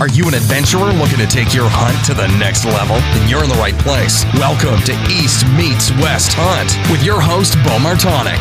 Are 0.00 0.08
you 0.08 0.26
an 0.26 0.32
adventurer 0.32 0.94
looking 0.94 1.18
to 1.18 1.26
take 1.26 1.52
your 1.52 1.68
hunt 1.68 2.06
to 2.06 2.14
the 2.14 2.26
next 2.38 2.64
level? 2.64 2.96
Then 2.96 3.28
you're 3.28 3.44
in 3.44 3.50
the 3.50 3.56
right 3.56 3.78
place. 3.80 4.24
Welcome 4.32 4.80
to 4.84 4.92
East 5.12 5.46
Meets 5.48 5.90
West 6.00 6.32
Hunt 6.32 6.90
with 6.90 7.04
your 7.04 7.20
host, 7.20 7.52
Bo 7.56 7.76
Martonic. 7.76 8.40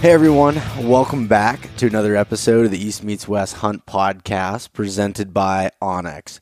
Hey 0.00 0.12
everyone, 0.12 0.62
welcome 0.78 1.26
back 1.26 1.68
to 1.78 1.88
another 1.88 2.14
episode 2.14 2.66
of 2.66 2.70
the 2.70 2.78
East 2.78 3.02
Meets 3.02 3.26
West 3.26 3.56
Hunt 3.56 3.84
podcast 3.84 4.72
presented 4.72 5.34
by 5.34 5.72
onX. 5.82 6.38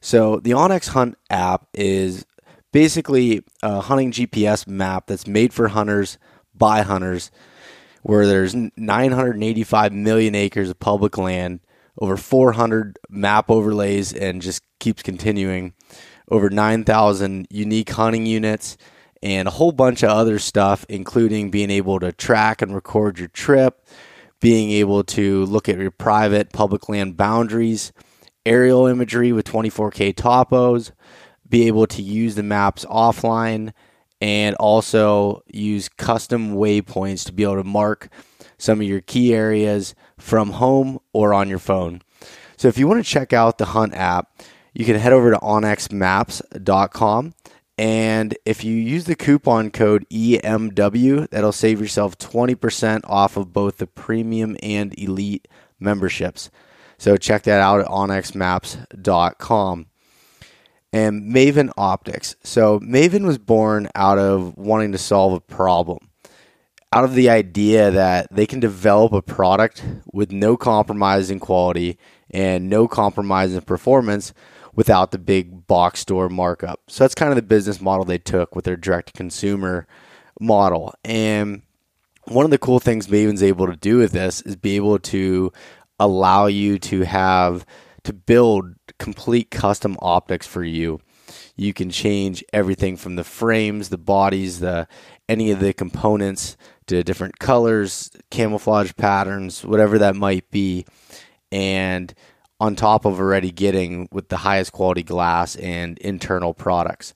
So, 0.00 0.40
the 0.40 0.52
onX 0.52 0.88
Hunt 0.88 1.18
app 1.28 1.66
is 1.74 2.24
basically 2.72 3.44
a 3.62 3.82
hunting 3.82 4.12
GPS 4.12 4.66
map 4.66 5.08
that's 5.08 5.26
made 5.26 5.52
for 5.52 5.68
hunters 5.68 6.16
by 6.58 6.82
hunters, 6.82 7.30
where 8.02 8.26
there's 8.26 8.54
985 8.54 9.92
million 9.92 10.34
acres 10.34 10.70
of 10.70 10.78
public 10.78 11.16
land, 11.16 11.60
over 12.00 12.16
400 12.16 12.98
map 13.08 13.50
overlays, 13.50 14.12
and 14.12 14.42
just 14.42 14.62
keeps 14.78 15.02
continuing. 15.02 15.74
Over 16.30 16.50
9,000 16.50 17.46
unique 17.50 17.90
hunting 17.90 18.26
units 18.26 18.76
and 19.22 19.48
a 19.48 19.52
whole 19.52 19.72
bunch 19.72 20.02
of 20.02 20.10
other 20.10 20.38
stuff, 20.38 20.84
including 20.88 21.50
being 21.50 21.70
able 21.70 21.98
to 22.00 22.12
track 22.12 22.62
and 22.62 22.74
record 22.74 23.18
your 23.18 23.28
trip, 23.28 23.86
being 24.40 24.70
able 24.70 25.02
to 25.02 25.44
look 25.46 25.68
at 25.68 25.78
your 25.78 25.90
private 25.90 26.52
public 26.52 26.88
land 26.88 27.16
boundaries, 27.16 27.92
aerial 28.46 28.86
imagery 28.86 29.32
with 29.32 29.46
24K 29.46 30.14
topos, 30.14 30.92
be 31.48 31.66
able 31.66 31.86
to 31.86 32.02
use 32.02 32.34
the 32.34 32.42
maps 32.42 32.84
offline, 32.84 33.72
and 34.20 34.56
also 34.56 35.42
use 35.46 35.88
custom 35.88 36.54
waypoints 36.54 37.24
to 37.26 37.32
be 37.32 37.44
able 37.44 37.56
to 37.56 37.64
mark 37.64 38.08
some 38.58 38.80
of 38.80 38.86
your 38.86 39.00
key 39.00 39.34
areas 39.34 39.94
from 40.18 40.52
home 40.52 40.98
or 41.12 41.32
on 41.32 41.48
your 41.48 41.58
phone. 41.58 42.02
So 42.56 42.68
if 42.68 42.78
you 42.78 42.88
want 42.88 43.04
to 43.04 43.10
check 43.10 43.32
out 43.32 43.58
the 43.58 43.66
Hunt 43.66 43.94
app, 43.94 44.42
you 44.74 44.84
can 44.84 44.96
head 44.96 45.12
over 45.12 45.30
to 45.30 45.38
onxmaps.com 45.38 47.34
and 47.78 48.36
if 48.44 48.64
you 48.64 48.74
use 48.74 49.04
the 49.04 49.14
coupon 49.14 49.70
code 49.70 50.04
EMW, 50.10 51.30
that'll 51.30 51.52
save 51.52 51.80
yourself 51.80 52.18
20% 52.18 53.02
off 53.04 53.36
of 53.36 53.52
both 53.52 53.76
the 53.76 53.86
premium 53.86 54.56
and 54.60 54.98
elite 54.98 55.46
memberships. 55.78 56.50
So 56.98 57.16
check 57.16 57.44
that 57.44 57.60
out 57.60 57.80
at 57.80 57.86
onxmaps.com. 57.86 59.86
And 60.92 61.34
Maven 61.34 61.70
Optics. 61.76 62.36
So 62.42 62.80
Maven 62.80 63.24
was 63.24 63.38
born 63.38 63.88
out 63.94 64.18
of 64.18 64.56
wanting 64.56 64.92
to 64.92 64.98
solve 64.98 65.34
a 65.34 65.40
problem, 65.40 66.08
out 66.92 67.04
of 67.04 67.14
the 67.14 67.28
idea 67.28 67.90
that 67.90 68.28
they 68.34 68.46
can 68.46 68.60
develop 68.60 69.12
a 69.12 69.20
product 69.20 69.84
with 70.12 70.32
no 70.32 70.56
compromise 70.56 71.30
in 71.30 71.40
quality 71.40 71.98
and 72.30 72.70
no 72.70 72.88
compromise 72.88 73.52
in 73.54 73.60
performance 73.62 74.32
without 74.74 75.10
the 75.10 75.18
big 75.18 75.66
box 75.66 76.00
store 76.00 76.28
markup. 76.28 76.80
So 76.88 77.04
that's 77.04 77.14
kind 77.14 77.30
of 77.30 77.36
the 77.36 77.42
business 77.42 77.80
model 77.80 78.04
they 78.04 78.18
took 78.18 78.54
with 78.54 78.64
their 78.64 78.76
direct 78.76 79.08
to 79.08 79.12
consumer 79.12 79.86
model. 80.40 80.94
And 81.04 81.62
one 82.24 82.44
of 82.44 82.50
the 82.50 82.58
cool 82.58 82.78
things 82.78 83.08
Maven's 83.08 83.42
able 83.42 83.66
to 83.66 83.76
do 83.76 83.98
with 83.98 84.12
this 84.12 84.40
is 84.42 84.56
be 84.56 84.76
able 84.76 84.98
to 85.00 85.52
allow 85.98 86.46
you 86.46 86.78
to 86.78 87.02
have 87.02 87.66
to 88.08 88.14
build 88.14 88.74
complete 88.98 89.50
custom 89.50 89.94
optics 90.00 90.46
for 90.46 90.64
you. 90.64 90.98
You 91.56 91.74
can 91.74 91.90
change 91.90 92.42
everything 92.54 92.96
from 92.96 93.16
the 93.16 93.22
frames, 93.22 93.90
the 93.90 93.98
bodies, 93.98 94.60
the 94.60 94.88
any 95.28 95.50
of 95.50 95.60
the 95.60 95.74
components 95.74 96.56
to 96.86 97.04
different 97.04 97.38
colors, 97.38 98.10
camouflage 98.30 98.92
patterns, 98.96 99.62
whatever 99.62 99.98
that 99.98 100.16
might 100.16 100.50
be. 100.50 100.86
And 101.52 102.14
on 102.58 102.76
top 102.76 103.04
of 103.04 103.20
already 103.20 103.50
getting 103.50 104.08
with 104.10 104.30
the 104.30 104.38
highest 104.38 104.72
quality 104.72 105.02
glass 105.02 105.54
and 105.56 105.98
internal 105.98 106.54
products. 106.54 107.12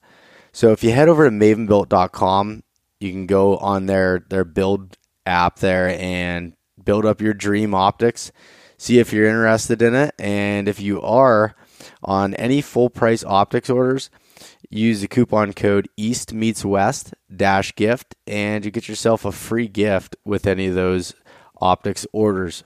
So 0.51 0.73
if 0.73 0.83
you 0.83 0.91
head 0.91 1.09
over 1.09 1.27
to 1.27 1.35
mavenbuilt.com, 1.35 2.61
you 2.99 3.11
can 3.11 3.25
go 3.25 3.57
on 3.57 3.87
their 3.87 4.23
their 4.29 4.45
build 4.45 4.95
app 5.25 5.57
there 5.57 5.89
and 5.99 6.53
build 6.85 7.03
up 7.03 7.19
your 7.19 7.33
dream 7.33 7.73
optics. 7.73 8.31
See 8.83 8.99
if 8.99 9.13
you're 9.13 9.29
interested 9.29 9.81
in 9.81 9.95
it 9.95 10.13
and 10.19 10.67
if 10.67 10.81
you 10.81 11.01
are 11.01 11.55
on 12.03 12.33
any 12.33 12.59
full 12.59 12.89
price 12.89 13.23
optics 13.23 13.69
orders, 13.69 14.09
use 14.69 14.99
the 14.99 15.07
coupon 15.07 15.53
code 15.53 15.87
East 15.95 16.33
Meets 16.33 16.65
West 16.65 17.13
dash 17.33 17.73
gift 17.75 18.13
and 18.27 18.65
you 18.65 18.71
get 18.71 18.89
yourself 18.89 19.23
a 19.23 19.31
free 19.31 19.69
gift 19.69 20.17
with 20.25 20.45
any 20.45 20.67
of 20.67 20.75
those 20.75 21.13
optics 21.61 22.05
orders 22.11 22.65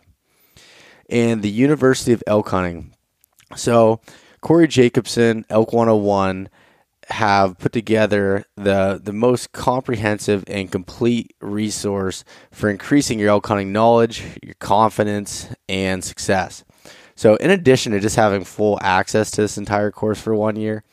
and 1.07 1.43
the 1.43 1.51
University 1.51 2.13
of 2.13 2.23
Elk 2.25 2.49
Hunting. 2.49 2.95
So, 3.55 4.01
Corey 4.41 4.67
Jacobson, 4.67 5.45
Elk 5.51 5.71
101, 5.71 6.49
have 7.09 7.57
put 7.57 7.71
together 7.71 8.45
the, 8.55 8.99
the 9.01 9.13
most 9.13 9.53
comprehensive 9.53 10.43
and 10.47 10.71
complete 10.71 11.33
resource 11.41 12.23
for 12.51 12.69
increasing 12.69 13.17
your 13.19 13.29
elk 13.29 13.47
hunting 13.47 13.71
knowledge, 13.71 14.23
your 14.43 14.55
confidence, 14.55 15.47
and 15.69 16.03
success. 16.03 16.63
So, 17.15 17.35
in 17.37 17.49
addition 17.49 17.93
to 17.93 17.99
just 17.99 18.15
having 18.15 18.43
full 18.43 18.77
access 18.81 19.31
to 19.31 19.41
this 19.41 19.57
entire 19.57 19.89
course 19.89 20.21
for 20.21 20.35
one 20.35 20.55
year, 20.55 20.83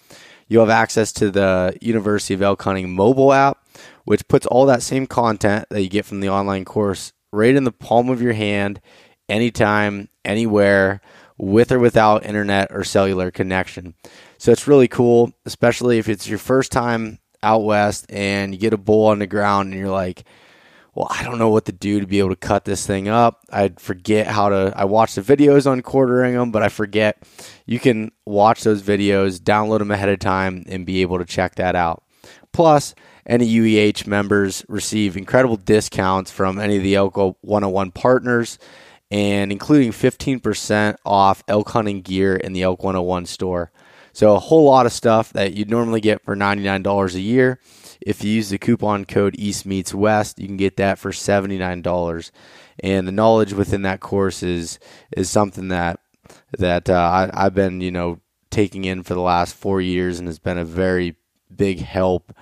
you'll 0.49 0.65
have 0.65 0.71
access 0.71 1.13
to 1.15 1.31
the 1.31 1.77
University 1.83 2.33
of 2.33 2.43
Elk 2.43 2.63
Hunting 2.63 2.95
mobile 2.95 3.33
app, 3.33 3.59
which 4.05 4.27
puts 4.29 4.47
all 4.47 4.67
that 4.67 4.83
same 4.83 5.07
content 5.07 5.67
that 5.71 5.83
you 5.83 5.89
get 5.89 6.05
from 6.07 6.21
the 6.21 6.31
online 6.31 6.65
course 6.65 7.13
right 7.33 7.55
in 7.55 7.65
the 7.65 7.73
palm 7.73 8.09
of 8.09 8.23
your 8.23 8.33
hand 8.33 8.81
anytime, 9.29 10.09
anywhere, 10.25 11.01
with 11.37 11.73
or 11.73 11.79
without 11.79 12.25
internet 12.25 12.69
or 12.71 12.85
cellular 12.85 13.31
connection. 13.31 13.95
So 14.39 14.53
it's 14.53 14.67
really 14.67 14.89
cool, 14.89 15.33
especially 15.45 15.99
if 15.99 16.09
it's 16.09 16.29
your 16.29 16.39
first 16.39 16.73
time 16.73 17.19
out 17.43 17.65
west 17.65 18.07
and 18.09 18.55
you 18.55 18.61
get 18.61 18.73
a 18.73 18.79
bull 18.79 19.07
on 19.07 19.19
the 19.19 19.27
ground 19.27 19.71
and 19.71 19.79
you're 19.79 19.91
like, 19.91 20.25
well, 20.95 21.09
I 21.11 21.25
don't 21.25 21.39
know 21.39 21.49
what 21.49 21.65
to 21.65 21.73
do 21.73 22.01
to 22.01 22.07
be 22.07 22.21
able 22.21 22.29
to 22.31 22.37
cut 22.37 22.65
this 22.65 22.87
thing 22.87 23.09
up. 23.09 23.45
I 23.51 23.71
forget 23.79 24.29
how 24.29 24.49
to. 24.51 24.73
I 24.77 24.85
watch 24.85 25.17
the 25.17 25.23
videos 25.23 25.69
on 25.69 25.83
quartering 25.83 26.35
them, 26.35 26.53
but 26.53 26.63
I 26.63 26.69
forget. 26.69 27.21
You 27.67 27.81
can 27.81 28.13
watch 28.25 28.63
those 28.63 28.83
videos, 28.83 29.41
download 29.41 29.81
them 29.81 29.91
ahead 29.91 30.09
of 30.09 30.21
time, 30.21 30.65
and 30.69 30.87
be 30.87 31.03
able 31.03 31.19
to 31.19 31.25
check 31.25 31.57
that 31.57 31.75
out. 31.75 32.05
Plus, 32.53 32.95
any 33.27 33.53
UEH 33.53 34.07
members 34.07 34.65
receive 34.69 35.17
incredible 35.17 35.57
discounts 35.57 36.31
from 36.31 36.61
any 36.61 36.77
of 36.77 36.85
the 36.85 36.95
Elk 36.95 37.17
101 37.17 37.91
partners 37.91 38.59
and 39.11 39.53
including 39.53 39.93
15% 39.93 40.97
off 41.05 41.45
elk 41.47 41.71
hunting 41.71 42.03
gear 42.03 42.37
in 42.37 42.53
the 42.53 42.63
Elk 42.63 42.83
101 42.83 43.27
store. 43.27 43.71
So 44.15 44.37
a 44.37 44.39
whole 44.39 44.65
lot 44.65 44.87
of 44.87 44.93
stuff 44.93 45.33
that 45.33 45.55
you'd 45.55 45.69
normally 45.69 46.01
get 46.01 46.23
for 46.23 46.37
$99 46.37 47.15
a 47.15 47.21
year. 47.21 47.59
If 48.01 48.23
you 48.23 48.31
use 48.31 48.49
the 48.49 48.59
coupon 48.59 49.07
code 49.07 49.35
East 49.37 49.67
Meets 49.67 49.93
West, 49.93 50.39
you 50.39 50.47
can 50.47 50.57
get 50.57 50.77
that 50.77 51.01
for 51.01 51.11
$79. 51.11 52.31
And 52.79 53.09
the 53.09 53.13
knowledge 53.13 53.53
within 53.53 53.83
that 53.83 54.01
course 54.01 54.43
is 54.43 54.79
is 55.17 55.29
something 55.29 55.69
that 55.69 55.99
that 56.59 56.89
uh, 56.89 56.95
I, 56.95 57.47
I've 57.47 57.55
been 57.55 57.81
you 57.81 57.91
know 57.91 58.21
taking 58.51 58.85
in 58.85 59.03
for 59.03 59.15
the 59.15 59.21
last 59.21 59.57
four 59.57 59.81
years 59.81 60.19
and 60.19 60.29
has 60.29 60.39
been 60.39 60.59
a 60.59 60.65
very 60.65 61.17
big 61.55 61.81
help 61.81 62.33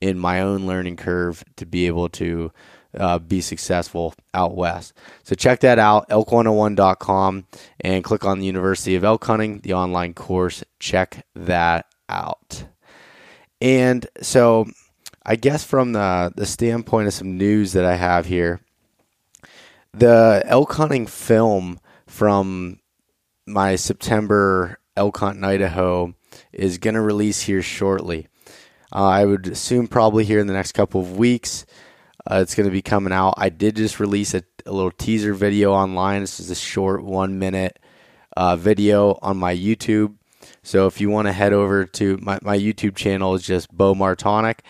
in 0.00 0.18
my 0.18 0.40
own 0.40 0.66
learning 0.66 0.96
curve 0.96 1.42
to 1.56 1.64
be 1.64 1.86
able 1.86 2.10
to 2.10 2.52
uh, 2.98 3.18
be 3.18 3.40
successful 3.40 4.14
out 4.32 4.56
west. 4.56 4.92
So 5.22 5.34
check 5.34 5.60
that 5.60 5.78
out, 5.78 6.08
elk101.com, 6.08 7.46
and 7.80 8.04
click 8.04 8.24
on 8.24 8.38
the 8.38 8.46
University 8.46 8.94
of 8.96 9.04
Elk 9.04 9.24
Hunting, 9.24 9.60
the 9.60 9.74
online 9.74 10.14
course. 10.14 10.64
Check 10.78 11.26
that 11.34 11.86
out. 12.08 12.64
And 13.60 14.06
so, 14.20 14.66
I 15.24 15.36
guess 15.36 15.64
from 15.64 15.92
the, 15.92 16.32
the 16.36 16.46
standpoint 16.46 17.08
of 17.08 17.14
some 17.14 17.38
news 17.38 17.72
that 17.72 17.84
I 17.84 17.96
have 17.96 18.26
here, 18.26 18.60
the 19.92 20.42
elk 20.46 20.72
hunting 20.72 21.06
film 21.06 21.78
from 22.06 22.80
my 23.46 23.76
September 23.76 24.78
elk 24.96 25.16
hunt 25.18 25.38
in 25.38 25.44
Idaho 25.44 26.14
is 26.52 26.78
going 26.78 26.94
to 26.94 27.00
release 27.00 27.42
here 27.42 27.62
shortly. 27.62 28.26
Uh, 28.92 29.06
I 29.06 29.24
would 29.24 29.46
assume 29.48 29.86
probably 29.88 30.24
here 30.24 30.40
in 30.40 30.46
the 30.46 30.52
next 30.52 30.72
couple 30.72 31.00
of 31.00 31.16
weeks. 31.16 31.66
Uh, 32.30 32.36
it's 32.36 32.54
going 32.54 32.66
to 32.66 32.72
be 32.72 32.82
coming 32.82 33.12
out. 33.12 33.34
I 33.36 33.50
did 33.50 33.76
just 33.76 34.00
release 34.00 34.34
a, 34.34 34.42
a, 34.64 34.72
little 34.72 34.90
teaser 34.90 35.34
video 35.34 35.72
online. 35.72 36.22
This 36.22 36.40
is 36.40 36.50
a 36.50 36.54
short 36.54 37.04
one 37.04 37.38
minute 37.38 37.78
uh, 38.36 38.56
video 38.56 39.18
on 39.20 39.36
my 39.36 39.54
YouTube. 39.54 40.14
So 40.62 40.86
if 40.86 41.00
you 41.00 41.10
want 41.10 41.28
to 41.28 41.32
head 41.32 41.52
over 41.52 41.84
to 41.84 42.18
my, 42.22 42.38
my 42.42 42.58
YouTube 42.58 42.96
channel 42.96 43.34
is 43.34 43.42
just 43.42 43.70
Bo 43.70 43.94
Martonic 43.94 44.60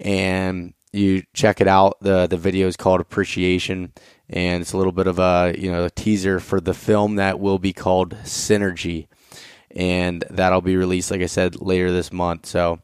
and 0.00 0.74
you 0.92 1.22
check 1.32 1.60
it 1.60 1.68
out. 1.68 1.98
The 2.00 2.26
the 2.26 2.36
video 2.36 2.66
is 2.66 2.76
called 2.76 3.00
Appreciation 3.00 3.92
and 4.28 4.60
it's 4.60 4.72
a 4.72 4.76
little 4.76 4.92
bit 4.92 5.06
of 5.06 5.18
a 5.18 5.54
you 5.56 5.70
know 5.70 5.84
a 5.84 5.90
teaser 5.90 6.40
for 6.40 6.60
the 6.60 6.74
film 6.74 7.16
that 7.16 7.40
will 7.40 7.58
be 7.58 7.72
called 7.72 8.14
Synergy. 8.24 9.08
And 9.70 10.24
that'll 10.30 10.62
be 10.62 10.76
released, 10.76 11.10
like 11.10 11.20
I 11.20 11.26
said, 11.26 11.60
later 11.60 11.92
this 11.92 12.10
month. 12.10 12.46
So 12.46 12.80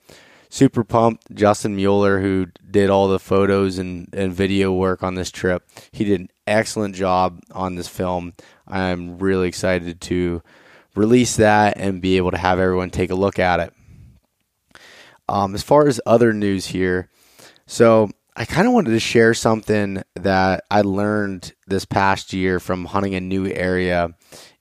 super 0.55 0.85
pumped. 0.85 1.35
Justin 1.35 1.75
Mueller, 1.75 2.21
who 2.21 2.47
did 2.71 2.89
all 2.89 3.09
the 3.09 3.19
photos 3.19 3.77
and, 3.79 4.09
and 4.13 4.33
video 4.33 4.73
work 4.73 5.03
on 5.03 5.17
this 5.17 5.33
trip, 5.33 5.69
he 5.91 6.05
did 6.05 6.21
an 6.21 6.29
excellent 6.47 6.95
job 6.95 7.41
on 7.51 7.75
this 7.75 7.89
film. 7.89 8.35
I'm 8.69 9.19
really 9.19 9.49
excited 9.49 10.01
to 10.03 10.43
release 10.95 11.37
that 11.37 11.77
and 11.77 12.01
be 12.01 12.19
able 12.19 12.31
to 12.31 12.39
have 12.39 12.61
everyone 12.61 12.91
take 12.91 13.11
a 13.11 13.17
look 13.17 13.41
at 13.41 13.59
it. 13.59 13.75
Um, 15.29 15.57
as 15.57 15.65
far 15.65 15.89
as 15.89 16.01
other 16.07 16.33
news 16.33 16.67
here, 16.67 17.11
so 17.67 18.11
I 18.37 18.45
kind 18.45 18.69
of 18.69 18.75
wanted 18.75 18.91
to 18.91 19.01
share 19.01 19.35
something 19.35 20.05
that 20.15 20.65
I 20.71 20.83
learned 20.83 21.53
this 21.67 21.85
past 21.85 22.33
year 22.33 22.61
from 22.61 22.85
hunting 22.85 23.17
a 23.17 23.21
new 23.21 23.47
area 23.47 24.11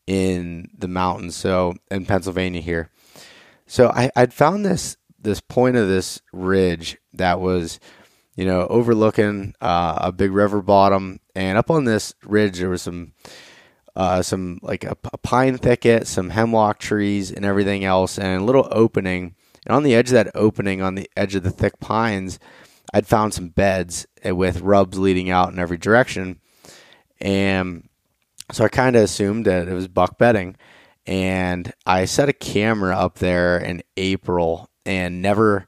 in 0.08 0.70
the 0.76 0.88
mountains, 0.88 1.36
so 1.36 1.76
in 1.92 2.08
Pennsylvania 2.08 2.62
here. 2.62 2.90
So 3.68 3.90
I, 3.90 4.10
I'd 4.16 4.34
found 4.34 4.66
this 4.66 4.98
this 5.24 5.42
point 5.42 5.76
of 5.76 5.88
this 5.88 6.22
ridge 6.32 6.98
that 7.14 7.40
was, 7.40 7.80
you 8.36 8.46
know, 8.46 8.68
overlooking 8.68 9.56
uh, 9.62 9.98
a 10.02 10.12
big 10.12 10.32
river 10.32 10.62
bottom, 10.62 11.20
and 11.36 11.58
up 11.58 11.72
on 11.72 11.86
this 11.86 12.14
ridge 12.24 12.60
there 12.60 12.70
was 12.70 12.82
some 12.82 13.14
uh, 13.96 14.22
some 14.22 14.60
like 14.64 14.84
a, 14.84 14.98
a, 15.12 15.18
pine 15.20 15.58
thicket, 15.58 16.08
some 16.08 16.32
hemlock 16.32 16.80
trees, 16.80 17.32
and 17.32 17.46
everything 17.46 17.86
else, 17.86 18.18
and 18.18 18.42
a 18.42 18.46
little 18.46 18.68
opening. 18.72 19.36
And 19.66 19.76
on 19.76 19.84
the 19.84 19.96
edge 19.96 20.10
of 20.10 20.14
that 20.14 20.32
opening, 20.36 20.82
on 20.82 20.96
the 20.96 21.10
edge 21.16 21.36
of 21.36 21.44
the 21.44 21.52
thick 21.52 21.80
pines, 21.80 22.40
I'd 22.94 23.08
found 23.08 23.34
some 23.34 23.50
beds 23.50 24.08
with 24.26 24.62
rubs 24.62 24.98
leading 24.98 25.30
out 25.30 25.52
in 25.52 25.60
every 25.60 25.78
direction, 25.78 26.40
and 27.22 27.88
so 28.52 28.66
I 28.66 28.70
kind 28.70 28.96
of 28.96 29.04
assumed 29.04 29.46
that 29.46 29.68
it 29.68 29.74
was 29.74 29.88
buck 29.88 30.18
bedding. 30.18 30.56
And 31.06 31.74
I 31.86 32.06
set 32.06 32.30
a 32.30 32.34
camera 32.34 32.96
up 32.96 33.20
there 33.20 33.58
in 33.58 33.84
April 33.98 34.70
and 34.86 35.22
never 35.22 35.68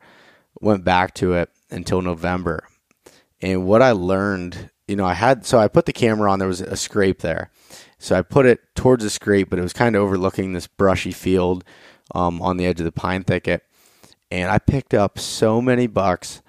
went 0.60 0.84
back 0.84 1.14
to 1.16 1.34
it 1.34 1.50
until 1.70 2.02
November. 2.02 2.68
And 3.42 3.66
what 3.66 3.82
I 3.82 3.92
learned, 3.92 4.70
you 4.88 4.96
know, 4.96 5.06
I 5.06 5.14
had 5.14 5.46
so 5.46 5.60
I 5.60 5.68
put 5.68 5.86
the 5.86 5.94
camera 5.94 6.32
on. 6.32 6.40
There 6.40 6.48
was 6.48 6.62
a 6.62 6.78
scrape 6.78 7.20
there, 7.20 7.52
so 7.98 8.16
I 8.16 8.22
put 8.22 8.46
it 8.46 8.60
towards 8.76 9.04
the 9.04 9.10
scrape, 9.10 9.50
but 9.50 9.60
it 9.60 9.64
was 9.64 9.74
kind 9.74 9.96
of 9.96 10.02
overlooking 10.02 10.54
this 10.54 10.68
brushy 10.68 11.12
field 11.12 11.64
um, 12.14 12.42
on 12.42 12.58
the 12.58 12.66
edge 12.66 12.80
of 12.80 12.86
the 12.86 12.92
pine 12.92 13.24
thicket. 13.24 13.64
And 14.32 14.50
I 14.50 14.58
picked 14.60 14.94
up 14.94 15.20
so 15.20 15.62
many 15.62 15.88
bucks 15.88 16.42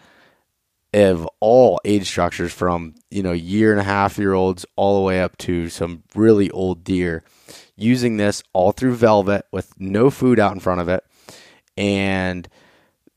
of 0.94 1.28
all 1.40 1.80
age 1.84 2.06
structures 2.06 2.52
from, 2.52 2.94
you 3.10 3.22
know, 3.22 3.32
year 3.32 3.70
and 3.70 3.80
a 3.80 3.84
half 3.84 4.18
year 4.18 4.32
olds 4.32 4.64
all 4.76 4.98
the 4.98 5.04
way 5.04 5.20
up 5.20 5.36
to 5.38 5.68
some 5.68 6.02
really 6.14 6.50
old 6.50 6.84
deer 6.84 7.22
using 7.76 8.16
this 8.16 8.42
all 8.52 8.72
through 8.72 8.94
velvet 8.94 9.44
with 9.52 9.78
no 9.78 10.08
food 10.08 10.40
out 10.40 10.52
in 10.52 10.60
front 10.60 10.80
of 10.80 10.88
it. 10.88 11.04
And 11.76 12.48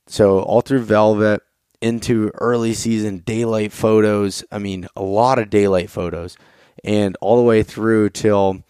so 0.08 0.40
all 0.40 0.62
through 0.62 0.84
velvet 0.84 1.42
into 1.82 2.32
early 2.36 2.74
season 2.74 3.20
daylight 3.20 3.72
photos. 3.72 4.44
I 4.52 4.60
mean, 4.60 4.88
a 4.96 5.02
lot 5.02 5.40
of 5.40 5.50
daylight 5.50 5.90
photos 5.90 6.38
and 6.84 7.18
all 7.22 7.38
the 7.38 7.44
way 7.44 7.64
through 7.64 8.10
till 8.10 8.64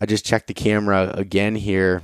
I 0.00 0.06
just 0.06 0.24
checked 0.24 0.48
the 0.48 0.54
camera 0.54 1.10
again 1.14 1.54
here 1.54 2.02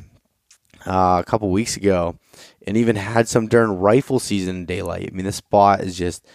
uh, 0.87 1.23
a 1.25 1.29
couple 1.29 1.51
weeks 1.51 1.77
ago, 1.77 2.19
and 2.67 2.77
even 2.77 2.97
had 2.97 3.29
some 3.29 3.47
during 3.47 3.79
rifle 3.79 4.19
season 4.19 4.65
daylight. 4.65 5.11
I 5.13 5.15
mean, 5.15 5.27
this 5.27 5.37
spot 5.37 5.81
is 5.81 5.97
just 5.97 6.27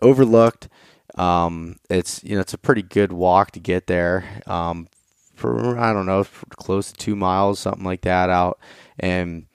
overlooked. 0.00 0.68
Um, 1.16 1.76
it's 1.88 2.22
you 2.22 2.34
know 2.34 2.40
it's 2.40 2.54
a 2.54 2.58
pretty 2.58 2.82
good 2.82 3.12
walk 3.12 3.50
to 3.52 3.60
get 3.60 3.86
there. 3.86 4.42
Um, 4.46 4.88
for 5.34 5.78
I 5.78 5.92
don't 5.92 6.06
know, 6.06 6.24
close 6.50 6.92
to 6.92 6.98
two 6.98 7.16
miles, 7.16 7.58
something 7.58 7.84
like 7.84 8.02
that 8.02 8.30
out 8.30 8.58
and 8.98 9.46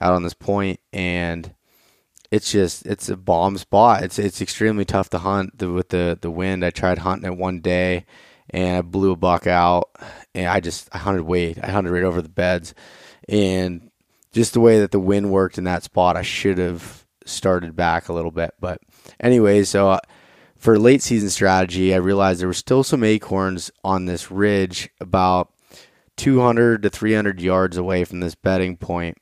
out 0.00 0.14
on 0.14 0.22
this 0.22 0.34
point, 0.34 0.80
and 0.92 1.54
it's 2.30 2.50
just 2.50 2.86
it's 2.86 3.08
a 3.08 3.16
bomb 3.16 3.58
spot. 3.58 4.02
It's 4.02 4.18
it's 4.18 4.40
extremely 4.40 4.84
tough 4.84 5.10
to 5.10 5.18
hunt 5.18 5.58
the, 5.58 5.70
with 5.70 5.90
the 5.90 6.18
the 6.20 6.30
wind. 6.30 6.64
I 6.64 6.70
tried 6.70 6.98
hunting 6.98 7.32
it 7.32 7.38
one 7.38 7.60
day 7.60 8.04
and 8.50 8.76
I 8.76 8.82
blew 8.82 9.12
a 9.12 9.16
buck 9.16 9.46
out, 9.46 9.90
and 10.34 10.46
I 10.46 10.60
just 10.60 10.88
I 10.92 10.98
hunted 10.98 11.22
weight. 11.22 11.58
I 11.62 11.70
hunted 11.70 11.90
right 11.90 12.02
over 12.02 12.22
the 12.22 12.28
beds, 12.28 12.74
and 13.28 13.90
just 14.32 14.52
the 14.52 14.60
way 14.60 14.80
that 14.80 14.90
the 14.90 15.00
wind 15.00 15.30
worked 15.30 15.58
in 15.58 15.64
that 15.64 15.82
spot, 15.82 16.16
I 16.16 16.22
should 16.22 16.58
have 16.58 17.06
started 17.24 17.74
back 17.74 18.08
a 18.08 18.12
little 18.12 18.30
bit. 18.30 18.54
But 18.60 18.80
anyways, 19.18 19.68
so 19.68 19.90
uh, 19.90 20.00
for 20.56 20.78
late 20.78 21.02
season 21.02 21.30
strategy, 21.30 21.94
I 21.94 21.98
realized 21.98 22.40
there 22.40 22.48
were 22.48 22.54
still 22.54 22.84
some 22.84 23.02
acorns 23.02 23.70
on 23.82 24.06
this 24.06 24.30
ridge 24.30 24.90
about 25.00 25.52
200 26.16 26.82
to 26.82 26.90
300 26.90 27.40
yards 27.40 27.76
away 27.76 28.04
from 28.04 28.20
this 28.20 28.34
bedding 28.34 28.76
point. 28.76 29.18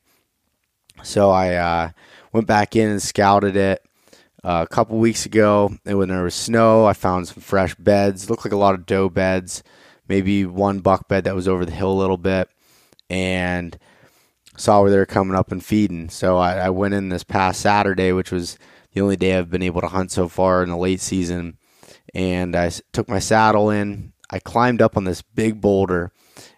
So 1.04 1.30
I 1.30 1.54
uh, 1.54 1.90
went 2.32 2.46
back 2.46 2.74
in 2.76 2.88
and 2.88 3.02
scouted 3.02 3.56
it 3.56 3.84
uh, 4.42 4.64
a 4.68 4.74
couple 4.74 4.98
weeks 4.98 5.26
ago, 5.26 5.76
and 5.84 5.98
when 5.98 6.08
there 6.08 6.22
was 6.22 6.34
snow, 6.34 6.86
I 6.86 6.94
found 6.94 7.28
some 7.28 7.42
fresh 7.42 7.74
beds. 7.74 8.30
Looked 8.30 8.44
like 8.44 8.52
a 8.52 8.56
lot 8.56 8.74
of 8.74 8.86
doe 8.86 9.08
beds, 9.08 9.62
maybe 10.08 10.46
one 10.46 10.80
buck 10.80 11.06
bed 11.06 11.24
that 11.24 11.34
was 11.34 11.46
over 11.46 11.64
the 11.64 11.72
hill 11.72 11.92
a 11.92 12.00
little 12.00 12.16
bit, 12.16 12.48
and 13.10 13.78
saw 14.56 14.80
where 14.80 14.90
they 14.90 14.96
were 14.96 15.06
coming 15.06 15.36
up 15.36 15.52
and 15.52 15.64
feeding. 15.64 16.08
So 16.08 16.38
I, 16.38 16.54
I 16.54 16.70
went 16.70 16.94
in 16.94 17.10
this 17.10 17.24
past 17.24 17.60
Saturday, 17.60 18.12
which 18.12 18.32
was 18.32 18.58
the 18.92 19.00
only 19.00 19.16
day 19.16 19.36
I've 19.36 19.50
been 19.50 19.62
able 19.62 19.82
to 19.82 19.88
hunt 19.88 20.10
so 20.10 20.28
far 20.28 20.62
in 20.62 20.70
the 20.70 20.76
late 20.76 21.00
season, 21.00 21.58
and 22.14 22.56
I 22.56 22.70
took 22.92 23.08
my 23.08 23.18
saddle 23.18 23.68
in. 23.70 24.12
I 24.30 24.38
climbed 24.38 24.80
up 24.80 24.96
on 24.96 25.04
this 25.04 25.20
big 25.20 25.60
boulder, 25.60 26.12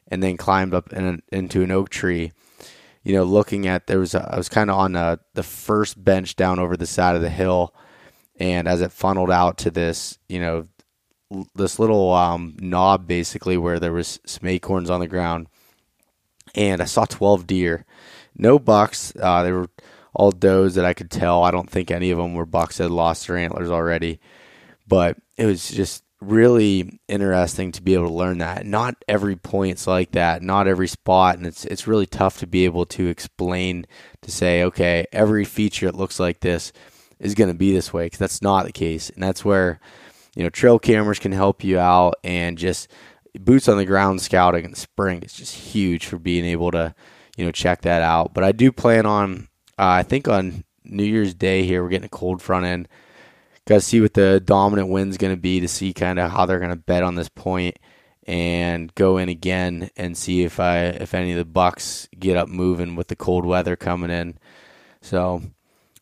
and 0.08 0.22
then 0.22 0.37
climbed 0.37 0.72
up 0.72 0.92
in 0.92 1.20
into 1.32 1.62
an 1.62 1.72
oak 1.72 1.88
tree 1.88 2.32
you 3.06 3.12
know, 3.12 3.23
looking 3.23 3.69
at 3.69 3.87
there 3.87 4.00
was 4.00 4.17
a, 4.17 4.29
I 4.32 4.37
was 4.37 4.49
kind 4.49 4.69
of 4.69 4.76
on 4.76 4.97
a, 4.97 5.20
the 5.35 5.44
first 5.44 6.03
bench 6.03 6.35
down 6.35 6.58
over 6.58 6.76
the 6.76 6.87
side 6.87 7.14
of 7.14 7.23
the 7.23 7.31
hill, 7.31 7.73
and 8.35 8.67
as 8.67 8.81
it 8.81 8.91
funneled 8.91 9.31
out 9.31 9.58
to 9.58 9.70
this, 9.70 10.19
you 10.29 10.41
know, 10.41 10.67
this 11.55 11.79
little 11.79 12.12
um, 12.12 12.56
knob 12.58 13.06
basically 13.06 13.56
where 13.56 13.79
there 13.79 13.93
was 13.93 14.19
some 14.26 14.49
acorns 14.49 14.91
on 14.91 14.99
the 14.99 15.06
ground, 15.06 15.47
and 16.56 16.82
I 16.82 16.85
saw 16.85 17.05
twelve 17.05 17.47
deer, 17.47 17.85
no 18.37 18.58
bucks. 18.58 19.12
Uh, 19.14 19.44
they 19.44 19.52
were 19.52 19.70
all 20.12 20.32
does 20.32 20.75
that 20.75 20.85
I 20.85 20.93
could 20.93 21.12
tell. 21.12 21.44
I 21.44 21.52
don't 21.52 21.70
think 21.70 21.93
any 21.93 22.11
of 22.11 22.19
them 22.19 22.35
were 22.35 22.44
bucks. 22.44 22.79
That 22.79 22.88
lost 22.88 23.29
their 23.29 23.37
antlers 23.37 23.70
already, 23.70 24.19
but 24.88 25.17
it 25.37 25.47
was 25.47 25.70
just 25.70 26.02
really 26.20 26.98
interesting 27.08 27.72
to 27.72 27.82
be 27.82 27.94
able 27.94 28.08
to 28.08 28.14
learn 28.14 28.38
that. 28.38 28.66
Not 28.66 28.96
every 29.06 29.36
point's 29.36 29.86
like 29.86 30.12
that, 30.12 30.42
not 30.42 30.66
every 30.66 30.88
spot, 30.88 31.36
and 31.36 31.46
it's 31.46 31.64
it's 31.64 31.86
really 31.86 32.06
tough 32.06 32.38
to 32.38 32.46
be 32.46 32.64
able 32.64 32.86
to 32.86 33.08
explain 33.08 33.86
to 34.22 34.30
say, 34.30 34.62
okay, 34.64 35.06
every 35.12 35.44
feature 35.44 35.86
that 35.86 35.96
looks 35.96 36.18
like 36.18 36.40
this 36.40 36.72
is 37.18 37.34
going 37.34 37.48
to 37.48 37.54
be 37.54 37.72
this 37.72 37.92
way 37.92 38.06
because 38.06 38.18
that's 38.18 38.42
not 38.42 38.64
the 38.64 38.72
case, 38.72 39.10
and 39.10 39.22
that's 39.22 39.44
where 39.44 39.80
you 40.34 40.42
know 40.42 40.50
trail 40.50 40.78
cameras 40.78 41.18
can 41.18 41.32
help 41.32 41.62
you 41.62 41.78
out, 41.78 42.14
and 42.24 42.58
just 42.58 42.88
boots 43.38 43.68
on 43.68 43.76
the 43.76 43.85
ground 43.85 44.23
scouting 44.23 44.64
in 44.64 44.70
the 44.70 44.76
spring 44.76 45.23
is 45.23 45.35
just 45.35 45.54
huge 45.54 46.06
for 46.06 46.18
being 46.18 46.44
able 46.44 46.70
to 46.70 46.94
you 47.37 47.44
know 47.44 47.52
check 47.52 47.82
that 47.82 48.02
out. 48.02 48.32
But 48.32 48.44
I 48.44 48.52
do 48.52 48.73
plan 48.73 49.04
on, 49.06 49.49
uh, 49.78 50.00
I 50.00 50.02
think 50.02 50.28
on 50.28 50.64
New 50.85 51.04
Year's 51.04 51.35
Day 51.35 51.64
here, 51.64 51.82
we're 51.82 51.90
getting 51.90 52.06
a 52.06 52.08
cold 52.08 52.40
front 52.40 52.64
end 52.64 52.88
got 53.66 53.76
to 53.76 53.80
see 53.80 54.00
what 54.00 54.14
the 54.14 54.40
dominant 54.40 54.88
wind's 54.88 55.16
going 55.16 55.35
to 55.35 55.40
be 55.40 55.61
to 55.61 55.68
see 55.68 55.92
kind 55.92 56.18
of 56.18 56.30
how 56.30 56.46
they're 56.46 56.58
going 56.61 56.70
to 56.70 56.76
bet 56.76 57.02
on 57.02 57.16
this 57.16 57.28
point 57.28 57.78
and 58.26 58.94
go 58.94 59.18
in 59.18 59.28
again 59.28 59.90
and 59.96 60.16
see 60.16 60.42
if 60.42 60.58
I 60.58 60.78
if 60.87 61.14
any 61.14 61.32
of 61.32 61.38
the 61.38 61.44
bucks 61.44 62.08
get 62.18 62.37
up 62.37 62.49
moving 62.49 62.96
with 62.96 63.08
the 63.08 63.16
cold 63.16 63.44
weather 63.44 63.76
coming 63.76 64.11
in. 64.11 64.38
So 65.00 65.42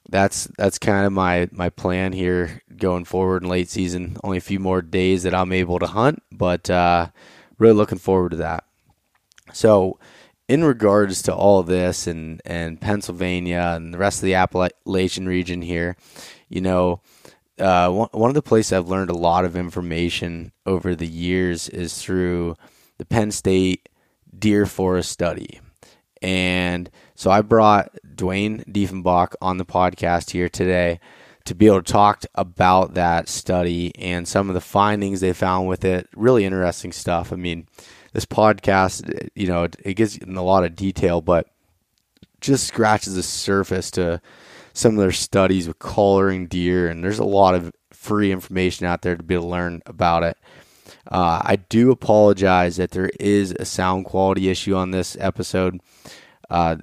that's 0.09 0.49
that's 0.59 0.79
kind 0.79 1.07
of 1.07 1.13
my 1.13 1.49
my 1.53 1.71
plan 1.71 2.13
here 2.13 2.63
going 2.77 3.05
forward 3.05 3.43
in 3.43 3.49
late 3.49 3.69
season. 3.69 4.17
Only 4.23 4.39
a 4.39 4.43
few 4.43 4.59
more 4.59 4.83
days 4.83 5.23
that 5.23 5.35
I'm 5.35 5.53
able 5.53 5.79
to 5.79 5.87
hunt, 5.87 6.23
but 6.31 6.69
uh, 6.71 7.09
really 7.59 7.75
looking 7.75 7.99
forward 7.99 8.31
to 8.31 8.37
that. 8.39 8.65
So 9.53 9.99
in 10.49 10.65
regards 10.65 11.23
to 11.23 11.35
all 11.35 11.63
this 11.63 12.07
and 12.07 12.41
and 12.45 12.81
Pennsylvania 12.81 13.73
and 13.77 13.93
the 13.93 13.99
rest 13.99 14.19
of 14.19 14.27
the 14.27 14.35
Appalachian 14.35 15.27
region 15.27 15.61
here, 15.63 15.97
you 16.49 16.61
know 16.63 17.01
uh, 17.59 17.91
one 17.91 18.31
of 18.31 18.35
the 18.35 18.43
places 18.43 18.73
I've 18.73 18.89
learned 18.89 19.11
a 19.11 19.17
lot 19.17 19.45
of 19.45 19.57
information 19.57 20.53
over 20.67 20.95
the 20.95 21.07
years 21.07 21.69
is 21.69 22.01
through 22.01 22.57
the 22.99 23.05
Penn 23.05 23.31
State 23.31 23.89
Deer 24.37 24.67
Forest 24.67 25.11
Study. 25.11 25.61
And 26.21 26.91
so 27.15 27.31
I 27.31 27.43
brought 27.43 27.97
Duane 28.15 28.65
Diefenbach 28.69 29.35
on 29.41 29.59
the 29.59 29.65
podcast 29.65 30.31
here 30.31 30.49
today 30.49 30.99
to 31.45 31.55
be 31.55 31.67
able 31.67 31.83
to 31.83 31.93
talk 31.93 32.25
about 32.35 32.95
that 32.95 33.29
study 33.29 33.93
and 33.99 34.27
some 34.27 34.49
of 34.49 34.55
the 34.55 34.61
findings 34.61 35.21
they 35.21 35.33
found 35.33 35.69
with 35.69 35.85
it. 35.85 36.09
Really 36.17 36.45
interesting 36.45 36.93
stuff. 36.93 37.33
I 37.33 37.37
mean, 37.37 37.69
this 38.15 38.25
podcast, 38.25 39.29
you 39.35 39.47
know, 39.47 39.69
it 39.85 39.95
gets 39.95 40.17
in 40.17 40.37
a 40.37 40.43
lot 40.43 40.65
of 40.65 40.75
detail, 40.75 41.21
but 41.21 41.49
just 42.41 42.67
scratches 42.67 43.15
the 43.15 43.23
surface 43.23 43.91
to 43.93 44.21
some 44.75 44.95
of 44.95 45.01
their 45.01 45.13
studies 45.13 45.67
with 45.67 45.79
collaring 45.79 46.47
deer, 46.47 46.89
and 46.89 47.03
there's 47.03 47.19
a 47.19 47.25
lot 47.25 47.55
of 47.55 47.73
free 47.93 48.31
information 48.31 48.85
out 48.85 49.01
there 49.01 49.17
to 49.17 49.23
be 49.23 49.35
able 49.35 49.45
to 49.45 49.51
learn 49.51 49.81
about 49.87 50.23
it. 50.23 50.37
Uh, 51.11 51.41
I 51.43 51.57
do 51.57 51.91
apologize 51.91 52.77
that 52.77 52.91
there 52.91 53.11
is 53.19 53.53
a 53.59 53.65
sound 53.65 54.05
quality 54.05 54.51
issue 54.51 54.75
on 54.75 54.91
this 54.91 55.17
episode. 55.19 55.81
Uh, 56.51 56.77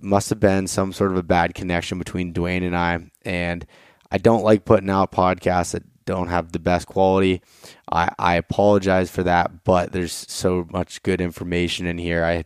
must 0.00 0.30
have 0.30 0.40
been 0.40 0.66
some 0.66 0.92
sort 0.92 1.12
of 1.12 1.16
a 1.16 1.22
bad 1.22 1.54
connection 1.54 1.98
between 1.98 2.32
Duane 2.32 2.64
and 2.64 2.76
I. 2.76 3.10
And 3.24 3.66
I 4.10 4.18
don't 4.18 4.42
like 4.42 4.64
putting 4.64 4.90
out 4.90 5.12
podcasts 5.12 5.72
that 5.72 5.84
don't 6.04 6.28
have 6.28 6.52
the 6.52 6.58
best 6.58 6.86
quality. 6.86 7.42
I, 7.90 8.10
I 8.18 8.34
apologize 8.36 9.10
for 9.10 9.22
that, 9.24 9.64
but 9.64 9.92
there's 9.92 10.12
so 10.12 10.66
much 10.70 11.02
good 11.02 11.20
information 11.20 11.86
in 11.86 11.98
here. 11.98 12.24
I 12.24 12.44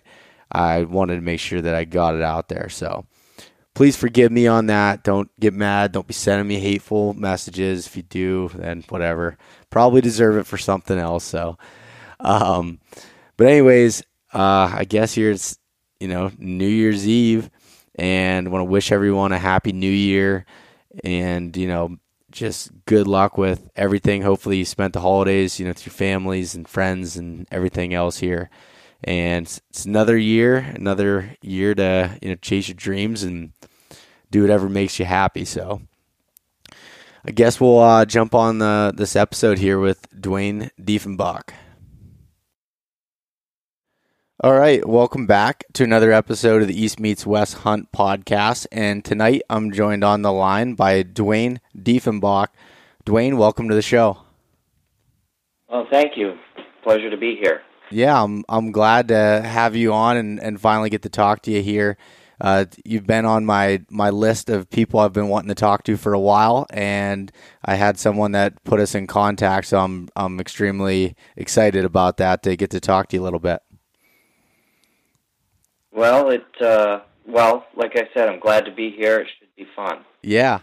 I 0.53 0.83
wanted 0.83 1.15
to 1.15 1.21
make 1.21 1.39
sure 1.39 1.61
that 1.61 1.77
I 1.77 1.85
got 1.85 2.17
it 2.17 2.23
out 2.23 2.49
there. 2.49 2.69
So 2.69 3.07
please 3.75 3.97
forgive 3.97 4.33
me 4.33 4.47
on 4.47 4.67
that. 4.67 5.03
Don't 5.03 5.31
get 5.39 5.55
mad. 5.55 5.93
Don't 5.93 6.07
be 6.07 6.15
sending 6.15 6.49
me 6.49 6.59
hateful 6.59 7.15
messages. 7.15 7.87
If 7.87 7.97
you 7.97 8.03
do, 8.03 8.51
then 8.55 8.85
whatever. 8.89 9.39
Probably 9.71 10.01
deserve 10.01 10.37
it 10.37 10.47
for 10.47 10.59
something 10.59 10.99
else. 10.99 11.25
So, 11.25 11.59
um, 12.21 12.81
but 13.37 13.47
anyways, 13.47 14.03
uh, 14.33 14.71
I 14.75 14.85
guess 14.85 15.15
here 15.15 15.31
it's 15.31 15.59
you 15.99 16.09
know 16.09 16.31
New 16.39 16.69
Year's 16.69 17.07
Eve, 17.07 17.51
and 17.95 18.51
want 18.51 18.61
to 18.61 18.71
wish 18.71 18.93
everyone 18.93 19.33
a 19.33 19.39
happy 19.39 19.73
New 19.73 19.91
Year, 19.91 20.47
and 21.05 21.57
you 21.57 21.69
know 21.69 21.97
just 22.31 22.71
good 22.87 23.07
luck 23.07 23.37
with 23.39 23.69
everything. 23.77 24.23
Hopefully, 24.23 24.59
you 24.59 24.65
spent 24.65 24.93
the 24.93 25.01
holidays, 25.01 25.59
you 25.59 25.65
know, 25.65 25.71
with 25.71 25.87
your 25.87 25.93
families 25.93 26.55
and 26.55 26.69
friends 26.69 27.17
and 27.17 27.47
everything 27.51 27.95
else 27.95 28.19
here. 28.19 28.51
And 29.03 29.47
it's 29.71 29.85
another 29.85 30.17
year, 30.17 30.57
another 30.57 31.37
year 31.41 31.75
to 31.75 32.19
you 32.21 32.31
know 32.31 32.35
chase 32.37 32.69
your 32.69 32.75
dreams 32.75 33.23
and 33.23 33.53
do 34.31 34.43
whatever 34.43 34.69
makes 34.69 34.99
you 34.99 35.05
happy. 35.05 35.45
So, 35.45 35.83
I 37.25 37.31
guess 37.31 37.61
we'll 37.61 37.79
uh, 37.79 38.05
jump 38.05 38.35
on 38.35 38.59
the 38.59 38.93
this 38.95 39.17
episode 39.17 39.59
here 39.59 39.79
with 39.79 40.07
Duane 40.19 40.71
Diefenbach. 40.81 41.51
All 44.43 44.59
right, 44.59 44.87
welcome 44.89 45.27
back 45.27 45.65
to 45.75 45.85
another 45.85 46.13
episode 46.13 46.63
of 46.63 46.69
the 46.69 46.83
East 46.83 46.99
Meets 46.99 47.27
West 47.27 47.59
Hunt 47.59 47.93
podcast. 47.93 48.67
And 48.73 49.05
tonight 49.05 49.43
I'm 49.51 49.71
joined 49.71 50.03
on 50.03 50.23
the 50.23 50.33
line 50.33 50.73
by 50.73 51.03
Duane 51.03 51.61
Diefenbach. 51.77 52.47
Duane, 53.05 53.37
welcome 53.37 53.69
to 53.69 53.75
the 53.75 53.83
show. 53.83 54.23
Well, 55.69 55.87
thank 55.91 56.17
you. 56.17 56.39
Pleasure 56.83 57.11
to 57.11 57.19
be 57.19 57.37
here. 57.39 57.61
Yeah, 57.91 58.23
I'm 58.23 58.45
I'm 58.49 58.73
glad 58.73 59.09
to 59.09 59.43
have 59.45 59.77
you 59.77 59.93
on 59.93 60.17
and, 60.17 60.41
and 60.41 60.61
finally 60.61 60.91
get 60.91 61.03
to 61.03 61.09
talk 61.09 61.43
to 61.43 61.51
you 61.51 61.63
here. 61.63 61.97
Uh, 62.41 62.65
you've 62.85 63.07
been 63.07 63.27
on 63.27 63.45
my, 63.45 63.83
my 63.91 64.09
list 64.09 64.49
of 64.49 64.71
people 64.71 64.99
I've 64.99 65.13
been 65.13 65.29
wanting 65.29 65.51
to 65.51 65.55
talk 65.55 65.85
to 65.85 65.99
for 65.99 66.15
a 66.15 66.19
while, 66.19 66.67
and 66.71 67.31
I 67.63 67.75
had 67.75 67.99
someone 67.99 68.33
that 68.33 68.65
put 68.65 68.81
us 68.81 68.95
in 68.95 69.07
contact, 69.07 69.67
so 69.67 69.79
I'm 69.79 70.09
I'm 70.17 70.41
extremely 70.41 71.17
excited 71.37 71.85
about 71.85 72.17
that 72.17 72.43
to 72.45 72.57
get 72.57 72.71
to 72.71 72.81
talk 72.81 73.09
to 73.09 73.17
you 73.17 73.23
a 73.23 73.25
little 73.25 73.41
bit. 73.41 73.61
Well, 75.93 76.31
it 76.31 76.47
uh, 76.63 77.01
well, 77.27 77.67
like 77.77 77.93
I 77.97 78.09
said, 78.15 78.29
I'm 78.29 78.41
glad 78.41 78.65
to 78.65 78.73
be 78.73 78.91
here. 78.91 79.21
It 79.21 79.29
should 79.39 79.55
be 79.57 79.67
fun. 79.77 79.99
Yeah, 80.23 80.61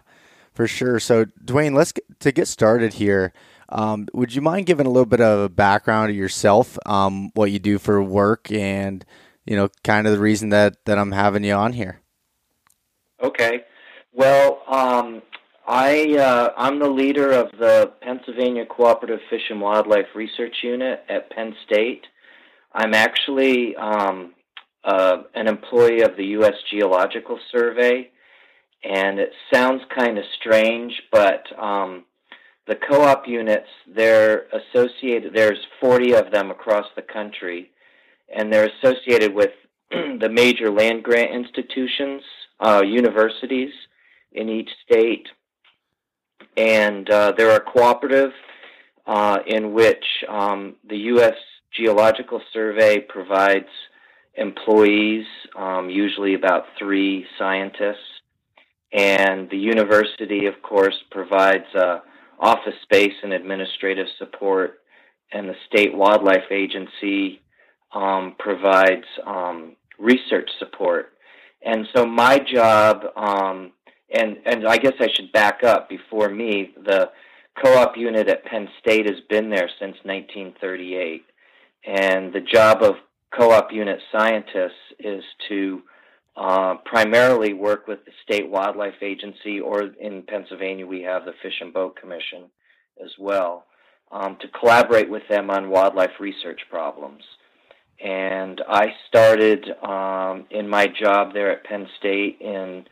for 0.54 0.68
sure. 0.68 1.00
So, 1.00 1.26
Duane, 1.46 1.76
let's 1.76 1.92
get, 1.92 2.20
to 2.22 2.32
get 2.32 2.48
started 2.48 2.96
here. 2.96 3.34
Um, 3.70 4.08
would 4.14 4.34
you 4.34 4.42
mind 4.42 4.66
giving 4.66 4.86
a 4.86 4.90
little 4.90 5.06
bit 5.06 5.22
of 5.22 5.40
a 5.40 5.50
background 5.50 6.10
of 6.10 6.16
yourself, 6.16 6.78
um, 6.86 7.32
what 7.34 7.52
you 7.52 7.60
do 7.60 7.78
for 7.78 8.02
work, 8.02 8.52
and 8.52 9.06
you 9.46 9.56
know, 9.56 9.70
kind 9.84 10.08
of 10.08 10.14
the 10.14 10.20
reason 10.20 10.50
that 10.50 10.84
that 10.86 10.98
I'm 10.98 11.12
having 11.12 11.44
you 11.44 11.54
on 11.54 11.74
here? 11.74 12.02
Okay. 13.22 13.64
Well, 14.14 14.62
um, 14.68 15.22
I 15.68 16.18
uh, 16.18 16.50
I'm 16.58 16.80
the 16.80 16.90
leader 16.90 17.32
of 17.32 17.52
the 17.60 17.92
Pennsylvania 18.02 18.66
Cooperative 18.66 19.20
Fish 19.30 19.50
and 19.50 19.62
Wildlife 19.62 20.08
Research 20.16 20.56
Unit 20.64 21.04
at 21.10 21.30
Penn 21.32 21.54
State. 21.66 22.06
I'm 22.74 22.94
actually 22.94 23.76
um, 23.76 24.34
uh, 24.84 25.24
an 25.36 25.48
employee 25.48 26.02
of 26.02 26.16
the 26.16 26.26
U.S. 26.26 26.54
Geological 26.72 27.38
Survey, 27.52 28.10
and 28.84 29.20
it 29.20 29.32
sounds 29.54 29.82
kind 29.94 30.18
of 30.18 30.24
strange, 30.40 30.94
but 31.12 31.44
um, 31.62 32.06
the 32.68 32.76
co-op 32.76 33.28
units 33.28 33.68
they're 33.88 34.48
associated. 34.54 35.34
There's 35.34 35.60
40 35.80 36.14
of 36.16 36.32
them 36.32 36.52
across 36.52 36.86
the 36.96 37.02
country, 37.02 37.72
and 38.34 38.52
they're 38.52 38.70
associated 38.82 39.34
with 39.34 39.52
the 39.90 40.30
major 40.30 40.70
land 40.70 41.04
grant 41.04 41.32
institutions, 41.32 42.22
uh, 42.60 42.84
universities 42.86 43.72
in 44.34 44.50
each 44.50 44.70
state, 44.86 45.28
and 46.58 47.10
uh, 47.10 47.34
they're 47.38 47.56
a 47.56 47.62
cooperative 47.62 48.32
uh, 49.06 49.40
in 49.48 49.74
which 49.74 50.04
um, 50.28 50.76
the 50.90 50.98
U.S. 50.98 51.36
Geological 51.72 52.42
Survey 52.52 53.00
provides 53.00 53.70
employees, 54.36 55.26
um, 55.58 55.90
usually 55.90 56.34
about 56.34 56.66
three 56.78 57.26
scientists. 57.38 57.98
And 58.94 59.50
the 59.50 59.58
university, 59.58 60.46
of 60.46 60.62
course, 60.62 60.96
provides 61.12 61.66
uh, 61.76 62.00
office 62.40 62.76
space 62.84 63.14
and 63.24 63.34
administrative 63.34 64.08
support, 64.18 64.80
and 65.32 65.50
the 65.50 65.56
state 65.68 65.96
wildlife 65.96 66.52
agency 66.52 67.42
um, 67.94 68.36
provides 68.38 69.06
um, 69.26 69.76
research 70.00 70.50
support. 70.60 71.14
And 71.66 71.88
so 71.96 72.06
my 72.06 72.40
job, 72.40 73.06
um, 73.16 73.72
and 74.14 74.38
and 74.46 74.68
I 74.68 74.78
guess 74.78 74.94
I 75.00 75.08
should 75.14 75.32
back 75.32 75.64
up 75.64 75.90
before 75.90 76.30
me. 76.30 76.74
The 76.86 77.10
co-op 77.64 77.98
unit 77.98 78.30
at 78.30 78.46
Penn 78.46 78.70
State 78.80 79.10
has 79.10 79.20
been 79.30 79.50
there 79.50 79.70
since 79.80 79.98
1938, 80.04 81.26
and 81.86 82.32
the 82.32 82.42
job 82.42 82.84
of 82.84 82.96
co-op 83.36 83.72
unit 83.72 84.00
scientists 84.12 84.94
is 85.00 85.24
to 85.50 85.82
uh, 86.38 86.76
primarily 86.86 87.54
work 87.54 87.88
with 87.88 88.06
the 88.06 88.12
state 88.24 88.50
wildlife 88.50 89.02
agency, 89.02 89.60
or 89.60 89.82
in 90.00 90.22
Pennsylvania 90.24 90.86
we 90.86 91.02
have 91.02 91.26
the 91.26 91.34
Fish 91.42 91.60
and 91.62 91.74
Boat 91.74 91.96
Commission 92.00 92.44
as 93.04 93.12
well, 93.20 93.66
um, 94.12 94.38
to 94.42 94.48
collaborate 94.60 95.10
with 95.10 95.24
them 95.30 95.50
on 95.50 95.70
wildlife 95.70 96.20
research 96.20 96.62
problems. 96.70 97.24
And 98.04 98.62
I 98.70 98.94
started 99.08 99.66
um, 99.82 100.46
in 100.52 100.70
my 100.70 100.86
job 100.86 101.34
there 101.34 101.52
at 101.52 101.64
Penn 101.64 101.88
State 101.98 102.38
in 102.40 102.86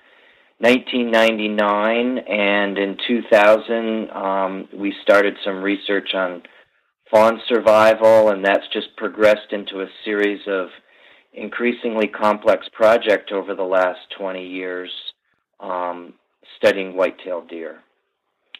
1999, 0.57 2.17
and 2.17 2.77
in 2.79 2.97
2000 3.07 4.09
um, 4.09 4.67
we 4.73 4.91
started 5.03 5.35
some 5.45 5.61
research 5.61 6.15
on 6.15 6.41
fawn 7.11 7.39
survival, 7.47 8.29
and 8.29 8.43
that's 8.43 8.67
just 8.73 8.95
progressed 8.97 9.51
into 9.51 9.81
a 9.81 9.87
series 10.03 10.41
of 10.47 10.69
increasingly 11.35 12.07
complex 12.07 12.67
project 12.73 13.31
over 13.31 13.53
the 13.55 13.63
last 13.63 13.99
20 14.17 14.45
years 14.45 14.89
um, 15.59 16.13
studying 16.57 16.95
white-tailed 16.95 17.49
deer. 17.49 17.79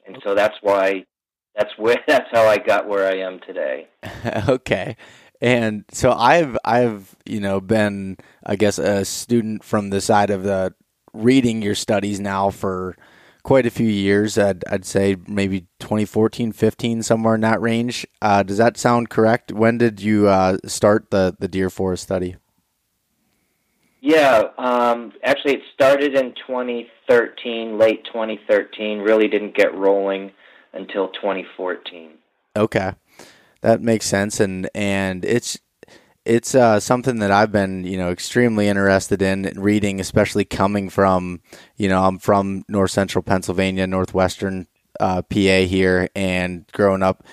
And 0.07 0.17
so 0.23 0.35
that's 0.35 0.55
why 0.61 1.05
that's 1.55 1.71
where 1.77 1.97
that's 2.07 2.29
how 2.31 2.45
I 2.47 2.57
got 2.57 2.87
where 2.87 3.07
I 3.07 3.17
am 3.17 3.39
today. 3.39 3.87
okay. 4.49 4.97
And 5.41 5.85
so 5.91 6.11
I've 6.11 6.57
I've 6.63 7.15
you 7.25 7.39
know 7.39 7.59
been 7.59 8.17
I 8.45 8.55
guess 8.55 8.77
a 8.77 9.03
student 9.03 9.63
from 9.63 9.89
the 9.89 10.01
side 10.01 10.29
of 10.29 10.43
the 10.43 10.73
reading 11.13 11.61
your 11.61 11.75
studies 11.75 12.19
now 12.19 12.49
for 12.49 12.95
quite 13.43 13.65
a 13.65 13.71
few 13.71 13.87
years. 13.87 14.37
I'd, 14.37 14.63
I'd 14.69 14.85
say 14.85 15.15
maybe 15.27 15.67
2014, 15.79 16.51
15, 16.51 17.03
somewhere 17.03 17.35
in 17.35 17.41
that 17.41 17.61
range. 17.61 18.05
Uh, 18.21 18.43
does 18.43 18.57
that 18.57 18.75
sound 18.75 19.09
correct? 19.09 19.51
When 19.51 19.77
did 19.77 20.01
you 20.01 20.27
uh, 20.27 20.57
start 20.65 21.11
the, 21.11 21.35
the 21.39 21.47
deer 21.47 21.69
forest 21.69 22.03
study? 22.03 22.35
Yeah, 24.05 24.49
um, 24.59 25.13
actually, 25.23 25.55
it 25.55 25.61
started 25.73 26.13
in 26.13 26.35
2013, 26.35 27.79
late 27.79 28.05
2013. 28.05 28.99
Really 28.99 29.27
didn't 29.27 29.55
get 29.55 29.73
rolling 29.73 30.31
until 30.73 31.07
2014. 31.07 32.11
Okay, 32.55 32.91
that 33.61 33.81
makes 33.81 34.05
sense, 34.05 34.39
and 34.39 34.69
and 34.75 35.25
it's 35.25 35.57
it's 36.23 36.53
uh, 36.53 36.79
something 36.79 37.17
that 37.17 37.31
I've 37.31 37.51
been, 37.51 37.83
you 37.83 37.97
know, 37.97 38.11
extremely 38.11 38.67
interested 38.67 39.23
in 39.23 39.51
reading, 39.55 39.99
especially 39.99 40.45
coming 40.45 40.87
from, 40.89 41.41
you 41.75 41.89
know, 41.89 42.03
I'm 42.03 42.19
from 42.19 42.63
North 42.67 42.91
Central 42.91 43.23
Pennsylvania, 43.23 43.87
Northwestern 43.87 44.67
uh, 44.99 45.23
PA 45.23 45.65
here, 45.65 46.09
and 46.15 46.67
growing 46.73 47.01
up, 47.01 47.23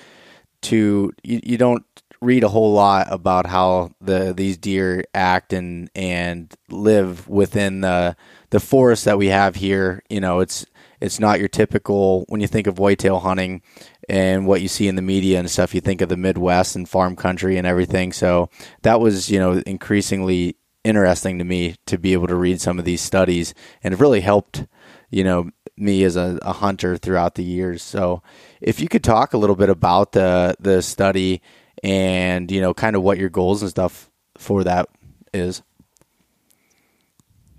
to 0.63 1.13
you, 1.23 1.39
you 1.43 1.57
don't 1.57 1.85
read 2.23 2.43
a 2.43 2.49
whole 2.49 2.73
lot 2.73 3.07
about 3.09 3.45
how 3.45 3.91
the 4.01 4.33
these 4.33 4.57
deer 4.57 5.03
act 5.13 5.53
and 5.53 5.89
and 5.93 6.53
live 6.69 7.27
within 7.27 7.81
the 7.81 8.15
the 8.49 8.59
forest 8.59 9.05
that 9.05 9.17
we 9.17 9.27
have 9.27 9.55
here. 9.55 10.01
You 10.09 10.21
know, 10.21 10.39
it's 10.39 10.65
it's 11.01 11.19
not 11.19 11.39
your 11.39 11.49
typical 11.49 12.25
when 12.29 12.41
you 12.41 12.47
think 12.47 12.67
of 12.67 12.79
whitetail 12.79 13.19
hunting 13.19 13.61
and 14.07 14.47
what 14.47 14.61
you 14.61 14.67
see 14.67 14.87
in 14.87 14.95
the 14.95 15.01
media 15.01 15.39
and 15.39 15.49
stuff. 15.49 15.75
You 15.75 15.81
think 15.81 16.01
of 16.01 16.09
the 16.09 16.17
Midwest 16.17 16.75
and 16.75 16.87
farm 16.87 17.15
country 17.15 17.57
and 17.57 17.67
everything. 17.67 18.13
So 18.13 18.49
that 18.83 18.99
was 18.99 19.29
you 19.29 19.39
know 19.39 19.61
increasingly 19.65 20.55
interesting 20.83 21.39
to 21.39 21.45
me 21.45 21.75
to 21.85 21.97
be 21.97 22.13
able 22.13 22.27
to 22.27 22.35
read 22.35 22.61
some 22.61 22.79
of 22.79 22.85
these 22.85 23.01
studies, 23.01 23.53
and 23.83 23.93
it 23.93 23.99
really 23.99 24.21
helped 24.21 24.65
you 25.09 25.23
know 25.23 25.49
me 25.75 26.03
as 26.03 26.15
a, 26.15 26.39
a 26.43 26.53
hunter 26.53 26.97
throughout 26.97 27.35
the 27.35 27.43
years. 27.43 27.81
So 27.81 28.21
if 28.61 28.79
you 28.79 28.87
could 28.87 29.03
talk 29.03 29.33
a 29.33 29.37
little 29.37 29.55
bit 29.55 29.69
about 29.69 30.13
the 30.13 30.55
the 30.59 30.81
study 30.81 31.41
and 31.83 32.49
you 32.49 32.61
know 32.61 32.73
kind 32.73 32.95
of 32.95 33.03
what 33.03 33.17
your 33.17 33.29
goals 33.29 33.61
and 33.61 33.69
stuff 33.69 34.09
for 34.37 34.63
that 34.63 34.89
is. 35.33 35.61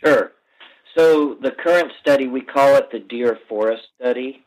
Sure. 0.05 0.33
So 0.97 1.37
the 1.41 1.51
current 1.51 1.93
study, 2.01 2.27
we 2.27 2.41
call 2.41 2.77
it 2.77 2.91
the 2.91 3.01
Deer 3.01 3.39
Forest 3.49 3.83
Study. 3.97 4.45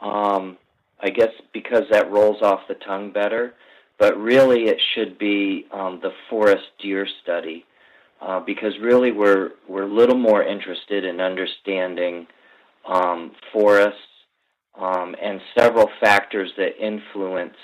Um, 0.00 0.56
I 1.02 1.10
guess 1.10 1.30
because 1.52 1.84
that 1.90 2.10
rolls 2.10 2.42
off 2.42 2.60
the 2.68 2.74
tongue 2.74 3.10
better, 3.10 3.54
but 3.98 4.18
really 4.18 4.64
it 4.64 4.78
should 4.94 5.18
be 5.18 5.66
um, 5.72 6.00
the 6.02 6.12
Forest 6.28 6.64
Deer 6.80 7.06
Study, 7.22 7.64
uh, 8.20 8.40
because 8.40 8.72
really 8.80 9.12
we're 9.12 9.52
we're 9.68 9.84
a 9.84 9.94
little 9.94 10.16
more 10.16 10.42
interested 10.42 11.04
in 11.04 11.20
understanding 11.20 12.26
um, 12.86 13.32
forests 13.52 13.98
um, 14.78 15.14
and 15.20 15.40
several 15.58 15.90
factors 16.00 16.50
that 16.56 16.78
influence 16.78 17.56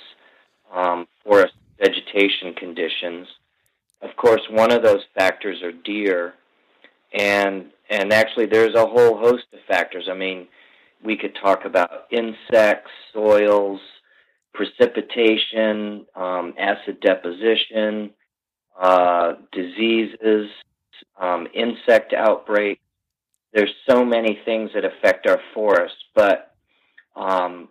um, 0.72 1.06
forest 1.24 1.54
vegetation 1.78 2.54
conditions. 2.54 3.26
Of 4.02 4.16
course, 4.16 4.42
one 4.50 4.72
of 4.72 4.82
those 4.82 5.02
factors 5.14 5.62
are 5.62 5.72
deer, 5.72 6.34
and 7.12 7.66
and 7.88 8.12
actually 8.12 8.46
there's 8.46 8.74
a 8.74 8.86
whole 8.86 9.18
host 9.18 9.44
of 9.52 9.60
factors. 9.68 10.08
I 10.10 10.14
mean, 10.14 10.48
we 11.04 11.16
could 11.16 11.36
talk 11.40 11.64
about 11.64 11.90
insects, 12.10 12.90
soils, 13.12 13.80
precipitation, 14.52 16.06
um, 16.14 16.54
acid 16.58 17.00
deposition, 17.00 18.10
uh, 18.80 19.34
diseases, 19.52 20.50
um, 21.20 21.46
insect 21.54 22.12
outbreaks. 22.12 22.80
There's 23.52 23.72
so 23.88 24.04
many 24.04 24.38
things 24.44 24.70
that 24.74 24.84
affect 24.84 25.26
our 25.26 25.40
forests, 25.54 25.96
but 26.14 26.54
um, 27.14 27.68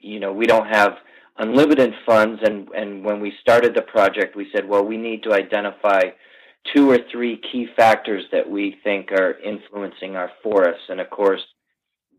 you 0.00 0.20
know 0.20 0.32
we 0.32 0.46
don't 0.46 0.68
have 0.68 0.98
unlimited 1.36 1.94
funds. 2.06 2.40
And 2.44 2.68
and 2.70 3.04
when 3.04 3.20
we 3.20 3.32
started 3.40 3.74
the 3.74 3.82
project, 3.82 4.36
we 4.36 4.50
said, 4.54 4.68
well, 4.68 4.84
we 4.84 4.96
need 4.96 5.22
to 5.24 5.32
identify 5.32 6.02
two 6.72 6.90
or 6.90 6.98
three 7.10 7.40
key 7.52 7.68
factors 7.76 8.24
that 8.32 8.48
we 8.48 8.76
think 8.82 9.12
are 9.12 9.38
influencing 9.40 10.16
our 10.16 10.30
forests. 10.42 10.84
And 10.88 11.00
of 11.00 11.10
course, 11.10 11.42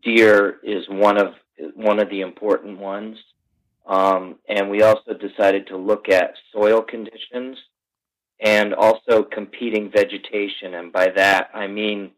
deer 0.02 0.58
is 0.62 0.84
one 0.88 1.18
of 1.18 1.34
one 1.74 1.98
of 1.98 2.10
the 2.10 2.20
important 2.20 2.78
ones. 2.78 3.18
Um, 3.86 4.36
and 4.48 4.68
we 4.68 4.82
also 4.82 5.14
decided 5.14 5.68
to 5.68 5.76
look 5.76 6.08
at 6.08 6.34
soil 6.52 6.82
conditions 6.82 7.56
and 8.40 8.74
also 8.74 9.22
competing 9.22 9.90
vegetation. 9.90 10.74
And 10.74 10.92
by 10.92 11.08
that, 11.14 11.50
I 11.54 11.68
mean 11.68 12.10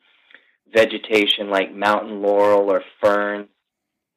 vegetation 0.73 1.50
like 1.50 1.75
mountain 1.75 2.23
laurel 2.23 2.71
or 2.71 2.83
fern 3.00 3.49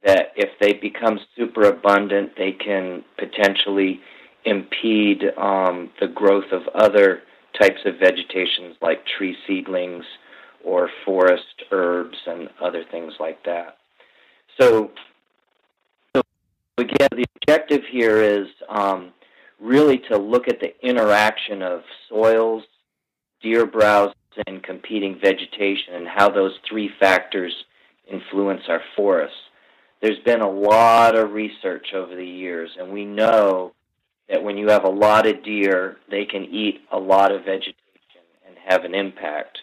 that 0.03 0.31
if 0.35 0.49
they 0.59 0.73
become 0.73 1.19
super 1.35 1.63
abundant, 1.63 2.31
they 2.37 2.51
can 2.51 3.03
potentially 3.17 3.99
impede 4.45 5.23
um, 5.37 5.91
the 5.99 6.07
growth 6.07 6.51
of 6.51 6.63
other 6.73 7.21
types 7.59 7.79
of 7.85 7.99
vegetations 7.99 8.75
like 8.81 9.05
tree 9.17 9.35
seedlings 9.47 10.03
or 10.63 10.89
forest 11.05 11.63
herbs 11.71 12.17
and 12.25 12.49
other 12.61 12.83
things 12.89 13.13
like 13.19 13.43
that. 13.45 13.77
So, 14.59 14.91
so 16.15 16.21
again, 16.77 17.09
the 17.11 17.25
objective 17.35 17.81
here 17.89 18.21
is 18.21 18.47
um, 18.69 19.11
really 19.59 19.99
to 20.09 20.17
look 20.17 20.47
at 20.47 20.59
the 20.59 20.73
interaction 20.85 21.61
of 21.61 21.81
soils, 22.09 22.63
deer 23.41 23.65
browse, 23.65 24.13
and 24.47 24.63
competing 24.63 25.19
vegetation 25.21 25.95
and 25.95 26.07
how 26.07 26.29
those 26.29 26.53
three 26.67 26.89
factors 26.99 27.53
influence 28.09 28.61
our 28.67 28.81
forests. 28.95 29.35
There's 30.01 30.19
been 30.25 30.41
a 30.41 30.49
lot 30.49 31.15
of 31.15 31.31
research 31.31 31.93
over 31.93 32.15
the 32.15 32.25
years, 32.25 32.71
and 32.79 32.91
we 32.91 33.05
know 33.05 33.73
that 34.29 34.43
when 34.43 34.57
you 34.57 34.69
have 34.69 34.83
a 34.83 34.89
lot 34.89 35.27
of 35.27 35.43
deer, 35.43 35.97
they 36.09 36.25
can 36.25 36.45
eat 36.45 36.81
a 36.91 36.97
lot 36.97 37.31
of 37.31 37.45
vegetation 37.45 37.75
and 38.47 38.55
have 38.65 38.83
an 38.83 38.95
impact. 38.95 39.59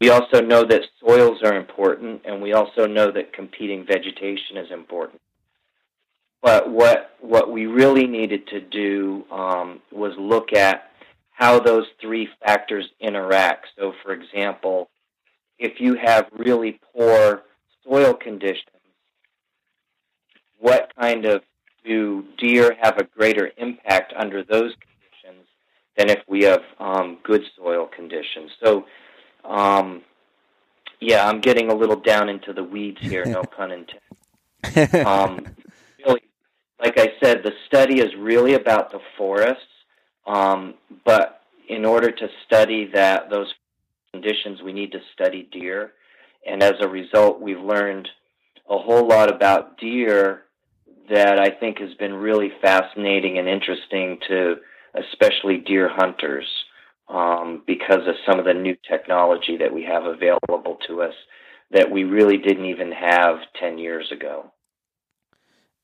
We 0.00 0.10
also 0.10 0.40
know 0.40 0.64
that 0.64 0.82
soils 1.00 1.38
are 1.42 1.56
important, 1.56 2.22
and 2.24 2.42
we 2.42 2.52
also 2.52 2.86
know 2.86 3.10
that 3.12 3.32
competing 3.32 3.86
vegetation 3.86 4.56
is 4.56 4.70
important. 4.70 5.20
But 6.42 6.68
what 6.68 7.16
what 7.20 7.50
we 7.50 7.64
really 7.64 8.06
needed 8.06 8.46
to 8.48 8.60
do 8.60 9.24
um, 9.30 9.80
was 9.90 10.12
look 10.18 10.52
at 10.52 10.90
how 11.30 11.58
those 11.58 11.86
three 12.00 12.28
factors 12.44 12.86
interact. 13.00 13.68
So, 13.78 13.94
for 14.02 14.12
example, 14.12 14.90
if 15.58 15.80
you 15.80 15.94
have 15.94 16.28
really 16.36 16.80
poor 16.92 17.44
soil 17.88 18.12
conditions, 18.12 18.73
what 20.64 20.90
kind 20.98 21.26
of 21.26 21.42
do 21.84 22.24
deer 22.38 22.74
have 22.80 22.96
a 22.96 23.04
greater 23.04 23.50
impact 23.58 24.14
under 24.16 24.42
those 24.42 24.72
conditions 24.80 25.46
than 25.94 26.08
if 26.08 26.20
we 26.26 26.44
have 26.44 26.62
um, 26.80 27.18
good 27.22 27.42
soil 27.54 27.86
conditions? 27.94 28.50
So, 28.64 28.86
um, 29.44 30.00
yeah, 31.00 31.28
I'm 31.28 31.42
getting 31.42 31.70
a 31.70 31.74
little 31.74 32.00
down 32.00 32.30
into 32.30 32.54
the 32.54 32.64
weeds 32.64 32.98
here, 33.02 33.26
no 33.26 33.42
pun 33.56 33.72
intended. 33.72 35.06
Um, 35.06 35.46
really, 35.98 36.22
like 36.80 36.98
I 36.98 37.12
said, 37.22 37.42
the 37.42 37.52
study 37.66 38.00
is 38.00 38.14
really 38.16 38.54
about 38.54 38.90
the 38.90 39.00
forests, 39.18 39.60
um, 40.26 40.72
but 41.04 41.42
in 41.68 41.84
order 41.84 42.10
to 42.10 42.28
study 42.46 42.90
that 42.94 43.28
those 43.28 43.52
conditions, 44.12 44.62
we 44.62 44.72
need 44.72 44.92
to 44.92 45.00
study 45.12 45.46
deer, 45.52 45.92
and 46.46 46.62
as 46.62 46.76
a 46.80 46.88
result, 46.88 47.38
we've 47.38 47.60
learned 47.60 48.08
a 48.70 48.78
whole 48.78 49.06
lot 49.06 49.30
about 49.30 49.76
deer 49.76 50.43
that 51.10 51.38
I 51.38 51.50
think 51.50 51.78
has 51.78 51.94
been 51.94 52.14
really 52.14 52.50
fascinating 52.60 53.38
and 53.38 53.48
interesting 53.48 54.18
to 54.28 54.56
especially 54.94 55.58
deer 55.58 55.90
hunters 55.92 56.46
um, 57.08 57.62
because 57.66 58.06
of 58.06 58.14
some 58.26 58.38
of 58.38 58.44
the 58.44 58.54
new 58.54 58.76
technology 58.88 59.56
that 59.58 59.72
we 59.72 59.84
have 59.84 60.04
available 60.04 60.78
to 60.88 61.02
us 61.02 61.14
that 61.70 61.90
we 61.90 62.04
really 62.04 62.38
didn't 62.38 62.66
even 62.66 62.92
have 62.92 63.38
10 63.60 63.78
years 63.78 64.10
ago. 64.12 64.52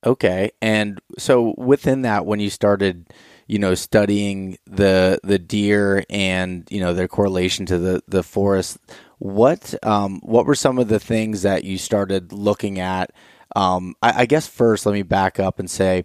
Okay. 0.07 0.51
And 0.63 0.99
so 1.19 1.55
within 1.59 2.03
that 2.03 2.25
when 2.25 2.41
you 2.41 2.49
started, 2.49 3.13
you 3.47 3.59
know, 3.59 3.75
studying 3.75 4.57
the 4.65 5.21
the 5.23 5.39
deer 5.39 6.05
and, 6.09 6.67
you 6.71 6.81
know, 6.81 6.95
their 6.95 7.09
correlation 7.09 7.67
to 7.67 7.79
the 7.79 8.03
the 8.09 8.23
forest, 8.23 8.79
what 9.19 9.75
um 9.85 10.21
what 10.23 10.47
were 10.47 10.55
some 10.55 10.79
of 10.79 10.89
the 10.89 11.01
things 11.01 11.43
that 11.43 11.65
you 11.65 11.77
started 11.77 12.33
looking 12.33 12.81
at 12.81 13.11
um, 13.57 13.95
I, 14.03 14.23
I, 14.23 14.27
guess 14.27 14.47
first, 14.47 14.87
let 14.87 14.93
me 14.93 15.03
back 15.03 15.41
up 15.41 15.59
and 15.59 15.71
say, 15.71 16.05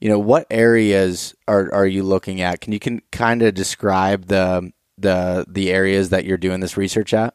you 0.00 0.08
know, 0.08 0.18
what 0.18 0.46
areas 0.50 1.34
are, 1.46 1.72
are 1.72 1.86
you 1.86 2.02
looking 2.02 2.40
at? 2.40 2.60
Can 2.60 2.72
you 2.72 2.80
can 2.80 3.02
kind 3.12 3.42
of 3.42 3.54
describe 3.54 4.26
the 4.26 4.72
the 4.98 5.44
the 5.48 5.70
areas 5.70 6.10
that 6.10 6.24
you're 6.24 6.36
doing 6.36 6.60
this 6.60 6.76
research 6.76 7.14
at? 7.14 7.34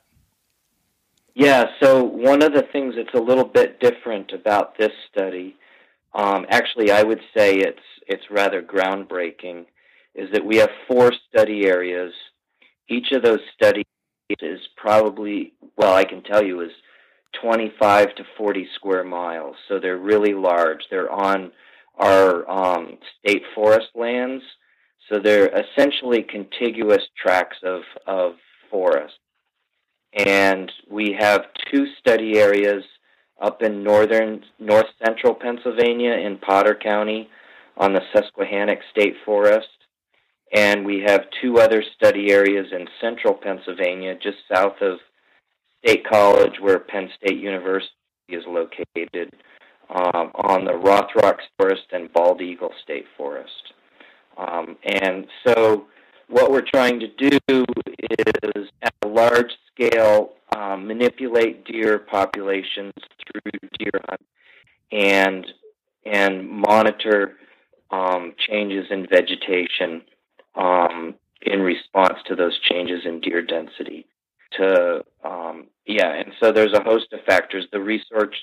Yeah. 1.35 1.65
So 1.81 2.03
one 2.03 2.41
of 2.41 2.53
the 2.53 2.63
things 2.71 2.95
that's 2.95 3.13
a 3.13 3.23
little 3.23 3.45
bit 3.45 3.79
different 3.79 4.31
about 4.31 4.77
this 4.77 4.91
study, 5.11 5.55
um, 6.13 6.45
actually, 6.49 6.91
I 6.91 7.03
would 7.03 7.21
say 7.35 7.57
it's 7.57 7.79
it's 8.07 8.23
rather 8.31 8.61
groundbreaking, 8.61 9.65
is 10.13 10.31
that 10.33 10.45
we 10.45 10.57
have 10.57 10.69
four 10.87 11.13
study 11.29 11.65
areas. 11.65 12.13
Each 12.89 13.11
of 13.11 13.23
those 13.23 13.39
studies 13.53 13.85
is 14.41 14.59
probably 14.75 15.53
well, 15.77 15.93
I 15.93 16.03
can 16.03 16.23
tell 16.23 16.43
you 16.43 16.61
is 16.61 16.71
25 17.41 18.15
to 18.15 18.23
40 18.37 18.67
square 18.75 19.03
miles. 19.03 19.55
So 19.67 19.79
they're 19.79 19.97
really 19.97 20.33
large. 20.33 20.79
They're 20.89 21.11
on 21.11 21.51
our 21.97 22.49
um, 22.49 22.97
state 23.19 23.43
forest 23.53 23.87
lands. 23.95 24.43
So 25.09 25.19
they're 25.19 25.49
essentially 25.49 26.23
contiguous 26.23 27.03
tracts 27.21 27.57
of, 27.63 27.81
of 28.07 28.33
forest. 28.71 29.15
And 30.13 30.71
we 30.89 31.15
have 31.19 31.45
two 31.71 31.85
study 31.99 32.39
areas 32.39 32.83
up 33.41 33.61
in 33.61 33.83
northern, 33.83 34.43
north 34.59 34.85
central 35.05 35.33
Pennsylvania 35.33 36.13
in 36.13 36.37
Potter 36.37 36.77
County 36.81 37.29
on 37.77 37.93
the 37.93 38.01
Susquehannock 38.13 38.79
State 38.91 39.15
Forest. 39.25 39.67
And 40.53 40.85
we 40.85 41.03
have 41.05 41.25
two 41.41 41.57
other 41.57 41.83
study 41.95 42.31
areas 42.31 42.67
in 42.71 42.87
central 43.01 43.33
Pennsylvania, 43.33 44.15
just 44.15 44.37
south 44.51 44.81
of 44.81 44.99
State 45.85 46.05
College, 46.07 46.53
where 46.59 46.79
Penn 46.79 47.09
State 47.17 47.39
University 47.39 47.91
is 48.29 48.43
located, 48.47 49.31
um, 49.89 50.31
on 50.33 50.65
the 50.65 50.71
Rothrock 50.71 51.37
Forest 51.57 51.83
and 51.91 52.11
Bald 52.11 52.41
Eagle 52.41 52.71
State 52.83 53.05
Forest. 53.15 53.73
Um, 54.37 54.77
and 54.83 55.27
so, 55.45 55.85
what 56.27 56.51
we're 56.51 56.65
trying 56.65 56.99
to 57.01 57.07
do 57.07 57.37
is, 58.17 58.67
at 58.81 58.93
a 59.03 59.07
large 59.07 59.51
scale, 59.71 60.33
um, 60.55 60.87
manipulate 60.87 61.65
deer 61.65 61.99
populations 61.99 62.93
through 63.31 63.69
deer 63.79 64.01
hunt 64.09 64.21
and 64.91 65.45
and 66.05 66.47
monitor 66.49 67.33
um, 67.91 68.33
changes 68.47 68.85
in 68.89 69.07
vegetation 69.07 70.01
um, 70.55 71.15
in 71.41 71.61
response 71.61 72.19
to 72.27 72.35
those 72.35 72.57
changes 72.59 73.01
in 73.05 73.19
deer 73.21 73.41
density 73.41 74.05
to 74.57 75.05
um, 75.23 75.67
yeah, 75.85 76.13
and 76.13 76.31
so 76.39 76.51
there's 76.51 76.73
a 76.73 76.83
host 76.83 77.13
of 77.13 77.19
factors. 77.25 77.65
The 77.71 77.79
research 77.79 78.35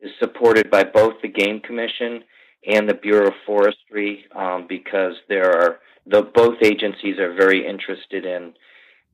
is 0.00 0.10
supported 0.18 0.70
by 0.70 0.84
both 0.84 1.14
the 1.22 1.28
Game 1.28 1.60
Commission 1.60 2.24
and 2.66 2.88
the 2.88 2.94
Bureau 2.94 3.28
of 3.28 3.34
Forestry 3.46 4.24
um, 4.34 4.66
because 4.68 5.14
there 5.28 5.50
are 5.50 5.80
the 6.06 6.22
both 6.22 6.58
agencies 6.62 7.18
are 7.18 7.32
very 7.34 7.66
interested 7.66 8.24
in 8.24 8.52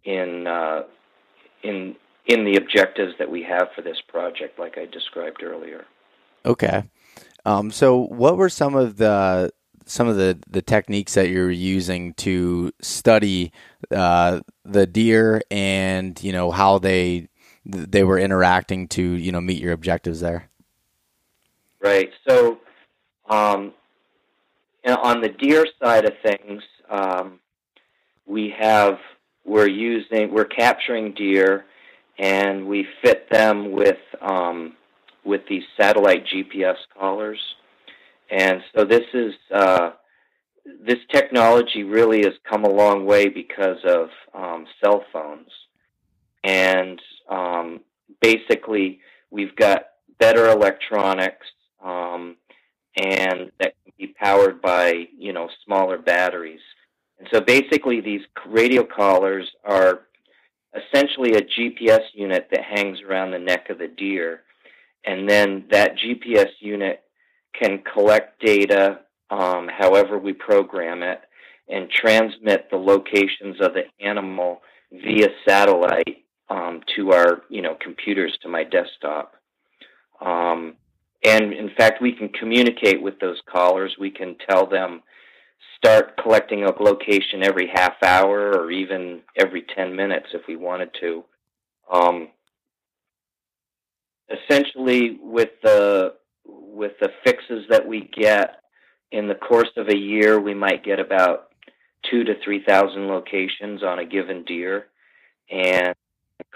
in 0.04 0.46
uh, 0.46 0.82
in 1.62 1.96
in 2.26 2.44
the 2.44 2.56
objectives 2.56 3.12
that 3.18 3.30
we 3.30 3.42
have 3.42 3.68
for 3.74 3.82
this 3.82 4.00
project, 4.08 4.58
like 4.58 4.76
I 4.78 4.86
described 4.86 5.42
earlier. 5.42 5.84
Okay. 6.44 6.84
Um, 7.44 7.70
so, 7.70 8.06
what 8.06 8.36
were 8.36 8.48
some 8.48 8.74
of 8.74 8.96
the 8.96 9.52
some 9.86 10.08
of 10.08 10.16
the, 10.16 10.38
the 10.48 10.62
techniques 10.62 11.14
that 11.14 11.28
you're 11.28 11.50
using 11.50 12.12
to 12.14 12.72
study 12.82 13.52
uh, 13.90 14.40
the 14.64 14.86
deer 14.86 15.40
and 15.50 16.22
you 16.22 16.32
know 16.32 16.50
how 16.50 16.78
they 16.78 17.28
they 17.64 18.04
were 18.04 18.18
interacting 18.18 18.88
to 18.88 19.02
you 19.02 19.32
know 19.32 19.40
meet 19.40 19.62
your 19.62 19.72
objectives 19.72 20.20
there? 20.20 20.50
Right. 21.80 22.10
So, 22.28 22.58
um, 23.28 23.72
on 24.86 25.20
the 25.20 25.28
deer 25.28 25.66
side 25.82 26.04
of 26.04 26.12
things, 26.22 26.62
um, 26.90 27.40
we 28.26 28.54
have 28.58 28.98
we're 29.44 29.68
using 29.68 30.32
we're 30.32 30.44
capturing 30.44 31.12
deer, 31.14 31.64
and 32.18 32.66
we 32.66 32.86
fit 33.02 33.30
them 33.30 33.72
with 33.72 33.98
um, 34.20 34.74
with 35.24 35.42
these 35.48 35.64
satellite 35.76 36.24
GPS 36.26 36.76
collars, 36.98 37.38
and 38.30 38.62
so 38.74 38.84
this 38.84 39.04
is 39.14 39.34
uh, 39.54 39.90
this 40.84 40.98
technology 41.12 41.82
really 41.82 42.22
has 42.24 42.34
come 42.48 42.64
a 42.64 42.70
long 42.70 43.06
way 43.06 43.28
because 43.28 43.78
of 43.84 44.08
um, 44.34 44.66
cell 44.82 45.04
phones, 45.12 45.50
and 46.44 47.00
um, 47.28 47.80
basically 48.20 49.00
we've 49.30 49.54
got 49.56 49.86
better 50.18 50.48
electronics 50.50 51.46
um, 51.84 52.36
and 52.96 53.52
that 53.60 53.74
can 53.84 53.92
be 53.98 54.14
powered 54.18 54.60
by 54.60 55.06
you 55.16 55.32
know 55.32 55.48
smaller 55.64 55.98
batteries. 55.98 56.60
And 57.18 57.28
so 57.32 57.40
basically, 57.40 58.00
these 58.00 58.22
radio 58.46 58.84
collars 58.84 59.48
are 59.64 60.00
essentially 60.74 61.32
a 61.32 61.42
GPS 61.42 62.02
unit 62.12 62.48
that 62.50 62.62
hangs 62.62 62.98
around 63.00 63.30
the 63.30 63.38
neck 63.38 63.70
of 63.70 63.78
the 63.78 63.88
deer, 63.88 64.42
and 65.04 65.28
then 65.28 65.64
that 65.70 65.96
GPS 65.96 66.50
unit 66.60 67.02
can 67.60 67.82
collect 67.92 68.40
data 68.40 69.00
um, 69.30 69.68
however 69.68 70.18
we 70.18 70.32
program 70.32 71.02
it 71.02 71.20
and 71.68 71.90
transmit 71.90 72.68
the 72.70 72.76
locations 72.76 73.60
of 73.60 73.72
the 73.74 73.82
animal 74.00 74.62
via 74.92 75.28
satellite 75.46 76.24
um, 76.48 76.80
to 76.94 77.12
our 77.12 77.42
you 77.48 77.62
know 77.62 77.76
computers 77.80 78.36
to 78.42 78.48
my 78.48 78.64
desktop. 78.64 79.34
Um, 80.20 80.74
and 81.24 81.52
in 81.52 81.70
fact, 81.76 82.00
we 82.00 82.12
can 82.12 82.28
communicate 82.28 83.02
with 83.02 83.18
those 83.18 83.40
collars. 83.50 83.96
We 83.98 84.10
can 84.10 84.36
tell 84.48 84.66
them 84.66 85.02
start 85.76 86.16
collecting 86.22 86.64
a 86.64 86.82
location 86.82 87.42
every 87.42 87.68
half 87.72 87.94
hour 88.02 88.52
or 88.52 88.70
even 88.70 89.20
every 89.38 89.64
10 89.74 89.94
minutes 89.94 90.26
if 90.32 90.42
we 90.46 90.56
wanted 90.56 90.90
to. 91.00 91.24
Um, 91.92 92.28
essentially, 94.30 95.18
with 95.20 95.50
the 95.62 96.14
with 96.46 96.92
the 97.00 97.10
fixes 97.24 97.64
that 97.70 97.86
we 97.86 98.10
get 98.16 98.56
in 99.12 99.28
the 99.28 99.34
course 99.34 99.70
of 99.76 99.88
a 99.88 99.96
year, 99.96 100.40
we 100.40 100.54
might 100.54 100.84
get 100.84 100.98
about 101.00 101.48
two 102.10 102.24
to 102.24 102.34
three 102.44 102.62
thousand 102.64 103.08
locations 103.08 103.82
on 103.82 103.98
a 103.98 104.04
given 104.04 104.44
deer, 104.44 104.86
and 105.50 105.94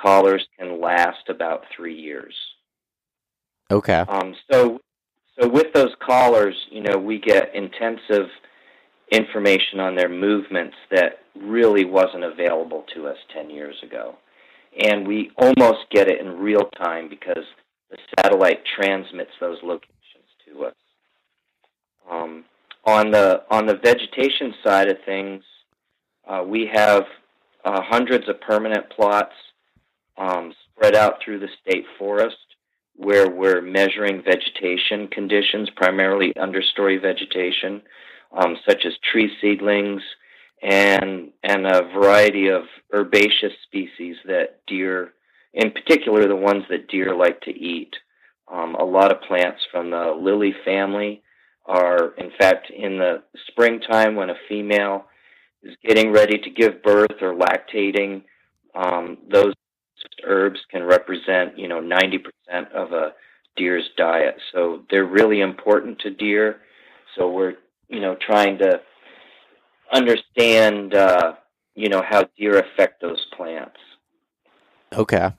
collars 0.01 0.47
can 0.59 0.81
last 0.81 1.29
about 1.29 1.65
three 1.75 1.99
years. 1.99 2.35
Okay. 3.71 4.05
Um, 4.09 4.35
so, 4.51 4.81
so 5.41 5.49
with 5.49 5.73
those 5.73 5.95
collars, 6.05 6.57
you 6.71 6.83
know, 6.83 6.99
we 6.99 7.19
get 7.19 7.55
intensive 7.55 8.29
information 9.13 9.81
on 9.81 9.95
their 9.95 10.09
movements 10.09 10.77
that 10.91 11.21
really 11.37 11.85
wasn't 11.85 12.25
available 12.25 12.85
to 12.95 13.07
us 13.07 13.17
10 13.35 13.51
years 13.51 13.77
ago. 13.83 14.17
And 14.85 15.07
we 15.07 15.31
almost 15.37 15.91
get 15.91 16.09
it 16.09 16.21
in 16.21 16.39
real 16.39 16.69
time 16.77 17.09
because 17.09 17.45
the 17.91 17.99
satellite 18.19 18.61
transmits 18.77 19.33
those 19.41 19.59
locations 19.63 20.29
to 20.47 20.67
us. 20.67 20.75
Um, 22.11 22.45
on 22.85 23.11
the 23.11 23.43
on 23.51 23.67
the 23.67 23.77
vegetation 23.77 24.55
side 24.65 24.89
of 24.89 24.97
things, 25.05 25.43
uh, 26.27 26.43
we 26.47 26.71
have 26.73 27.05
uh, 27.65 27.81
hundreds 27.83 28.29
of 28.29 28.41
permanent 28.41 28.89
plots 28.91 29.35
um, 30.17 30.53
spread 30.73 30.95
out 30.95 31.17
through 31.25 31.41
the 31.41 31.49
state 31.63 31.85
forest 31.99 32.37
where 32.97 33.31
we're 33.31 33.63
measuring 33.63 34.23
vegetation 34.23 35.09
conditions, 35.09 35.71
primarily 35.77 36.33
understory 36.35 37.01
vegetation 37.01 37.81
um, 38.37 38.57
such 38.69 38.85
as 38.87 38.93
tree 39.11 39.31
seedlings 39.41 40.03
and 40.63 41.31
and 41.43 41.67
a 41.67 41.83
variety 41.95 42.49
of 42.49 42.63
herbaceous 42.93 43.53
species 43.67 44.17
that 44.27 44.61
deer, 44.67 45.13
in 45.55 45.71
particular, 45.71 46.27
the 46.27 46.37
ones 46.37 46.65
that 46.71 46.89
deer 46.89 47.15
like 47.15 47.41
to 47.43 47.51
eat. 47.51 47.95
Um, 48.51 48.75
a 48.75 48.85
lot 48.85 49.13
of 49.13 49.23
plants 49.23 49.61
from 49.71 49.91
the 49.91 50.17
lily 50.21 50.55
family 50.65 51.23
are, 51.67 52.15
in 52.19 52.31
fact, 52.39 52.71
in 52.71 52.99
the 52.99 53.23
springtime 53.49 54.17
when 54.17 54.31
a 54.31 54.35
female 54.49 55.07
is 55.63 55.77
getting 55.85 56.11
ready 56.11 56.39
to 56.39 56.51
give 56.51 56.83
birth 56.83 57.23
or 57.23 57.35
lactating. 57.35 58.23
Um, 58.75 59.19
those 59.31 59.55
herbs 60.25 60.59
can 60.71 60.83
represent, 60.83 61.59
you 61.59 61.69
know, 61.69 61.81
90% 61.81 62.73
of 62.73 62.93
a 62.93 63.13
deer's 63.57 63.89
diet. 63.97 64.37
So 64.53 64.83
they're 64.91 65.05
really 65.05 65.41
important 65.41 66.01
to 66.01 66.11
deer. 66.11 66.61
So 67.17 67.31
we're 67.31 67.55
you 67.91 68.01
know, 68.01 68.17
trying 68.25 68.59
to 68.59 68.81
understand, 69.93 70.95
uh, 70.95 71.35
you 71.75 71.89
know, 71.89 72.03
how 72.09 72.25
deer 72.39 72.59
affect 72.59 73.03
those 73.03 73.27
plants. 73.37 73.77
Okay. 74.93 75.31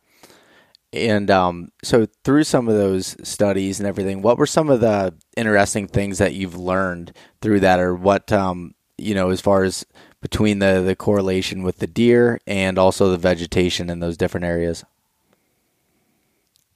And 0.93 1.31
um, 1.31 1.71
so, 1.83 2.05
through 2.25 2.43
some 2.43 2.67
of 2.67 2.75
those 2.75 3.15
studies 3.23 3.79
and 3.79 3.87
everything, 3.87 4.21
what 4.21 4.37
were 4.37 4.45
some 4.45 4.69
of 4.69 4.81
the 4.81 5.13
interesting 5.37 5.87
things 5.87 6.17
that 6.17 6.33
you've 6.33 6.57
learned 6.57 7.13
through 7.41 7.61
that, 7.61 7.79
or 7.79 7.95
what 7.95 8.31
um, 8.31 8.75
you 8.97 9.15
know, 9.15 9.29
as 9.29 9.39
far 9.39 9.63
as 9.63 9.85
between 10.21 10.59
the 10.59 10.81
the 10.81 10.95
correlation 10.95 11.63
with 11.63 11.79
the 11.79 11.87
deer 11.87 12.39
and 12.45 12.77
also 12.77 13.09
the 13.09 13.17
vegetation 13.17 13.89
in 13.89 14.01
those 14.01 14.17
different 14.17 14.45
areas? 14.45 14.83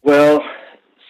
Well, 0.01 0.41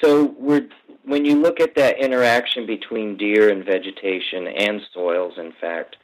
so 0.04 0.36
we're 0.40 0.68
when 1.04 1.26
you 1.26 1.36
look 1.36 1.60
at 1.60 1.76
that 1.76 2.00
interaction 2.00 2.66
between 2.66 3.18
deer 3.18 3.50
and 3.50 3.64
vegetation 3.64 4.48
and 4.48 4.82
soils, 4.94 5.38
in 5.38 5.54
fact, 5.62 5.98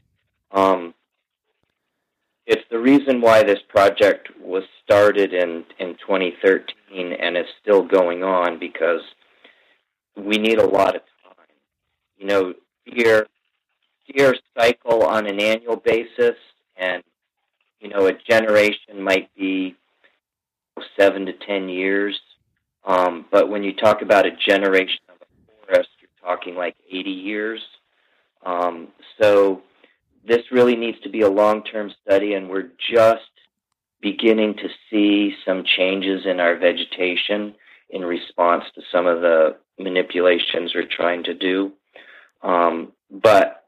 um, 0.51 0.93
it's 2.45 2.63
the 2.69 2.79
reason 2.79 3.21
why 3.21 3.43
this 3.43 3.59
project 3.67 4.29
was 4.39 4.63
started 4.83 5.33
in, 5.33 5.63
in 5.79 5.95
2013 5.95 6.75
and 6.93 7.37
is 7.37 7.45
still 7.61 7.83
going 7.83 8.23
on 8.23 8.59
because 8.59 9.01
we 10.15 10.37
need 10.37 10.59
a 10.59 10.65
lot 10.65 10.95
of 10.95 11.01
time. 11.23 11.45
You 12.17 12.27
know, 12.27 12.53
deer, 12.85 13.27
deer 14.13 14.35
cycle 14.57 15.03
on 15.03 15.27
an 15.27 15.39
annual 15.39 15.77
basis, 15.77 16.35
and, 16.77 17.03
you 17.79 17.89
know, 17.89 18.07
a 18.07 18.13
generation 18.13 19.01
might 19.01 19.33
be 19.35 19.75
seven 20.97 21.25
to 21.25 21.33
ten 21.33 21.69
years 21.69 22.19
um, 22.85 23.25
but 23.31 23.49
when 23.49 23.63
you 23.63 23.73
talk 23.73 24.01
about 24.01 24.25
a 24.25 24.31
generation 24.31 24.99
of 25.09 25.15
a 25.21 25.65
forest, 25.65 25.89
you're 25.99 26.35
talking 26.35 26.55
like 26.55 26.75
80 26.89 27.09
years. 27.09 27.61
Um, 28.45 28.87
so 29.21 29.61
this 30.27 30.51
really 30.51 30.75
needs 30.75 30.99
to 31.01 31.09
be 31.09 31.21
a 31.21 31.29
long-term 31.29 31.93
study, 32.03 32.33
and 32.33 32.49
we're 32.49 32.71
just 32.91 33.30
beginning 34.01 34.55
to 34.55 34.67
see 34.89 35.35
some 35.45 35.63
changes 35.63 36.25
in 36.25 36.39
our 36.39 36.57
vegetation 36.57 37.55
in 37.89 38.03
response 38.03 38.63
to 38.75 38.81
some 38.91 39.05
of 39.05 39.21
the 39.21 39.57
manipulations 39.79 40.73
we're 40.73 40.87
trying 40.89 41.23
to 41.23 41.33
do. 41.33 41.73
Um, 42.41 42.93
but 43.09 43.65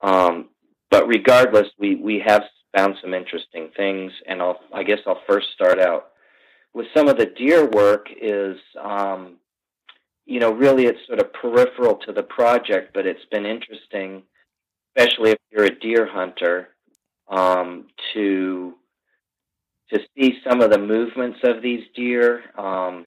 um, 0.00 0.48
but 0.90 1.06
regardless, 1.06 1.68
we, 1.78 1.94
we 1.94 2.22
have 2.26 2.42
found 2.76 2.96
some 3.00 3.14
interesting 3.14 3.70
things, 3.76 4.12
and 4.26 4.42
I'll, 4.42 4.58
I 4.74 4.82
guess 4.82 4.98
I'll 5.06 5.22
first 5.26 5.46
start 5.54 5.78
out 5.78 6.08
with 6.74 6.86
some 6.94 7.08
of 7.08 7.18
the 7.18 7.26
deer 7.26 7.66
work 7.66 8.06
is, 8.20 8.56
um, 8.82 9.36
you 10.24 10.40
know, 10.40 10.52
really 10.52 10.86
it's 10.86 11.06
sort 11.06 11.20
of 11.20 11.32
peripheral 11.32 11.96
to 12.06 12.12
the 12.12 12.22
project, 12.22 12.92
but 12.94 13.06
it's 13.06 13.24
been 13.30 13.46
interesting, 13.46 14.22
especially 14.96 15.32
if 15.32 15.38
you're 15.50 15.64
a 15.64 15.78
deer 15.78 16.06
hunter, 16.06 16.68
um, 17.28 17.86
to 18.14 18.74
to 19.92 20.00
see 20.16 20.38
some 20.46 20.60
of 20.60 20.70
the 20.70 20.78
movements 20.78 21.38
of 21.44 21.62
these 21.62 21.84
deer 21.94 22.42
um, 22.58 23.04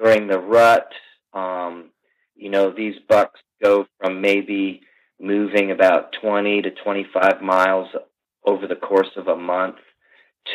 during 0.00 0.26
the 0.26 0.38
rut. 0.38 0.88
Um, 1.32 1.90
you 2.36 2.50
know, 2.50 2.70
these 2.70 2.94
bucks 3.08 3.40
go 3.62 3.86
from 3.98 4.20
maybe 4.20 4.82
moving 5.20 5.70
about 5.70 6.12
20 6.20 6.62
to 6.62 6.70
25 6.70 7.42
miles 7.42 7.88
over 8.44 8.66
the 8.66 8.76
course 8.76 9.10
of 9.16 9.28
a 9.28 9.36
month 9.36 9.76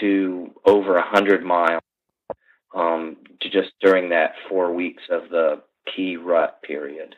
to 0.01 0.51
over 0.65 0.93
100 0.93 1.43
miles 1.43 1.81
um, 2.75 3.17
to 3.41 3.49
just 3.49 3.71
during 3.81 4.09
that 4.09 4.33
four 4.49 4.73
weeks 4.73 5.03
of 5.09 5.29
the 5.29 5.61
key 5.95 6.17
rut 6.17 6.61
period. 6.63 7.15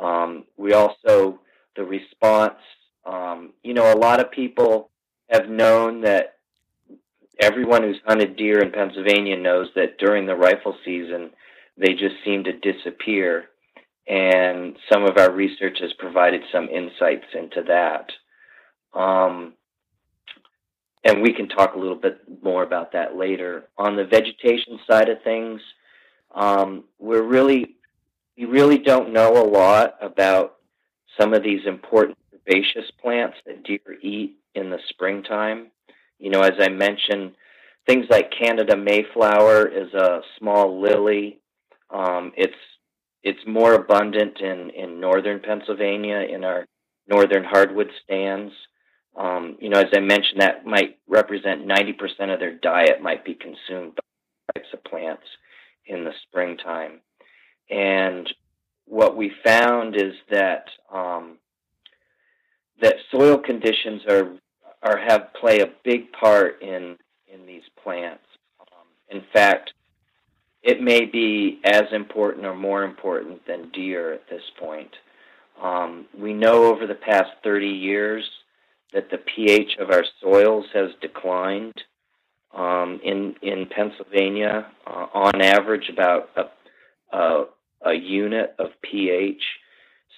Um, 0.00 0.44
we 0.56 0.72
also, 0.72 1.40
the 1.76 1.84
response, 1.84 2.58
um, 3.04 3.52
you 3.62 3.74
know, 3.74 3.92
a 3.92 3.98
lot 3.98 4.20
of 4.20 4.30
people 4.30 4.90
have 5.28 5.48
known 5.48 6.02
that 6.02 6.36
everyone 7.42 7.82
who's 7.82 8.00
hunted 8.06 8.36
deer 8.36 8.60
in 8.62 8.70
Pennsylvania 8.70 9.36
knows 9.36 9.68
that 9.74 9.98
during 9.98 10.26
the 10.26 10.36
rifle 10.36 10.76
season, 10.84 11.30
they 11.76 11.92
just 11.92 12.14
seem 12.24 12.44
to 12.44 12.52
disappear. 12.52 13.46
And 14.06 14.76
some 14.90 15.04
of 15.04 15.18
our 15.18 15.32
research 15.32 15.78
has 15.80 15.92
provided 15.98 16.42
some 16.52 16.68
insights 16.68 17.26
into 17.34 17.62
that. 17.68 18.10
Um, 18.98 19.54
and 21.04 21.20
we 21.20 21.32
can 21.32 21.48
talk 21.48 21.74
a 21.74 21.78
little 21.78 21.96
bit 21.96 22.20
more 22.42 22.62
about 22.62 22.92
that 22.92 23.16
later. 23.16 23.68
On 23.76 23.96
the 23.96 24.04
vegetation 24.04 24.78
side 24.88 25.08
of 25.08 25.22
things, 25.22 25.60
um, 26.34 26.84
we're 27.00 27.26
really, 27.26 27.74
we 28.36 28.44
really 28.44 28.78
don't 28.78 29.12
know 29.12 29.42
a 29.42 29.48
lot 29.48 29.96
about 30.00 30.56
some 31.18 31.34
of 31.34 31.42
these 31.42 31.66
important 31.66 32.16
herbaceous 32.32 32.90
plants 33.00 33.36
that 33.46 33.64
deer 33.64 33.80
eat 34.00 34.36
in 34.54 34.70
the 34.70 34.78
springtime. 34.88 35.72
You 36.22 36.30
know, 36.30 36.42
as 36.42 36.52
I 36.60 36.68
mentioned, 36.68 37.32
things 37.84 38.06
like 38.08 38.30
Canada 38.30 38.76
mayflower 38.76 39.66
is 39.66 39.92
a 39.92 40.20
small 40.38 40.80
lily. 40.80 41.40
Um, 41.90 42.32
it's 42.36 42.54
it's 43.24 43.44
more 43.44 43.74
abundant 43.74 44.40
in, 44.40 44.70
in 44.70 45.00
northern 45.00 45.40
Pennsylvania 45.40 46.20
in 46.20 46.44
our 46.44 46.64
northern 47.08 47.42
hardwood 47.42 47.90
stands. 48.04 48.52
Um, 49.16 49.56
you 49.60 49.68
know, 49.68 49.80
as 49.80 49.88
I 49.94 49.98
mentioned, 49.98 50.40
that 50.40 50.64
might 50.64 50.98
represent 51.08 51.66
90% 51.66 52.32
of 52.32 52.38
their 52.38 52.56
diet 52.56 53.02
might 53.02 53.24
be 53.24 53.34
consumed 53.34 53.96
by 53.96 54.60
types 54.60 54.72
of 54.72 54.84
plants 54.84 55.24
in 55.86 56.04
the 56.04 56.12
springtime. 56.28 57.00
And 57.68 58.32
what 58.86 59.16
we 59.16 59.32
found 59.44 59.96
is 59.96 60.14
that 60.30 60.66
um, 60.92 61.38
that 62.80 62.96
soil 63.10 63.38
conditions 63.38 64.02
are 64.08 64.36
are 64.82 64.98
have 64.98 65.32
play 65.40 65.60
a 65.60 65.72
big 65.84 66.12
part 66.12 66.60
in 66.62 66.96
in 67.32 67.46
these 67.46 67.62
plants. 67.82 68.24
Um, 68.60 68.86
in 69.08 69.22
fact, 69.32 69.72
it 70.62 70.80
may 70.80 71.04
be 71.04 71.60
as 71.64 71.84
important 71.92 72.46
or 72.46 72.54
more 72.54 72.84
important 72.84 73.46
than 73.46 73.70
deer 73.70 74.12
at 74.12 74.28
this 74.28 74.42
point. 74.58 74.90
Um, 75.60 76.06
we 76.18 76.34
know 76.34 76.64
over 76.64 76.86
the 76.86 76.94
past 76.94 77.30
30 77.42 77.66
years 77.66 78.24
that 78.92 79.10
the 79.10 79.18
pH 79.18 79.76
of 79.78 79.90
our 79.90 80.04
soils 80.20 80.66
has 80.74 80.90
declined 81.00 81.74
um, 82.54 83.00
in 83.02 83.34
in 83.42 83.66
Pennsylvania, 83.66 84.66
uh, 84.86 85.06
on 85.14 85.40
average, 85.40 85.88
about 85.88 86.28
a, 86.36 87.16
a, 87.16 87.44
a 87.86 87.94
unit 87.94 88.54
of 88.58 88.68
pH. 88.82 89.42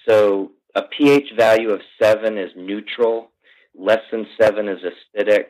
So 0.07 0.51
a 0.75 0.81
pH 0.83 1.33
value 1.37 1.69
of 1.69 1.81
seven 2.01 2.37
is 2.37 2.51
neutral, 2.55 3.31
less 3.77 4.01
than 4.11 4.27
seven 4.39 4.67
is 4.67 4.79
acidic, 4.81 5.47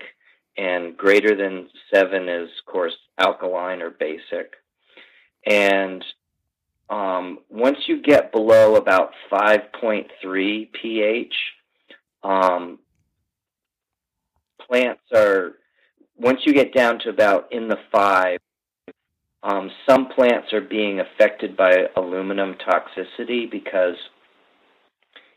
and 0.58 0.96
greater 0.96 1.36
than 1.36 1.70
seven 1.94 2.30
is, 2.30 2.50
of 2.60 2.72
course, 2.72 2.96
alkaline 3.18 3.82
or 3.82 3.90
basic. 3.90 4.54
And 5.46 6.04
um, 6.90 7.40
once 7.50 7.78
you 7.88 8.02
get 8.02 8.32
below 8.32 8.76
about 8.76 9.12
5.3 9.32 10.70
pH, 10.72 11.36
um, 12.24 12.80
plants 14.62 15.02
are, 15.14 15.54
once 16.18 16.40
you 16.46 16.54
get 16.54 16.74
down 16.74 17.00
to 17.00 17.10
about 17.10 17.52
in 17.52 17.68
the 17.68 17.78
five, 17.92 18.40
um, 19.44 19.70
some 19.88 20.08
plants 20.08 20.54
are 20.54 20.62
being 20.62 21.00
affected 21.00 21.56
by 21.56 21.88
aluminum 21.96 22.56
toxicity 22.56 23.50
because 23.50 23.96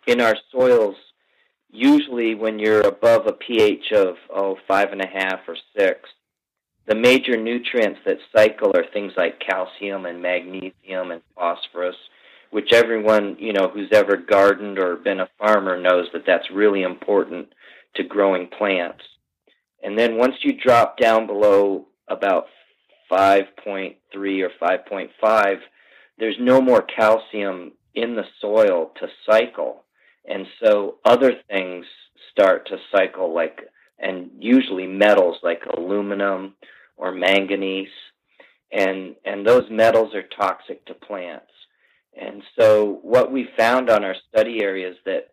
in 0.06 0.20
our 0.22 0.34
soils, 0.50 0.96
usually 1.70 2.34
when 2.34 2.58
you're 2.58 2.80
above 2.80 3.26
a 3.26 3.32
pH 3.32 3.92
of 3.92 4.16
oh 4.34 4.56
five 4.66 4.92
and 4.92 5.02
a 5.02 5.06
half 5.06 5.40
or 5.46 5.56
six, 5.76 6.08
the 6.86 6.94
major 6.94 7.36
nutrients 7.36 8.00
that 8.06 8.18
cycle 8.34 8.72
are 8.74 8.86
things 8.92 9.12
like 9.16 9.40
calcium 9.40 10.06
and 10.06 10.22
magnesium 10.22 11.10
and 11.10 11.22
phosphorus, 11.34 11.96
which 12.50 12.72
everyone 12.72 13.36
you 13.38 13.52
know 13.52 13.68
who's 13.68 13.90
ever 13.92 14.16
gardened 14.16 14.78
or 14.78 14.96
been 14.96 15.20
a 15.20 15.28
farmer 15.38 15.80
knows 15.80 16.06
that 16.12 16.24
that's 16.26 16.50
really 16.50 16.82
important 16.82 17.48
to 17.94 18.02
growing 18.02 18.48
plants. 18.48 19.02
And 19.82 19.98
then 19.98 20.16
once 20.16 20.36
you 20.42 20.54
drop 20.54 20.98
down 20.98 21.26
below 21.26 21.86
about 22.08 22.46
5.3 23.10 23.96
or 24.14 24.50
5.5, 24.60 25.58
there's 26.18 26.36
no 26.40 26.60
more 26.60 26.82
calcium 26.82 27.72
in 27.94 28.16
the 28.16 28.24
soil 28.40 28.92
to 29.00 29.08
cycle. 29.28 29.84
And 30.28 30.46
so 30.62 30.96
other 31.04 31.32
things 31.50 31.86
start 32.30 32.68
to 32.68 32.76
cycle, 32.94 33.34
like, 33.34 33.60
and 33.98 34.30
usually 34.38 34.86
metals 34.86 35.38
like 35.42 35.62
aluminum 35.76 36.54
or 36.96 37.12
manganese. 37.12 37.88
And, 38.70 39.16
and 39.24 39.46
those 39.46 39.64
metals 39.70 40.14
are 40.14 40.22
toxic 40.22 40.84
to 40.86 40.94
plants. 40.94 41.50
And 42.20 42.42
so 42.60 42.98
what 43.02 43.32
we 43.32 43.48
found 43.56 43.88
on 43.88 44.04
our 44.04 44.16
study 44.28 44.62
area 44.62 44.90
is 44.90 44.96
that 45.06 45.30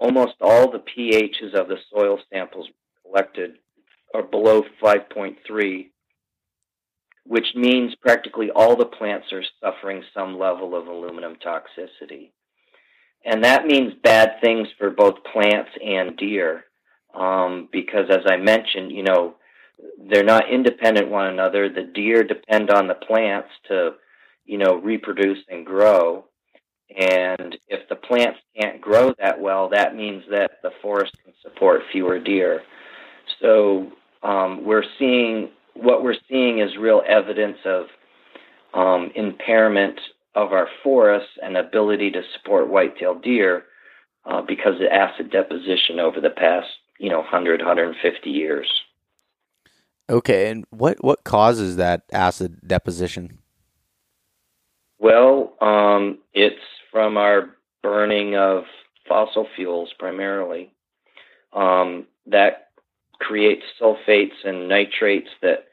almost 0.00 0.34
all 0.40 0.70
the 0.70 0.82
pHs 0.82 1.54
of 1.54 1.68
the 1.68 1.76
soil 1.92 2.18
samples 2.32 2.68
collected 3.04 3.58
are 4.12 4.22
below 4.22 4.64
5.3, 4.82 5.88
which 7.24 7.46
means 7.54 7.94
practically 7.96 8.50
all 8.50 8.74
the 8.74 8.86
plants 8.86 9.26
are 9.32 9.44
suffering 9.60 10.02
some 10.14 10.38
level 10.38 10.74
of 10.74 10.86
aluminum 10.86 11.36
toxicity. 11.36 12.30
And 13.24 13.44
that 13.44 13.66
means 13.66 13.94
bad 14.02 14.40
things 14.40 14.68
for 14.78 14.90
both 14.90 15.24
plants 15.32 15.70
and 15.84 16.16
deer, 16.16 16.64
um, 17.14 17.68
because 17.72 18.06
as 18.10 18.24
I 18.26 18.36
mentioned, 18.36 18.92
you 18.92 19.02
know, 19.02 19.34
they're 20.10 20.24
not 20.24 20.50
independent 20.50 21.08
one 21.08 21.26
another. 21.26 21.68
The 21.68 21.90
deer 21.94 22.24
depend 22.24 22.70
on 22.70 22.88
the 22.88 22.94
plants 22.94 23.48
to, 23.68 23.92
you 24.44 24.58
know, 24.58 24.76
reproduce 24.76 25.38
and 25.48 25.64
grow. 25.64 26.24
And 26.96 27.56
if 27.68 27.88
the 27.88 27.96
plants 27.96 28.38
can't 28.58 28.80
grow 28.80 29.14
that 29.18 29.38
well, 29.38 29.68
that 29.68 29.94
means 29.94 30.24
that 30.30 30.62
the 30.62 30.70
forest 30.80 31.14
can 31.22 31.34
support 31.42 31.82
fewer 31.92 32.18
deer. 32.18 32.62
So 33.40 33.92
um, 34.22 34.64
we're 34.64 34.84
seeing 34.98 35.50
what 35.74 36.02
we're 36.02 36.16
seeing 36.28 36.58
is 36.58 36.76
real 36.78 37.02
evidence 37.06 37.58
of 37.64 37.86
um, 38.74 39.10
impairment 39.14 39.98
of 40.38 40.52
our 40.52 40.68
forests 40.82 41.30
and 41.42 41.56
ability 41.56 42.10
to 42.12 42.22
support 42.32 42.68
white-tailed 42.68 43.22
deer 43.22 43.64
uh, 44.24 44.40
because 44.40 44.76
of 44.76 44.86
acid 44.92 45.30
deposition 45.32 45.98
over 45.98 46.20
the 46.20 46.30
past, 46.30 46.68
you 46.98 47.10
know, 47.10 47.18
100, 47.18 47.60
150 47.60 48.30
years. 48.30 48.68
Okay, 50.10 50.48
and 50.48 50.64
what 50.70 50.96
what 51.04 51.24
causes 51.24 51.76
that 51.76 52.02
acid 52.12 52.60
deposition? 52.66 53.38
Well, 54.98 55.52
um, 55.60 56.18
it's 56.32 56.62
from 56.90 57.18
our 57.18 57.50
burning 57.82 58.34
of 58.36 58.64
fossil 59.06 59.46
fuels 59.54 59.92
primarily. 59.98 60.72
Um, 61.52 62.06
that 62.26 62.70
creates 63.20 63.64
sulfates 63.80 64.44
and 64.44 64.68
nitrates 64.68 65.28
that 65.42 65.66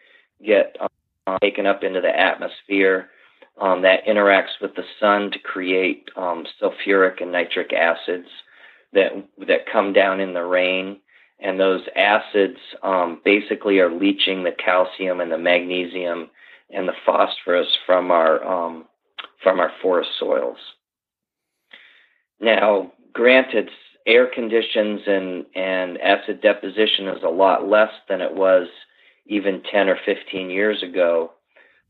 get 0.46 0.76
um, 0.82 1.38
taken 1.42 1.66
up 1.66 1.84
into 1.84 2.02
the 2.02 2.20
atmosphere. 2.20 3.10
Um, 3.60 3.82
that 3.84 4.06
interacts 4.06 4.60
with 4.62 4.76
the 4.76 4.84
sun 5.00 5.32
to 5.32 5.40
create 5.40 6.10
um, 6.18 6.46
sulfuric 6.62 7.22
and 7.22 7.32
nitric 7.32 7.72
acids 7.72 8.28
that 8.92 9.12
that 9.48 9.72
come 9.72 9.94
down 9.94 10.20
in 10.20 10.34
the 10.34 10.44
rain, 10.44 11.00
and 11.40 11.60
those 11.60 11.82
acids 11.96 12.58
um, 12.84 13.22
basically 13.24 13.80
are 13.80 13.94
leaching 13.94 14.44
the 14.44 14.52
calcium 14.52 15.22
and 15.22 15.32
the 15.32 15.38
magnesium 15.38 16.30
and 16.70 16.88
the 16.88 16.94
phosphorus 17.06 17.68
from 17.86 18.12
our 18.12 18.44
um, 18.44 18.86
from 19.42 19.60
our 19.60 19.72
forest 19.82 20.10
soils. 20.20 20.58
Now, 22.40 22.92
granted, 23.14 23.70
air 24.06 24.28
conditions 24.28 25.02
and, 25.08 25.46
and 25.56 26.00
acid 26.02 26.42
deposition 26.42 27.08
is 27.08 27.24
a 27.24 27.30
lot 27.30 27.68
less 27.68 27.92
than 28.08 28.22
it 28.22 28.34
was 28.34 28.68
even 29.28 29.64
10 29.72 29.90
or 29.90 29.98
15 30.06 30.50
years 30.50 30.84
ago, 30.84 31.32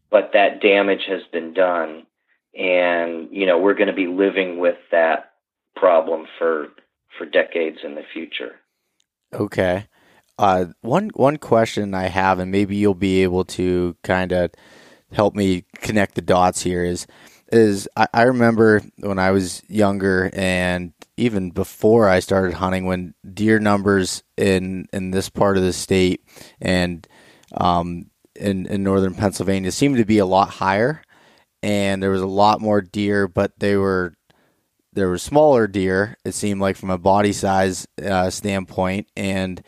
but 0.10 0.32
that 0.34 0.62
damage 0.62 1.04
has 1.08 1.22
been 1.32 1.54
done. 1.54 2.06
And, 2.58 3.28
you 3.32 3.46
know, 3.46 3.58
we're 3.60 3.74
going 3.74 3.88
to 3.88 3.94
be 3.94 4.08
living 4.08 4.60
with 4.60 4.78
that 4.92 5.34
problem 5.76 6.26
for, 6.38 6.70
for 7.18 7.26
decades 7.26 7.80
in 7.84 7.96
the 7.96 8.04
future. 8.14 8.56
Okay. 9.34 9.88
Uh, 10.38 10.66
one 10.82 11.10
one 11.16 11.38
question 11.38 11.94
I 11.94 12.08
have, 12.08 12.40
and 12.40 12.52
maybe 12.52 12.76
you'll 12.76 12.94
be 12.94 13.24
able 13.24 13.46
to 13.46 13.96
kind 14.04 14.34
of 14.34 14.52
help 15.12 15.34
me 15.36 15.64
connect 15.76 16.16
the 16.16 16.22
dots 16.22 16.62
here, 16.62 16.84
is 16.84 17.08
is 17.52 17.88
I, 17.96 18.08
I 18.14 18.22
remember 18.24 18.82
when 18.98 19.18
I 19.18 19.32
was 19.32 19.64
younger 19.70 20.30
and 20.34 20.92
even 21.16 21.52
before 21.52 22.10
I 22.10 22.20
started 22.20 22.54
hunting, 22.54 22.86
when 22.86 23.14
deer 23.34 23.60
numbers 23.60 24.24
in 24.36 24.88
in 24.92 25.12
this 25.12 25.30
part 25.30 25.56
of 25.56 25.64
the 25.64 25.74
state 25.74 26.26
and 26.60 27.08
um, 27.56 28.08
in 28.36 28.66
in 28.68 28.84
northern 28.84 29.14
Pennsylvania 29.14 29.72
seemed 29.72 29.98
to 29.98 30.06
be 30.06 30.18
a 30.18 30.26
lot 30.26 30.50
higher, 30.50 31.02
and 31.64 32.02
there 32.02 32.12
was 32.12 32.22
a 32.22 32.28
lot 32.28 32.62
more 32.62 32.82
deer, 32.82 33.28
but 33.28 33.60
they 33.60 33.76
were 33.76 34.14
there 34.94 35.10
were 35.10 35.18
smaller 35.18 35.68
deer. 35.68 36.18
It 36.26 36.34
seemed 36.34 36.62
like 36.62 36.78
from 36.78 36.90
a 36.90 36.98
body 36.98 37.34
size 37.34 37.88
uh, 38.04 38.30
standpoint, 38.30 39.08
and 39.16 39.62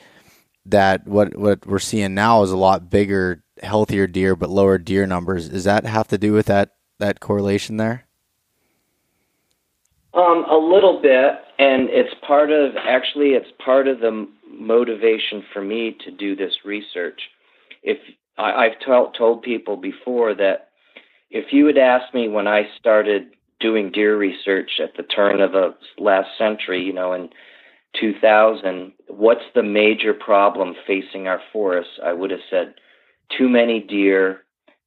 that 0.66 1.08
what 1.08 1.38
what 1.38 1.66
we're 1.66 1.80
seeing 1.80 2.14
now 2.14 2.44
is 2.44 2.52
a 2.52 2.58
lot 2.58 2.90
bigger, 2.90 3.44
healthier 3.62 4.08
deer, 4.08 4.36
but 4.36 4.50
lower 4.50 4.78
deer 4.78 5.06
numbers. 5.06 5.50
Does 5.50 5.66
that 5.66 5.86
have 5.86 6.08
to 6.10 6.18
do 6.18 6.34
with 6.34 6.48
that 6.48 6.72
that 7.00 7.20
correlation 7.20 7.78
there? 7.78 8.06
Um, 10.14 10.46
a 10.50 10.58
little 10.58 11.00
bit, 11.02 11.36
and 11.60 11.90
it's 11.90 12.14
part 12.26 12.52
of 12.52 12.76
actually 12.76 13.30
it's 13.30 13.52
part 13.64 13.88
of 13.88 14.00
the 14.00 14.28
motivation 14.50 15.44
for 15.54 15.62
me 15.62 15.96
to 16.06 16.12
do 16.12 16.36
this 16.36 16.54
research. 16.66 17.22
If 17.84 18.00
I, 18.38 18.66
I've 18.66 18.80
told 18.86 19.16
told 19.16 19.42
people 19.42 19.78
before 19.78 20.34
that 20.36 20.70
if 21.30 21.52
you 21.52 21.66
had 21.66 21.78
asked 21.78 22.14
me 22.14 22.28
when 22.28 22.48
I 22.48 22.70
started 22.80 23.28
doing 23.60 23.92
deer 23.92 24.18
research 24.18 24.80
at 24.82 24.96
the 24.96 25.04
turn 25.04 25.42
of 25.42 25.52
the 25.52 25.76
last 25.98 26.30
century, 26.38 26.84
you 26.84 26.94
know, 26.94 27.14
in 27.14 27.30
2000, 28.00 28.94
what's 29.08 29.42
the 29.56 29.64
major 29.64 30.14
problem 30.14 30.76
facing 30.86 31.28
our 31.28 31.42
forests? 31.52 32.00
I 32.04 32.14
would 32.14 32.32
have 32.32 32.42
said 32.50 32.76
too 33.38 33.50
many 33.50 33.80
deer 33.80 34.44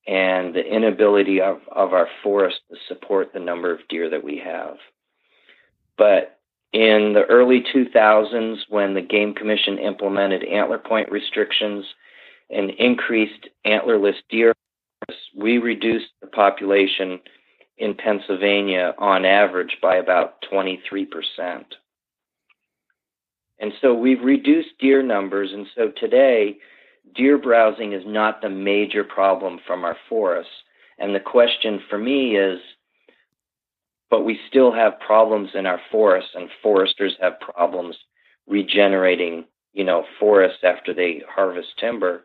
and 0.07 0.55
the 0.55 0.65
inability 0.65 1.41
of, 1.41 1.59
of 1.73 1.93
our 1.93 2.09
forests 2.23 2.61
to 2.71 2.77
support 2.89 3.33
the 3.33 3.41
number 3.41 3.73
of 3.73 3.87
deer 3.89 4.09
that 4.09 4.25
we 4.25 4.41
have. 4.45 4.77
But 5.99 6.39
in 6.73 7.13
the 7.13 7.25
early 7.29 7.65
2000s, 7.75 8.59
when 8.69 8.95
the 8.95 9.03
Game 9.03 9.35
Commission 9.35 9.79
implemented 9.79 10.45
antler 10.45 10.79
point 10.79 11.11
restrictions 11.11 11.85
and 12.51 12.71
increased 12.71 13.49
antlerless 13.67 14.17
deer, 14.29 14.55
we 15.37 15.59
reduced 15.59 16.11
the 16.21 16.27
population 16.27 17.21
in 17.79 17.95
Pennsylvania 17.95 18.95
on 18.99 19.25
average 19.25 19.79
by 19.81 19.97
about 19.97 20.43
23%. 20.53 21.07
And 23.59 23.73
so 23.81 23.95
we've 23.95 24.23
reduced 24.23 24.79
deer 24.79 25.03
numbers. 25.03 25.53
And 25.53 25.67
so 25.75 25.91
today, 25.91 26.59
deer 27.15 27.39
browsing 27.39 27.93
is 27.93 28.05
not 28.07 28.43
the 28.43 28.51
major 28.51 29.05
problem 29.05 29.61
from 29.67 29.85
our 29.85 29.97
forests. 30.09 30.53
And 30.99 31.15
the 31.15 31.21
question 31.21 31.81
for 31.89 31.99
me 31.99 32.37
is 32.37 32.61
but 34.11 34.25
we 34.25 34.39
still 34.49 34.73
have 34.73 34.99
problems 34.99 35.51
in 35.55 35.67
our 35.67 35.81
forests, 35.91 36.33
and 36.35 36.51
foresters 36.63 37.17
have 37.21 37.39
problems 37.39 37.97
regenerating, 38.49 39.45
you 39.73 39.85
know, 39.85 40.05
forests 40.19 40.65
after 40.65 40.93
they 40.93 41.23
harvest 41.33 41.69
timber. 41.79 42.25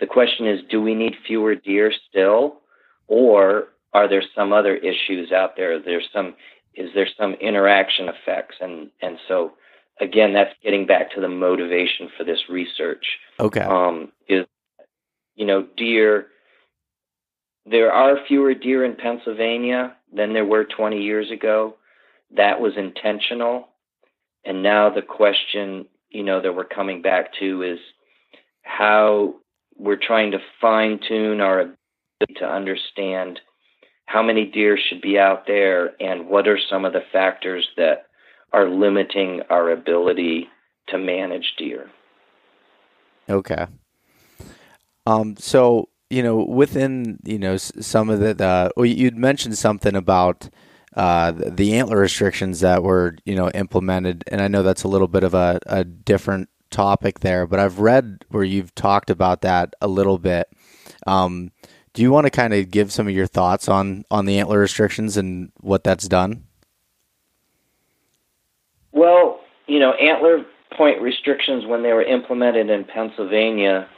The 0.00 0.06
question 0.06 0.46
is, 0.46 0.60
do 0.70 0.80
we 0.82 0.94
need 0.94 1.14
fewer 1.26 1.54
deer 1.54 1.92
still, 2.08 2.60
or 3.08 3.68
are 3.92 4.08
there 4.08 4.22
some 4.34 4.52
other 4.52 4.76
issues 4.76 5.32
out 5.32 5.56
there? 5.56 5.80
There's 5.80 6.08
some, 6.12 6.34
is 6.74 6.90
there 6.94 7.08
some 7.18 7.34
interaction 7.34 8.08
effects, 8.08 8.56
and 8.60 8.90
and 9.00 9.18
so 9.26 9.52
again, 10.00 10.32
that's 10.32 10.54
getting 10.62 10.86
back 10.86 11.12
to 11.14 11.20
the 11.20 11.28
motivation 11.28 12.10
for 12.16 12.24
this 12.24 12.40
research. 12.48 13.04
Okay. 13.40 13.60
Um, 13.60 14.12
is 14.28 14.46
you 15.34 15.46
know, 15.46 15.66
deer. 15.76 16.28
There 17.66 17.92
are 17.92 18.16
fewer 18.26 18.54
deer 18.54 18.84
in 18.84 18.94
Pennsylvania 18.96 19.96
than 20.12 20.32
there 20.32 20.44
were 20.44 20.64
20 20.64 21.02
years 21.02 21.30
ago. 21.30 21.76
That 22.36 22.60
was 22.60 22.72
intentional. 22.76 23.68
And 24.44 24.62
now 24.62 24.88
the 24.90 25.02
question, 25.02 25.86
you 26.10 26.22
know, 26.22 26.40
that 26.40 26.54
we're 26.54 26.64
coming 26.64 27.02
back 27.02 27.32
to 27.40 27.62
is 27.62 27.78
how 28.62 29.34
we're 29.78 30.00
trying 30.00 30.32
to 30.32 30.38
fine 30.60 31.00
tune 31.06 31.40
our 31.40 31.60
ability 31.60 32.34
to 32.36 32.46
understand 32.46 33.40
how 34.06 34.22
many 34.22 34.46
deer 34.46 34.78
should 34.78 35.00
be 35.00 35.18
out 35.18 35.46
there 35.46 36.00
and 36.00 36.28
what 36.28 36.46
are 36.48 36.58
some 36.70 36.84
of 36.84 36.92
the 36.92 37.02
factors 37.12 37.68
that 37.76 38.06
are 38.52 38.68
limiting 38.68 39.42
our 39.50 39.70
ability 39.70 40.48
to 40.88 40.98
manage 40.98 41.54
deer. 41.58 41.90
Okay. 43.28 43.66
Um, 45.06 45.36
so 45.36 45.88
you 46.10 46.22
know, 46.22 46.36
within 46.36 47.18
you 47.24 47.38
know 47.38 47.56
some 47.56 48.10
of 48.10 48.20
the, 48.20 48.72
well, 48.76 48.86
you'd 48.86 49.16
mentioned 49.16 49.58
something 49.58 49.96
about 49.96 50.48
uh, 50.94 51.32
the 51.32 51.76
antler 51.76 51.98
restrictions 51.98 52.60
that 52.60 52.82
were 52.82 53.16
you 53.24 53.34
know 53.34 53.50
implemented, 53.50 54.24
and 54.28 54.40
I 54.40 54.48
know 54.48 54.62
that's 54.62 54.84
a 54.84 54.88
little 54.88 55.08
bit 55.08 55.24
of 55.24 55.34
a, 55.34 55.58
a 55.66 55.84
different 55.84 56.48
topic 56.70 57.20
there, 57.20 57.46
but 57.46 57.60
I've 57.60 57.78
read 57.78 58.24
where 58.28 58.44
you've 58.44 58.74
talked 58.74 59.10
about 59.10 59.42
that 59.42 59.74
a 59.80 59.88
little 59.88 60.18
bit. 60.18 60.48
Um, 61.06 61.50
do 61.92 62.02
you 62.02 62.10
want 62.10 62.26
to 62.26 62.30
kind 62.30 62.52
of 62.52 62.70
give 62.70 62.92
some 62.92 63.08
of 63.08 63.14
your 63.14 63.26
thoughts 63.26 63.68
on 63.68 64.04
on 64.10 64.26
the 64.26 64.38
antler 64.38 64.58
restrictions 64.58 65.16
and 65.16 65.50
what 65.60 65.84
that's 65.84 66.08
done? 66.08 66.44
Well, 68.92 69.40
you 69.66 69.78
know, 69.78 69.92
antler 69.92 70.44
point 70.76 71.00
restrictions 71.00 71.64
when 71.64 71.82
they 71.82 71.92
were 71.92 72.02
implemented 72.02 72.68
in 72.68 72.84
Pennsylvania 72.84 73.88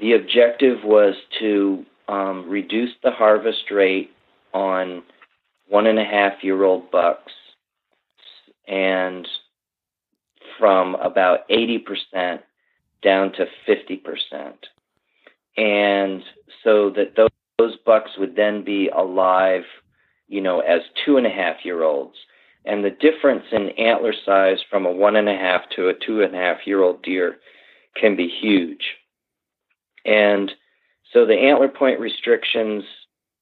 the 0.00 0.12
objective 0.12 0.84
was 0.84 1.14
to 1.38 1.84
um, 2.08 2.48
reduce 2.48 2.90
the 3.02 3.10
harvest 3.10 3.70
rate 3.70 4.10
on 4.52 5.02
one 5.68 5.86
and 5.86 5.98
a 5.98 6.04
half 6.04 6.42
year 6.42 6.62
old 6.62 6.90
bucks 6.90 7.32
and 8.68 9.26
from 10.58 10.94
about 10.96 11.48
80% 11.48 12.40
down 13.02 13.32
to 13.32 13.46
50%. 13.68 14.54
And 15.56 16.22
so 16.62 16.90
that 16.90 17.16
those, 17.16 17.30
those 17.58 17.76
bucks 17.84 18.10
would 18.18 18.36
then 18.36 18.64
be 18.64 18.88
alive, 18.88 19.64
you 20.28 20.40
know, 20.40 20.60
as 20.60 20.80
two 21.04 21.16
and 21.16 21.26
a 21.26 21.30
half 21.30 21.64
year 21.64 21.82
olds. 21.82 22.16
And 22.64 22.84
the 22.84 22.90
difference 22.90 23.44
in 23.52 23.70
antler 23.70 24.12
size 24.24 24.58
from 24.68 24.86
a 24.86 24.90
one 24.90 25.16
and 25.16 25.28
a 25.28 25.36
half 25.36 25.62
to 25.76 25.88
a 25.88 25.94
two 25.94 26.22
and 26.22 26.34
a 26.34 26.38
half 26.38 26.66
year 26.66 26.82
old 26.82 27.02
deer 27.02 27.36
can 27.94 28.16
be 28.16 28.28
huge. 28.28 28.96
And 30.04 30.50
so 31.12 31.24
the 31.24 31.34
antler 31.34 31.68
point 31.68 32.00
restrictions 32.00 32.84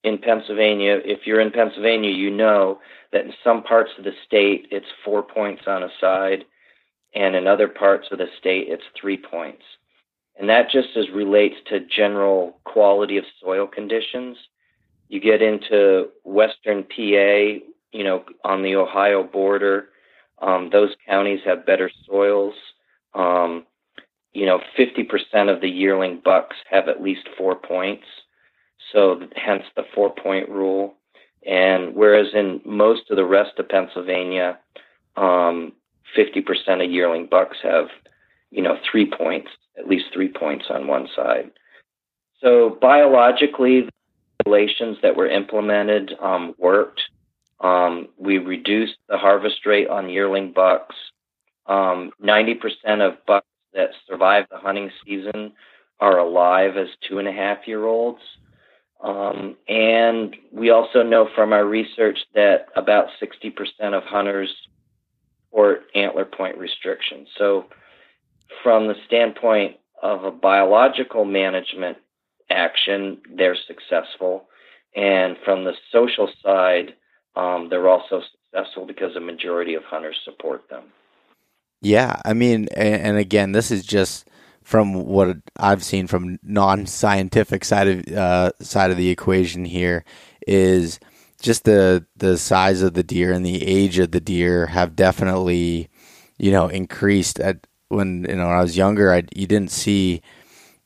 in 0.03 0.19
Pennsylvania, 0.19 1.01
if 1.05 1.27
you're 1.27 1.41
in 1.41 1.51
Pennsylvania, 1.51 2.11
you 2.11 2.31
know 2.31 2.81
that 3.13 3.25
in 3.25 3.33
some 3.43 3.63
parts 3.63 3.91
of 3.97 4.05
the 4.05 4.13
state 4.27 4.69
it's 4.71 4.87
four 5.05 5.23
points 5.23 5.63
on 5.67 5.83
a 5.83 5.89
side, 6.01 6.45
and 7.15 7.35
in 7.35 7.47
other 7.47 7.69
parts 7.69 8.09
of 8.11 8.19
the 8.19 8.27
state 8.39 8.67
it's 8.69 8.85
three 9.01 9.17
points. 9.17 9.63
And 10.37 10.49
that 10.49 10.71
just 10.71 10.89
as 10.97 11.11
relates 11.11 11.57
to 11.69 11.81
general 11.81 12.59
quality 12.65 13.19
of 13.19 13.25
soil 13.41 13.67
conditions. 13.67 14.37
You 15.09 15.21
get 15.21 15.43
into 15.43 16.09
western 16.25 16.83
PA, 16.83 17.61
you 17.93 18.03
know, 18.03 18.25
on 18.45 18.63
the 18.63 18.75
Ohio 18.75 19.23
border, 19.23 19.91
um, 20.43 20.71
those 20.71 20.91
counties 21.07 21.41
have 21.45 21.67
better 21.67 21.91
soils. 22.07 22.55
Um, 23.15 23.65
you 24.33 24.47
know, 24.47 24.61
50% 24.77 25.55
of 25.55 25.61
the 25.61 25.71
yearling 25.71 26.21
bucks 26.25 26.57
have 26.69 26.89
at 26.89 27.03
least 27.03 27.29
four 27.39 27.55
points. 27.55 28.05
So 28.93 29.23
hence 29.37 29.63
the 29.77 29.85
four 29.95 30.13
point 30.13 30.49
rule. 30.49 30.95
And 31.47 31.95
whereas 31.95 32.29
in 32.35 32.61
most 32.65 33.11
of 33.11 33.17
the 33.17 33.25
rest 33.25 33.53
of 33.59 33.69
Pennsylvania, 33.69 34.59
um, 35.17 35.73
50% 36.17 36.85
of 36.85 36.91
yearling 36.91 37.27
bucks 37.31 37.59
have, 37.63 37.89
you 38.51 38.63
know, 38.63 38.79
three 38.91 39.11
points, 39.11 39.49
at 39.79 39.89
least 39.89 40.07
three 40.13 40.29
points 40.29 40.67
on 40.71 40.87
one 40.87 41.09
side. 41.15 41.51
So 42.41 42.77
biologically, 42.81 43.83
the 43.83 43.91
regulations 44.45 44.99
that 45.03 45.17
were 45.17 45.29
implemented 45.29 46.13
um, 46.21 46.55
worked. 46.59 47.01
Um, 47.61 48.09
we 48.19 48.39
reduced 48.39 48.97
the 49.09 49.17
harvest 49.17 49.65
rate 49.65 49.89
on 49.89 50.11
yearling 50.11 50.53
bucks. 50.53 50.95
Um, 51.67 52.13
90% 52.23 52.61
of 53.01 53.25
bucks 53.27 53.47
that 53.73 53.91
survive 54.07 54.45
the 54.51 54.59
hunting 54.59 54.91
season 55.05 55.53
are 56.01 56.19
alive 56.19 56.77
as 56.77 56.89
two 57.09 57.19
and 57.19 57.29
a 57.29 57.33
half 57.33 57.67
year 57.67 57.85
olds. 57.85 58.21
Um, 59.03 59.57
and 59.69 60.35
we 60.53 60.71
also 60.71 61.03
know 61.03 61.29
from 61.35 61.53
our 61.53 61.65
research 61.65 62.19
that 62.35 62.67
about 62.77 63.09
60% 63.23 63.53
of 63.93 64.03
hunters 64.05 64.55
support 65.55 65.83
antler 65.95 66.25
point 66.25 66.59
restrictions. 66.59 67.29
So, 67.39 67.67
from 68.63 68.87
the 68.89 68.95
standpoint 69.07 69.77
of 70.03 70.25
a 70.25 70.31
biological 70.31 71.25
management 71.25 71.99
action, 72.51 73.21
they're 73.37 73.57
successful. 73.67 74.47
And 74.95 75.37
from 75.45 75.65
the 75.65 75.73
social 75.91 76.29
side, 76.43 76.95
um, 77.37 77.69
they're 77.69 77.89
also 77.89 78.23
successful 78.53 78.87
because 78.87 79.17
a 79.17 79.21
majority 79.21 79.75
of 79.75 79.83
hunters 79.85 80.17
support 80.25 80.69
them. 80.71 80.85
Yeah, 81.81 82.21
I 82.25 82.33
mean, 82.33 82.69
and, 82.77 82.95
and 83.03 83.17
again, 83.17 83.53
this 83.53 83.71
is 83.71 83.85
just 83.85 84.29
from 84.63 84.95
what 84.95 85.37
I've 85.59 85.85
seen 85.85 86.07
from 86.07 86.39
non-scientific 86.43 87.65
side 87.65 87.89
of 87.89 88.17
uh, 88.17 88.53
side 88.61 88.91
of 88.91 88.97
the 88.97 89.11
equation 89.11 89.65
here 89.65 90.05
is 90.47 91.01
just 91.45 91.65
the 91.65 92.07
the 92.17 92.39
size 92.39 92.81
of 92.83 92.95
the 92.95 93.03
deer 93.05 93.31
and 93.33 93.45
the 93.45 93.63
age 93.67 93.99
of 93.99 94.13
the 94.13 94.21
deer 94.21 94.67
have 94.69 94.97
definitely 94.97 95.91
you 96.39 96.51
know 96.51 96.69
increased 96.69 97.39
at 97.39 97.67
when 97.89 98.25
you 98.25 98.37
know 98.37 98.47
when 98.49 98.57
I 98.57 98.63
was 98.63 98.79
younger 98.79 99.13
I 99.13 99.25
you 99.37 99.47
didn't 99.47 99.71
see 99.71 100.23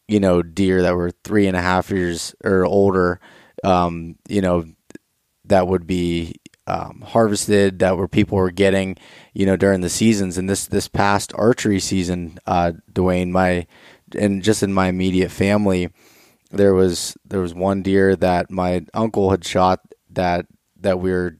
you 0.08 0.18
know 0.20 0.42
deer 0.42 0.82
that 0.82 0.96
were 0.96 1.12
three 1.22 1.46
and 1.46 1.56
a 1.56 1.62
half 1.62 1.90
years 1.90 2.34
or 2.44 2.66
older 2.66 3.20
um, 3.62 4.16
you 4.28 4.42
know 4.42 4.66
that 5.44 5.68
would 5.68 5.86
be 5.86 6.34
um, 6.66 7.02
harvested 7.06 7.78
that 7.78 7.96
were 7.96 8.08
people 8.08 8.36
were 8.36 8.50
getting, 8.50 8.96
you 9.32 9.46
know, 9.46 9.56
during 9.56 9.80
the 9.80 9.88
seasons. 9.88 10.36
And 10.36 10.50
this 10.50 10.66
this 10.66 10.86
past 10.86 11.32
archery 11.34 11.80
season, 11.80 12.38
uh, 12.46 12.72
Duane, 12.92 13.32
my 13.32 13.66
and 14.14 14.42
just 14.42 14.62
in 14.62 14.74
my 14.74 14.88
immediate 14.88 15.30
family, 15.30 15.88
there 16.50 16.74
was 16.74 17.16
there 17.24 17.40
was 17.40 17.54
one 17.54 17.82
deer 17.82 18.16
that 18.16 18.50
my 18.50 18.84
uncle 18.94 19.30
had 19.30 19.44
shot 19.46 19.80
that 20.18 20.46
that 20.80 20.98
we 20.98 21.12
are 21.12 21.38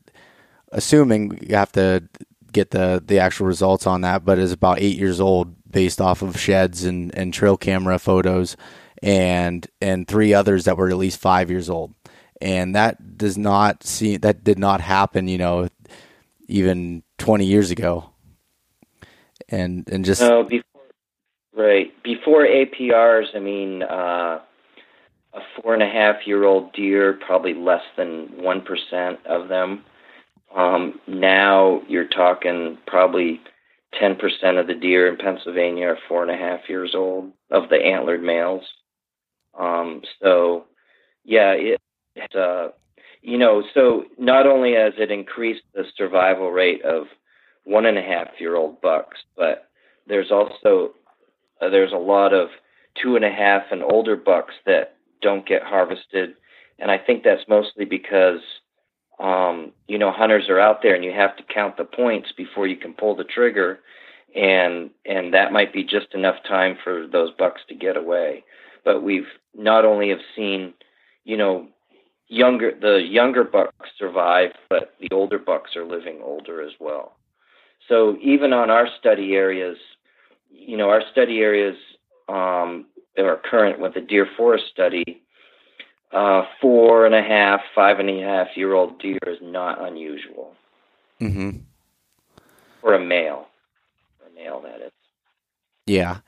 assuming 0.72 1.38
you 1.42 1.56
have 1.56 1.72
to 1.72 2.08
get 2.52 2.70
the 2.70 3.02
the 3.04 3.18
actual 3.18 3.46
results 3.46 3.86
on 3.86 4.00
that, 4.02 4.24
but 4.24 4.38
is 4.38 4.52
about 4.52 4.80
eight 4.80 4.96
years 4.96 5.20
old 5.20 5.54
based 5.70 6.00
off 6.00 6.22
of 6.22 6.38
sheds 6.40 6.84
and, 6.84 7.14
and 7.16 7.34
trail 7.34 7.56
camera 7.56 7.98
photos 7.98 8.56
and 9.02 9.66
and 9.80 10.06
three 10.08 10.32
others 10.32 10.64
that 10.64 10.76
were 10.76 10.88
at 10.88 10.96
least 10.96 11.20
five 11.20 11.50
years 11.50 11.68
old. 11.68 11.94
And 12.40 12.74
that 12.74 13.18
does 13.18 13.36
not 13.36 13.84
see 13.84 14.16
that 14.18 14.44
did 14.44 14.58
not 14.58 14.80
happen, 14.80 15.28
you 15.28 15.38
know, 15.38 15.68
even 16.46 17.02
twenty 17.18 17.46
years 17.46 17.70
ago. 17.70 18.10
And 19.48 19.88
and 19.90 20.04
just 20.04 20.20
before, 20.20 20.82
right 21.54 22.02
before 22.04 22.46
APRs, 22.46 23.34
I 23.34 23.40
mean, 23.40 23.82
uh, 23.82 24.40
a 25.34 25.40
four 25.56 25.74
and 25.74 25.82
a 25.82 25.88
half 25.88 26.26
year 26.26 26.44
old 26.44 26.72
deer, 26.72 27.18
probably 27.24 27.54
less 27.54 27.82
than 27.96 28.42
one 28.42 28.62
percent 28.62 29.18
of 29.26 29.48
them. 29.48 29.84
Um, 30.54 30.98
now 31.06 31.82
you're 31.88 32.08
talking 32.08 32.78
probably 32.86 33.40
10% 34.00 34.18
of 34.58 34.66
the 34.66 34.74
deer 34.74 35.08
in 35.08 35.16
Pennsylvania 35.16 35.88
are 35.88 35.98
four 36.08 36.22
and 36.22 36.30
a 36.30 36.36
half 36.36 36.68
years 36.68 36.94
old 36.94 37.32
of 37.50 37.68
the 37.68 37.76
antlered 37.76 38.22
males. 38.22 38.64
Um, 39.58 40.02
so, 40.22 40.64
yeah, 41.24 41.52
it, 41.52 41.80
it 42.14 42.34
uh, 42.34 42.68
you 43.22 43.38
know, 43.38 43.62
so 43.74 44.04
not 44.18 44.46
only 44.46 44.74
has 44.74 44.94
it 44.98 45.10
increased 45.10 45.62
the 45.74 45.84
survival 45.96 46.50
rate 46.50 46.84
of 46.84 47.06
one 47.64 47.86
and 47.86 47.98
a 47.98 48.02
half 48.02 48.28
year 48.38 48.56
old 48.56 48.80
bucks, 48.80 49.18
but 49.36 49.68
there's 50.06 50.30
also 50.30 50.92
uh, 51.60 51.68
there's 51.68 51.92
a 51.92 51.96
lot 51.96 52.32
of 52.32 52.48
two 53.02 53.16
and 53.16 53.24
a 53.24 53.30
half 53.30 53.64
and 53.70 53.82
older 53.82 54.16
bucks 54.16 54.54
that 54.64 54.96
don't 55.20 55.46
get 55.46 55.62
harvested, 55.62 56.34
and 56.78 56.90
I 56.90 56.98
think 56.98 57.22
that's 57.22 57.48
mostly 57.48 57.84
because 57.84 58.40
um, 59.18 59.72
you 59.86 59.98
know 59.98 60.12
hunters 60.12 60.48
are 60.48 60.60
out 60.60 60.82
there 60.82 60.94
and 60.94 61.04
you 61.04 61.12
have 61.12 61.36
to 61.36 61.42
count 61.42 61.76
the 61.76 61.84
points 61.84 62.32
before 62.36 62.66
you 62.66 62.76
can 62.76 62.94
pull 62.94 63.16
the 63.16 63.24
trigger, 63.24 63.80
and 64.34 64.90
and 65.04 65.34
that 65.34 65.52
might 65.52 65.72
be 65.72 65.84
just 65.84 66.14
enough 66.14 66.36
time 66.46 66.76
for 66.82 67.06
those 67.06 67.30
bucks 67.38 67.62
to 67.68 67.74
get 67.74 67.96
away. 67.96 68.44
But 68.84 69.02
we've 69.02 69.26
not 69.54 69.84
only 69.84 70.08
have 70.10 70.20
seen, 70.36 70.74
you 71.24 71.36
know, 71.36 71.68
younger 72.28 72.72
the 72.80 73.02
younger 73.02 73.44
bucks 73.44 73.90
survive, 73.98 74.50
but 74.68 74.94
the 75.00 75.08
older 75.12 75.38
bucks 75.38 75.76
are 75.76 75.84
living 75.84 76.20
older 76.22 76.62
as 76.62 76.72
well. 76.78 77.16
So 77.88 78.16
even 78.22 78.52
on 78.52 78.70
our 78.70 78.86
study 78.98 79.34
areas, 79.34 79.78
you 80.50 80.76
know, 80.76 80.90
our 80.90 81.02
study 81.10 81.40
areas 81.40 81.76
um, 82.28 82.86
are 83.26 83.40
current 83.50 83.80
with 83.80 83.94
the 83.94 84.00
deer 84.00 84.28
forest 84.36 84.64
study. 84.70 85.22
Uh, 86.12 86.42
four 86.60 87.04
and 87.04 87.14
a 87.14 87.22
half, 87.22 87.60
five 87.74 87.98
and 87.98 88.08
a 88.08 88.22
half 88.22 88.48
year 88.56 88.72
old 88.72 88.98
deer 88.98 89.18
is 89.26 89.38
not 89.42 89.80
unusual 89.86 90.54
mm-hmm. 91.20 91.58
for 92.80 92.94
a 92.94 93.00
male. 93.00 93.46
For 94.18 94.28
a 94.28 94.34
male, 94.34 94.60
that 94.62 94.80
is. 94.80 94.92
Yeah. 95.86 96.18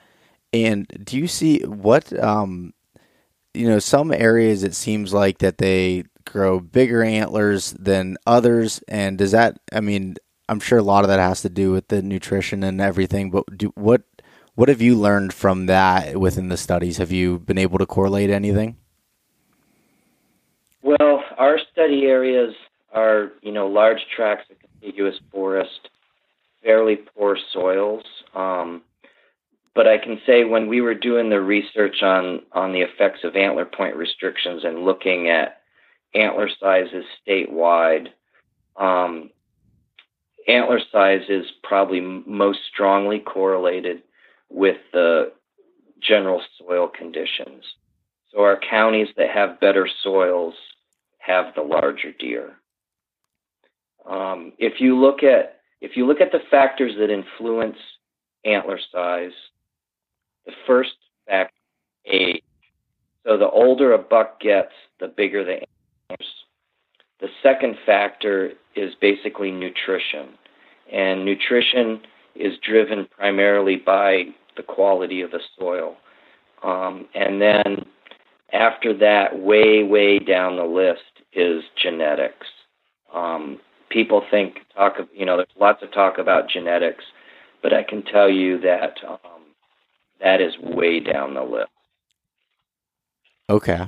And 0.53 0.87
do 1.05 1.17
you 1.17 1.29
see 1.29 1.61
what 1.61 2.13
um 2.23 2.75
you 3.55 3.69
know 3.69 3.79
some 3.79 4.13
areas 4.13 4.65
it 4.65 4.75
seems 4.75 5.13
like 5.13 5.39
that 5.39 5.59
they 5.59 6.05
grow 6.25 6.61
bigger 6.61 7.03
antlers 7.03 7.73
than 7.73 8.17
others 8.27 8.83
and 8.89 9.19
does 9.19 9.33
that 9.33 9.59
I 9.73 9.81
mean 9.81 10.17
I'm 10.49 10.61
sure 10.61 10.79
a 10.79 10.83
lot 10.83 11.05
of 11.05 11.09
that 11.09 11.21
has 11.21 11.43
to 11.43 11.49
do 11.49 11.73
with 11.73 11.89
the 11.89 12.03
nutrition 12.03 12.63
and 12.65 12.81
everything 12.81 13.31
but 13.31 13.45
do 13.57 13.73
what 13.77 14.03
what 14.61 14.69
have 14.69 14.83
you 14.83 14.95
learned 14.95 15.33
from 15.33 15.65
that 15.65 16.19
within 16.21 16.49
the 16.49 16.57
studies 16.59 16.99
have 16.99 17.11
you 17.11 17.39
been 17.39 17.57
able 17.57 17.79
to 17.79 17.87
correlate 17.87 18.29
anything 18.29 18.77
Well, 20.83 21.25
our 21.39 21.59
study 21.73 22.03
areas 22.05 22.55
are, 22.93 23.33
you 23.41 23.53
know, 23.53 23.69
large 23.69 24.01
tracts 24.15 24.51
of 24.51 24.59
contiguous 24.59 25.15
forest, 25.33 25.89
fairly 26.63 26.97
poor 26.97 27.39
soils. 27.55 28.05
Um, 28.35 28.83
but 29.75 29.87
I 29.87 29.97
can 29.97 30.21
say 30.27 30.45
when 30.45 30.69
we 30.69 30.83
were 30.83 30.95
doing 30.95 31.31
the 31.31 31.41
research 31.41 32.03
on 32.03 32.43
on 32.53 32.73
the 32.75 32.83
effects 32.83 33.21
of 33.25 33.37
antler 33.37 33.65
point 33.65 33.97
restrictions 33.97 34.63
and 34.63 34.85
looking 34.85 35.31
at 35.31 35.63
antler 36.15 36.51
sizes 36.61 37.07
statewide, 37.27 38.09
um, 38.77 39.31
antler 40.47 40.81
size 40.93 41.23
is 41.31 41.47
probably 41.63 42.01
most 42.03 42.59
strongly 42.71 43.21
correlated 43.21 44.03
with 44.51 44.79
the 44.93 45.33
general 46.01 46.43
soil 46.59 46.89
conditions. 46.89 47.65
So 48.33 48.43
our 48.43 48.59
counties 48.59 49.09
that 49.17 49.31
have 49.31 49.61
better 49.61 49.89
soils 50.03 50.55
have 51.19 51.55
the 51.55 51.63
larger 51.63 52.13
deer. 52.19 52.53
Um, 54.09 54.53
if 54.59 54.81
you 54.81 54.99
look 54.99 55.23
at 55.23 55.59
if 55.81 55.97
you 55.97 56.07
look 56.07 56.21
at 56.21 56.33
the 56.33 56.41
factors 56.51 56.93
that 56.99 57.11
influence 57.11 57.79
antler 58.45 58.79
size, 58.93 59.33
the 60.47 60.53
first 60.67 60.93
factor 61.27 61.55
age. 62.07 62.43
So 63.25 63.37
the 63.37 63.49
older 63.49 63.93
a 63.93 63.99
buck 63.99 64.41
gets, 64.41 64.73
the 64.99 65.09
bigger 65.09 65.45
the 65.45 65.63
antlers. 66.11 66.29
The 67.21 67.29
second 67.43 67.77
factor 67.85 68.53
is 68.75 68.95
basically 69.01 69.51
nutrition, 69.51 70.29
and 70.91 71.25
nutrition 71.25 72.01
is 72.35 72.55
driven 72.63 73.07
primarily 73.11 73.77
by 73.77 74.29
the 74.61 74.73
quality 74.75 75.23
of 75.23 75.31
the 75.31 75.41
soil. 75.59 75.97
Um, 76.63 77.07
and 77.15 77.41
then 77.41 77.87
after 78.53 78.97
that, 78.99 79.39
way, 79.39 79.83
way 79.83 80.19
down 80.19 80.57
the 80.57 80.65
list 80.65 81.25
is 81.33 81.63
genetics. 81.83 82.47
Um, 83.15 83.59
people 83.89 84.23
think 84.31 84.59
talk 84.77 84.99
of 84.99 85.09
you 85.15 85.25
know 85.25 85.37
there's 85.37 85.49
lots 85.59 85.83
of 85.83 85.93
talk 85.93 86.19
about 86.19 86.49
genetics, 86.49 87.05
but 87.63 87.73
I 87.73 87.83
can 87.83 88.03
tell 88.03 88.29
you 88.29 88.61
that 88.61 88.99
um, 89.09 89.43
that 90.21 90.41
is 90.41 90.53
way 90.59 91.01
down 91.01 91.35
the 91.35 91.43
list. 91.43 91.71
Okay. 93.49 93.87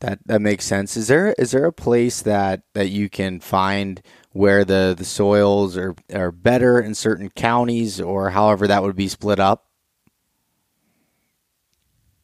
That 0.00 0.20
that 0.26 0.40
makes 0.40 0.64
sense. 0.64 0.96
Is 0.96 1.08
there 1.08 1.34
is 1.38 1.50
there 1.50 1.64
a 1.64 1.72
place 1.72 2.22
that, 2.22 2.62
that 2.74 2.88
you 2.88 3.08
can 3.08 3.40
find 3.40 4.00
where 4.32 4.64
the, 4.64 4.94
the 4.96 5.04
soils 5.04 5.76
are, 5.76 5.94
are 6.14 6.30
better 6.30 6.78
in 6.78 6.94
certain 6.94 7.30
counties 7.30 8.00
or 8.00 8.30
however 8.30 8.66
that 8.68 8.82
would 8.82 8.96
be 8.96 9.08
split 9.08 9.40
up? 9.40 9.66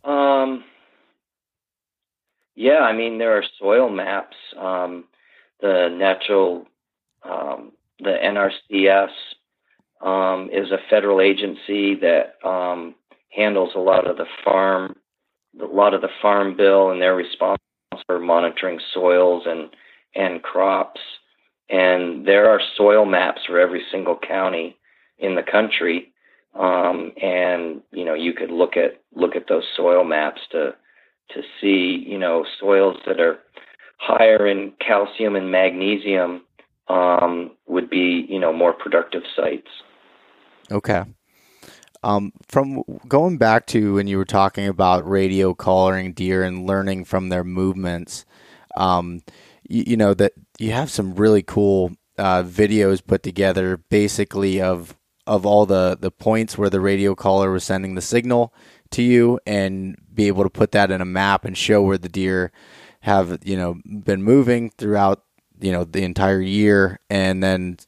Um 0.05 0.65
yeah, 2.55 2.81
I 2.81 2.93
mean 2.93 3.19
there 3.19 3.37
are 3.37 3.45
soil 3.59 3.89
maps. 3.89 4.37
Um, 4.57 5.05
the 5.61 5.89
natural 5.89 6.67
um, 7.23 7.73
the 7.99 8.17
NRCS 8.23 9.11
um, 10.01 10.51
is 10.53 10.71
a 10.71 10.79
federal 10.91 11.21
agency 11.21 11.97
that 11.97 12.37
um, 12.47 12.95
handles 13.31 13.71
a 13.75 13.81
lot 13.81 14.07
of 14.09 14.19
the 14.19 14.27
farm, 14.45 14.97
a 15.61 15.65
lot 15.65 15.95
of 15.95 16.03
the 16.03 16.11
farm 16.21 16.57
bill, 16.57 16.91
and 16.91 17.01
they're 17.01 17.17
responsible 17.17 17.64
for 18.07 18.19
monitoring 18.19 18.81
soils 18.93 19.45
and 19.47 19.71
and 20.15 20.43
crops. 20.43 21.01
And 21.71 22.27
there 22.27 22.49
are 22.49 22.61
soil 22.77 23.05
maps 23.05 23.43
for 23.47 23.59
every 23.59 23.83
single 23.91 24.17
county 24.17 24.77
in 25.19 25.35
the 25.35 25.43
country, 25.43 26.13
um, 26.59 27.13
and 27.23 27.81
you 27.91 28.05
know 28.05 28.15
you 28.15 28.33
could 28.33 28.51
look 28.51 28.77
at 28.77 29.01
look 29.15 29.35
at 29.35 29.49
those 29.49 29.65
soil 29.77 30.05
maps 30.05 30.43
to 30.53 30.75
to 31.31 31.43
see 31.61 32.05
you 32.07 32.19
know 32.19 32.45
soils 32.61 32.97
that 33.07 33.21
are 33.21 33.39
higher 33.99 34.47
in 34.47 34.73
calcium 34.87 35.37
and 35.37 35.51
magnesium 35.51 36.43
um, 36.89 37.53
would 37.67 37.89
be 37.89 38.27
you 38.29 38.39
know 38.39 38.53
more 38.53 38.73
productive 38.73 39.23
sites. 39.35 39.69
Okay. 40.71 41.05
Um, 42.05 42.33
from 42.47 42.83
going 43.09 43.39
back 43.39 43.67
to 43.69 43.95
when 43.95 44.07
you 44.07 44.19
were 44.19 44.27
talking 44.27 44.69
about 44.69 45.09
radio 45.09 45.55
collaring 45.55 46.13
deer 46.13 46.45
and 46.45 46.67
learning 46.67 47.07
from 47.07 47.31
their 47.31 47.45
movements, 47.45 48.27
um, 48.77 49.23
you, 49.67 49.85
you, 49.87 49.97
know 49.97 50.13
that 50.13 50.35
you 50.59 50.73
have 50.73 50.91
some 50.91 51.15
really 51.15 51.43
cool 51.43 51.93
uh, 52.19 52.43
videos 52.43 53.05
put 53.05 53.23
together, 53.23 53.79
basically 53.79 54.61
of 54.61 54.95
of 55.27 55.47
all 55.47 55.65
the 55.65 55.97
the 55.99 56.11
points 56.11 56.59
where 56.59 56.69
the 56.69 56.81
radio 56.81 57.15
collar 57.15 57.51
was 57.51 57.65
sending 57.65 57.95
the 57.95 58.03
signal 58.03 58.53
to 58.91 59.03
you, 59.03 59.41
and 59.47 59.97
be 60.13 60.27
able 60.27 60.43
to 60.43 60.51
put 60.51 60.73
that 60.73 60.91
in 60.91 61.01
a 61.01 61.07
map 61.07 61.47
and 61.47 61.57
show 61.57 61.81
where 61.81 61.97
the 61.97 62.11
deer 62.11 62.53
have 63.01 63.39
you 63.45 63.57
know 63.57 63.81
been 64.05 64.23
moving 64.23 64.69
throughout 64.77 65.25
you 65.59 65.73
know 65.73 65.85
the 65.85 66.03
entire 66.03 66.43
year, 66.43 67.01
and 67.09 67.43
then 67.43 67.79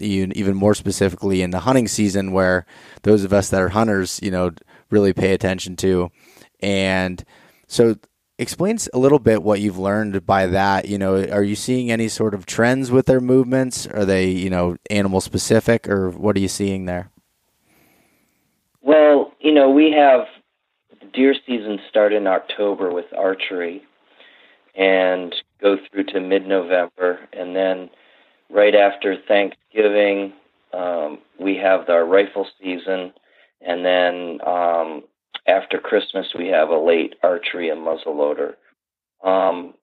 even 0.00 0.56
more 0.56 0.74
specifically 0.74 1.42
in 1.42 1.50
the 1.50 1.60
hunting 1.60 1.88
season 1.88 2.32
where 2.32 2.66
those 3.02 3.24
of 3.24 3.32
us 3.32 3.50
that 3.50 3.62
are 3.62 3.70
hunters, 3.70 4.20
you 4.22 4.30
know, 4.30 4.52
really 4.90 5.12
pay 5.12 5.32
attention 5.32 5.76
to. 5.76 6.10
And 6.60 7.24
so 7.66 7.96
explains 8.38 8.88
a 8.94 8.98
little 8.98 9.18
bit 9.18 9.42
what 9.42 9.60
you've 9.60 9.78
learned 9.78 10.24
by 10.24 10.46
that. 10.46 10.88
You 10.88 10.98
know, 10.98 11.22
are 11.24 11.42
you 11.42 11.54
seeing 11.54 11.90
any 11.90 12.08
sort 12.08 12.34
of 12.34 12.46
trends 12.46 12.90
with 12.90 13.06
their 13.06 13.20
movements? 13.20 13.86
Are 13.86 14.04
they, 14.04 14.30
you 14.30 14.50
know, 14.50 14.76
animal 14.88 15.20
specific 15.20 15.88
or 15.88 16.10
what 16.10 16.36
are 16.36 16.40
you 16.40 16.48
seeing 16.48 16.86
there? 16.86 17.10
Well, 18.80 19.32
you 19.40 19.52
know, 19.52 19.70
we 19.70 19.92
have 19.92 20.26
deer 21.12 21.34
season 21.46 21.78
start 21.88 22.12
in 22.12 22.26
October 22.26 22.90
with 22.90 23.06
archery 23.16 23.82
and 24.74 25.34
go 25.60 25.76
through 25.76 26.04
to 26.04 26.20
mid 26.20 26.46
November. 26.46 27.20
And 27.32 27.54
then 27.54 27.90
right 28.50 28.74
after 28.74 29.16
Thanksgiving, 29.28 30.32
um, 30.72 31.18
we 31.38 31.56
have 31.56 31.88
our 31.88 32.04
rifle 32.04 32.46
season. 32.60 33.12
And 33.60 33.84
then 33.84 34.38
um, 34.46 35.02
after 35.46 35.78
Christmas, 35.78 36.26
we 36.38 36.48
have 36.48 36.70
a 36.70 36.78
late 36.78 37.14
archery 37.22 37.70
and 37.70 37.80
muzzleloader. 37.80 38.54
Um, 39.22 39.74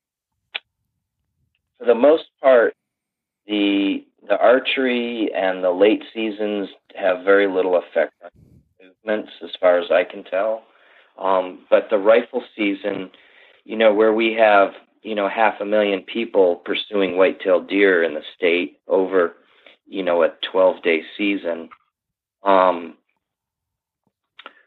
for 1.77 1.85
the 1.85 1.95
most 1.95 2.25
part, 2.41 2.75
the 3.47 4.03
the 4.27 4.37
archery 4.37 5.31
and 5.33 5.63
the 5.63 5.71
late 5.71 6.03
seasons 6.13 6.67
have 6.95 7.23
very 7.23 7.47
little 7.47 7.77
effect 7.77 8.13
on 8.23 8.31
movements, 8.81 9.31
as 9.43 9.51
far 9.59 9.79
as 9.79 9.89
I 9.91 10.03
can 10.03 10.23
tell. 10.23 10.63
Um, 11.17 11.59
but 11.69 11.87
the 11.89 11.97
rifle 11.97 12.43
season, 12.55 13.09
you 13.63 13.77
know, 13.77 13.93
where 13.93 14.13
we 14.13 14.33
have 14.33 14.71
you 15.01 15.15
know 15.15 15.27
half 15.29 15.59
a 15.61 15.65
million 15.65 16.01
people 16.01 16.57
pursuing 16.57 17.17
white-tailed 17.17 17.67
deer 17.67 18.03
in 18.03 18.13
the 18.13 18.23
state 18.35 18.79
over 18.87 19.35
you 19.87 20.03
know 20.03 20.23
a 20.23 20.29
12-day 20.53 21.03
season, 21.17 21.69
um, 22.43 22.95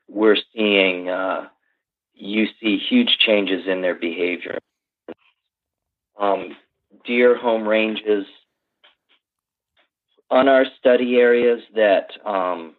we're 0.09 0.37
seeing 0.55 1.09
uh, 1.09 1.49
you 2.15 2.47
see 2.61 2.79
huge 2.79 3.19
changes 3.19 3.67
in 3.67 3.83
their 3.83 3.95
behavior. 3.95 4.59
Um, 6.19 6.57
deer 7.07 7.37
home 7.37 7.67
ranges 7.67 8.27
on 10.31 10.49
our 10.49 10.65
study 10.79 11.17
areas 11.17 11.63
that 11.75 12.11
um, 12.25 12.75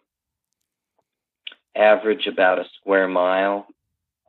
average 1.76 2.28
about 2.28 2.60
a 2.60 2.66
square 2.80 3.08
mile. 3.08 3.68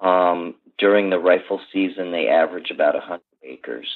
Um, 0.00 0.56
during 0.82 1.10
the 1.10 1.18
rifle 1.18 1.60
season, 1.72 2.10
they 2.10 2.26
average 2.26 2.72
about 2.72 2.94
100 2.94 3.20
acres. 3.44 3.86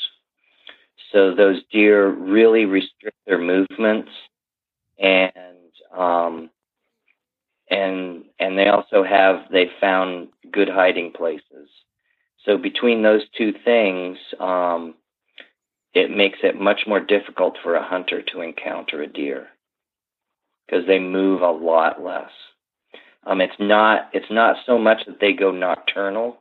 So 1.11 1.35
those 1.35 1.61
deer 1.73 2.09
really 2.09 2.65
restrict 2.65 3.17
their 3.27 3.41
movements, 3.41 4.11
and 4.97 5.33
um, 5.93 6.49
and 7.69 8.25
and 8.39 8.57
they 8.57 8.69
also 8.69 9.03
have 9.03 9.47
they 9.51 9.69
found 9.81 10.29
good 10.53 10.69
hiding 10.69 11.11
places. 11.11 11.69
So 12.45 12.57
between 12.57 13.03
those 13.03 13.23
two 13.37 13.53
things, 13.65 14.17
um, 14.39 14.95
it 15.93 16.17
makes 16.17 16.39
it 16.45 16.61
much 16.61 16.83
more 16.87 17.01
difficult 17.01 17.57
for 17.65 17.75
a 17.75 17.85
hunter 17.85 18.23
to 18.23 18.43
encounter 18.43 19.03
a 19.03 19.09
deer 19.09 19.49
because 20.67 20.87
they 20.87 21.01
move 21.01 21.43
a 21.43 21.51
lot 21.51 22.01
less. 22.01 22.31
Um, 23.25 23.41
it's 23.41 23.59
not 23.59 24.11
it's 24.13 24.31
not 24.31 24.57
so 24.67 24.79
much 24.79 25.05
that 25.07 25.19
they 25.21 25.33
go 25.33 25.51
nocturnal. 25.51 26.39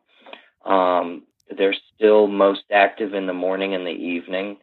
Um, 0.66 1.24
they're 1.56 1.76
still 1.96 2.28
most 2.28 2.64
active 2.72 3.14
in 3.14 3.28
the 3.28 3.34
morning 3.34 3.74
and 3.76 3.86
the 3.86 3.92
evening, 3.92 4.58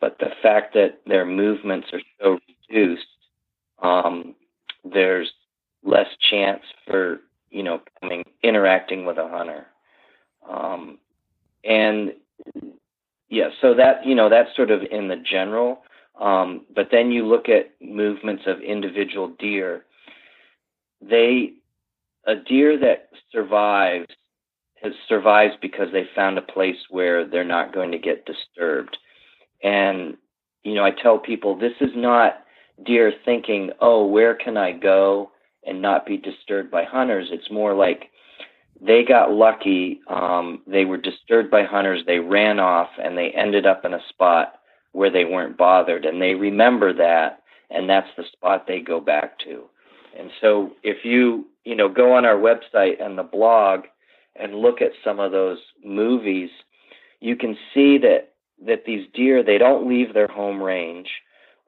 but 0.00 0.18
the 0.18 0.30
fact 0.42 0.74
that 0.74 1.00
their 1.06 1.26
movements 1.26 1.88
are 1.92 2.00
so 2.20 2.38
reduced, 2.70 3.06
um, 3.82 4.34
there's 4.84 5.30
less 5.84 6.08
chance 6.30 6.62
for 6.86 7.20
you 7.50 7.62
know 7.62 7.80
coming 8.00 8.24
interacting 8.42 9.04
with 9.04 9.18
a 9.18 9.28
hunter. 9.28 9.66
Um, 10.48 10.98
and 11.64 12.12
yeah, 13.28 13.48
so 13.60 13.74
that 13.74 14.04
you 14.06 14.14
know 14.14 14.28
that's 14.28 14.54
sort 14.56 14.70
of 14.70 14.82
in 14.90 15.08
the 15.08 15.16
general. 15.16 15.82
Um, 16.20 16.66
but 16.74 16.88
then 16.90 17.10
you 17.10 17.26
look 17.26 17.48
at 17.48 17.72
movements 17.80 18.44
of 18.46 18.60
individual 18.60 19.28
deer. 19.38 19.84
They 21.00 21.54
a 22.26 22.36
deer 22.36 22.78
that 22.78 23.08
survives 23.32 24.06
has 24.82 24.92
survives 25.08 25.54
because 25.60 25.88
they 25.92 26.04
found 26.14 26.38
a 26.38 26.42
place 26.42 26.76
where 26.90 27.26
they're 27.26 27.44
not 27.44 27.72
going 27.72 27.92
to 27.92 27.98
get 27.98 28.26
disturbed. 28.26 28.96
And 29.62 30.16
you 30.64 30.74
know, 30.74 30.84
I 30.84 30.90
tell 30.90 31.18
people 31.18 31.56
this 31.56 31.74
is 31.80 31.90
not 31.94 32.44
deer 32.84 33.12
thinking, 33.24 33.70
"Oh, 33.80 34.06
where 34.06 34.34
can 34.34 34.56
I 34.56 34.72
go 34.72 35.30
and 35.64 35.82
not 35.82 36.06
be 36.06 36.16
disturbed 36.16 36.70
by 36.70 36.84
hunters?" 36.84 37.28
It's 37.30 37.50
more 37.50 37.74
like 37.74 38.10
they 38.80 39.04
got 39.04 39.32
lucky. 39.32 40.00
Um, 40.08 40.62
they 40.66 40.84
were 40.84 40.96
disturbed 40.96 41.50
by 41.50 41.64
hunters. 41.64 42.02
They 42.04 42.18
ran 42.18 42.58
off 42.58 42.90
and 43.02 43.16
they 43.16 43.30
ended 43.30 43.66
up 43.66 43.84
in 43.84 43.94
a 43.94 44.02
spot 44.08 44.54
where 44.92 45.10
they 45.10 45.24
weren't 45.24 45.56
bothered. 45.56 46.04
And 46.04 46.20
they 46.20 46.34
remember 46.34 46.92
that, 46.94 47.42
and 47.70 47.88
that's 47.88 48.08
the 48.16 48.24
spot 48.32 48.66
they 48.66 48.80
go 48.80 49.00
back 49.00 49.38
to. 49.40 49.64
And 50.18 50.30
so 50.40 50.72
if 50.82 51.04
you, 51.04 51.46
you 51.64 51.74
know, 51.74 51.88
go 51.88 52.12
on 52.14 52.24
our 52.24 52.36
website 52.36 53.02
and 53.02 53.16
the 53.16 53.22
blog 53.22 53.84
and 54.36 54.54
look 54.54 54.80
at 54.80 54.92
some 55.04 55.20
of 55.20 55.32
those 55.32 55.58
movies, 55.84 56.50
you 57.20 57.36
can 57.36 57.56
see 57.74 57.98
that 57.98 58.30
that 58.64 58.84
these 58.84 59.06
deer 59.12 59.42
they 59.42 59.58
don't 59.58 59.88
leave 59.88 60.14
their 60.14 60.28
home 60.28 60.62
range. 60.62 61.08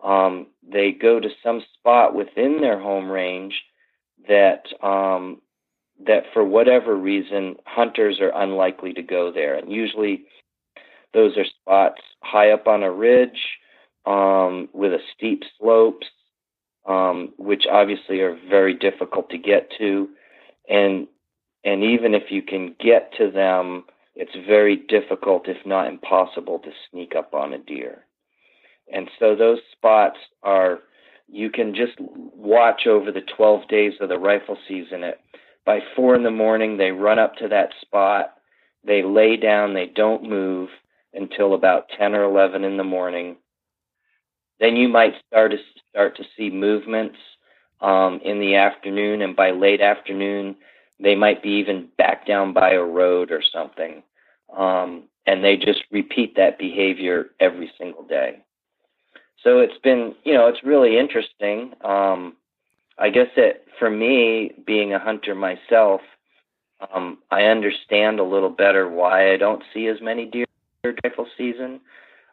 Um, 0.02 0.48
they 0.62 0.92
go 0.92 1.18
to 1.18 1.28
some 1.42 1.62
spot 1.78 2.14
within 2.14 2.60
their 2.60 2.78
home 2.78 3.10
range 3.10 3.54
that 4.28 4.64
um, 4.82 5.40
that 6.06 6.24
for 6.32 6.44
whatever 6.44 6.96
reason 6.96 7.56
hunters 7.66 8.20
are 8.20 8.32
unlikely 8.34 8.92
to 8.94 9.02
go 9.02 9.30
there 9.32 9.56
and 9.56 9.70
usually 9.70 10.24
those 11.12 11.36
are 11.36 11.44
spots 11.44 12.02
high 12.20 12.50
up 12.50 12.66
on 12.66 12.82
a 12.82 12.90
ridge 12.90 13.58
um, 14.06 14.68
with 14.72 14.92
a 14.92 14.98
steep 15.14 15.42
slopes 15.58 16.06
um, 16.86 17.32
which 17.38 17.64
obviously 17.70 18.20
are 18.20 18.36
very 18.48 18.74
difficult 18.74 19.30
to 19.30 19.38
get 19.38 19.70
to 19.78 20.08
and 20.68 21.06
and 21.64 21.82
even 21.82 22.14
if 22.14 22.30
you 22.30 22.42
can 22.42 22.74
get 22.78 23.12
to 23.16 23.30
them 23.30 23.84
it's 24.16 24.34
very 24.46 24.76
difficult 24.76 25.48
if 25.48 25.64
not 25.66 25.88
impossible 25.88 26.58
to 26.58 26.70
sneak 26.90 27.14
up 27.16 27.34
on 27.34 27.52
a 27.52 27.58
deer 27.58 28.04
and 28.92 29.10
so 29.18 29.34
those 29.34 29.58
spots 29.72 30.18
are 30.42 30.80
you 31.26 31.50
can 31.50 31.74
just 31.74 31.94
watch 31.98 32.86
over 32.86 33.10
the 33.10 33.22
12 33.36 33.66
days 33.68 33.94
of 34.00 34.08
the 34.08 34.18
rifle 34.18 34.58
season 34.68 35.02
at 35.02 35.20
by 35.64 35.80
four 35.96 36.14
in 36.14 36.22
the 36.22 36.30
morning, 36.30 36.76
they 36.76 36.90
run 36.90 37.18
up 37.18 37.36
to 37.36 37.48
that 37.48 37.70
spot. 37.80 38.34
They 38.84 39.02
lay 39.02 39.36
down. 39.36 39.72
They 39.72 39.86
don't 39.86 40.28
move 40.28 40.68
until 41.14 41.54
about 41.54 41.88
10 41.96 42.14
or 42.14 42.24
11 42.24 42.64
in 42.64 42.76
the 42.76 42.84
morning. 42.84 43.36
Then 44.60 44.76
you 44.76 44.88
might 44.88 45.14
start 45.26 45.52
to 45.52 45.58
start 45.90 46.16
to 46.16 46.24
see 46.36 46.50
movements 46.50 47.16
um, 47.80 48.20
in 48.24 48.40
the 48.40 48.56
afternoon, 48.56 49.22
and 49.22 49.34
by 49.34 49.50
late 49.50 49.80
afternoon, 49.80 50.56
they 51.05 51.14
might 51.14 51.42
be 51.42 51.50
even 51.50 51.88
back 51.98 52.26
down 52.26 52.52
by 52.52 52.72
a 52.72 52.82
road 52.82 53.30
or 53.30 53.42
something. 53.42 54.02
Um, 54.57 55.05
and 55.26 55.44
they 55.44 55.57
just 55.57 55.84
repeat 55.90 56.36
that 56.36 56.59
behavior 56.59 57.30
every 57.40 57.70
single 57.78 58.02
day. 58.05 58.42
So 59.42 59.61
it's 59.61 59.78
been, 59.82 60.14
you 60.24 60.32
know, 60.34 60.46
it's 60.46 60.64
really 60.64 60.98
interesting. 60.98 61.74
Um, 61.82 62.36
I 62.98 63.11
guess 63.11 63.28
that 63.36 63.64
for 63.78 63.90
me, 63.90 64.52
being 64.66 64.94
a 64.94 64.98
hunter 64.98 65.34
myself, 65.34 66.00
um, 66.92 67.18
I 67.30 67.44
understand 67.44 68.18
a 68.18 68.24
little 68.24 68.50
better 68.50 68.88
why 68.88 69.32
I 69.32 69.36
don't 69.36 69.62
see 69.72 69.86
as 69.88 70.00
many 70.00 70.26
deer 70.26 70.46
during 70.82 70.98
rifle 71.05 71.26
season. 71.36 71.80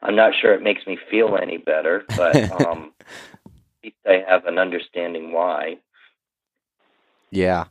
I'm 0.02 0.16
not 0.16 0.34
sure 0.40 0.54
it 0.54 0.64
makes 0.64 0.88
me 0.88 0.98
feel 1.10 1.38
any 1.42 1.58
better, 1.58 2.04
but 2.16 2.36
um, 2.66 2.94
at 3.04 3.84
least 3.84 3.98
I 4.08 4.24
have 4.28 4.46
an 4.46 4.58
understanding 4.58 5.32
why. 5.34 5.78
Yeah. 7.30 7.66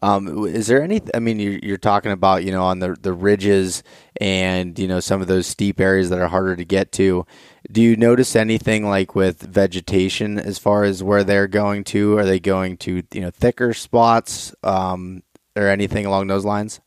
Um, 0.00 0.46
is 0.46 0.68
there 0.68 0.82
any? 0.82 1.00
I 1.12 1.18
mean, 1.18 1.40
you're, 1.40 1.58
you're 1.58 1.76
talking 1.76 2.12
about 2.12 2.44
you 2.44 2.52
know 2.52 2.64
on 2.64 2.78
the 2.78 2.96
the 3.00 3.12
ridges 3.12 3.82
and 4.20 4.78
you 4.78 4.86
know 4.86 5.00
some 5.00 5.20
of 5.20 5.26
those 5.26 5.46
steep 5.46 5.80
areas 5.80 6.10
that 6.10 6.20
are 6.20 6.28
harder 6.28 6.54
to 6.54 6.64
get 6.64 6.92
to. 6.92 7.26
Do 7.70 7.82
you 7.82 7.96
notice 7.96 8.36
anything 8.36 8.86
like 8.86 9.14
with 9.16 9.40
vegetation 9.40 10.38
as 10.38 10.58
far 10.58 10.84
as 10.84 11.02
where 11.02 11.24
they're 11.24 11.48
going 11.48 11.82
to? 11.84 12.16
Are 12.16 12.24
they 12.24 12.38
going 12.38 12.76
to 12.78 13.02
you 13.12 13.20
know 13.20 13.30
thicker 13.30 13.74
spots 13.74 14.54
um, 14.62 15.24
or 15.56 15.68
anything 15.68 16.06
along 16.06 16.28
those 16.28 16.44
lines? 16.44 16.80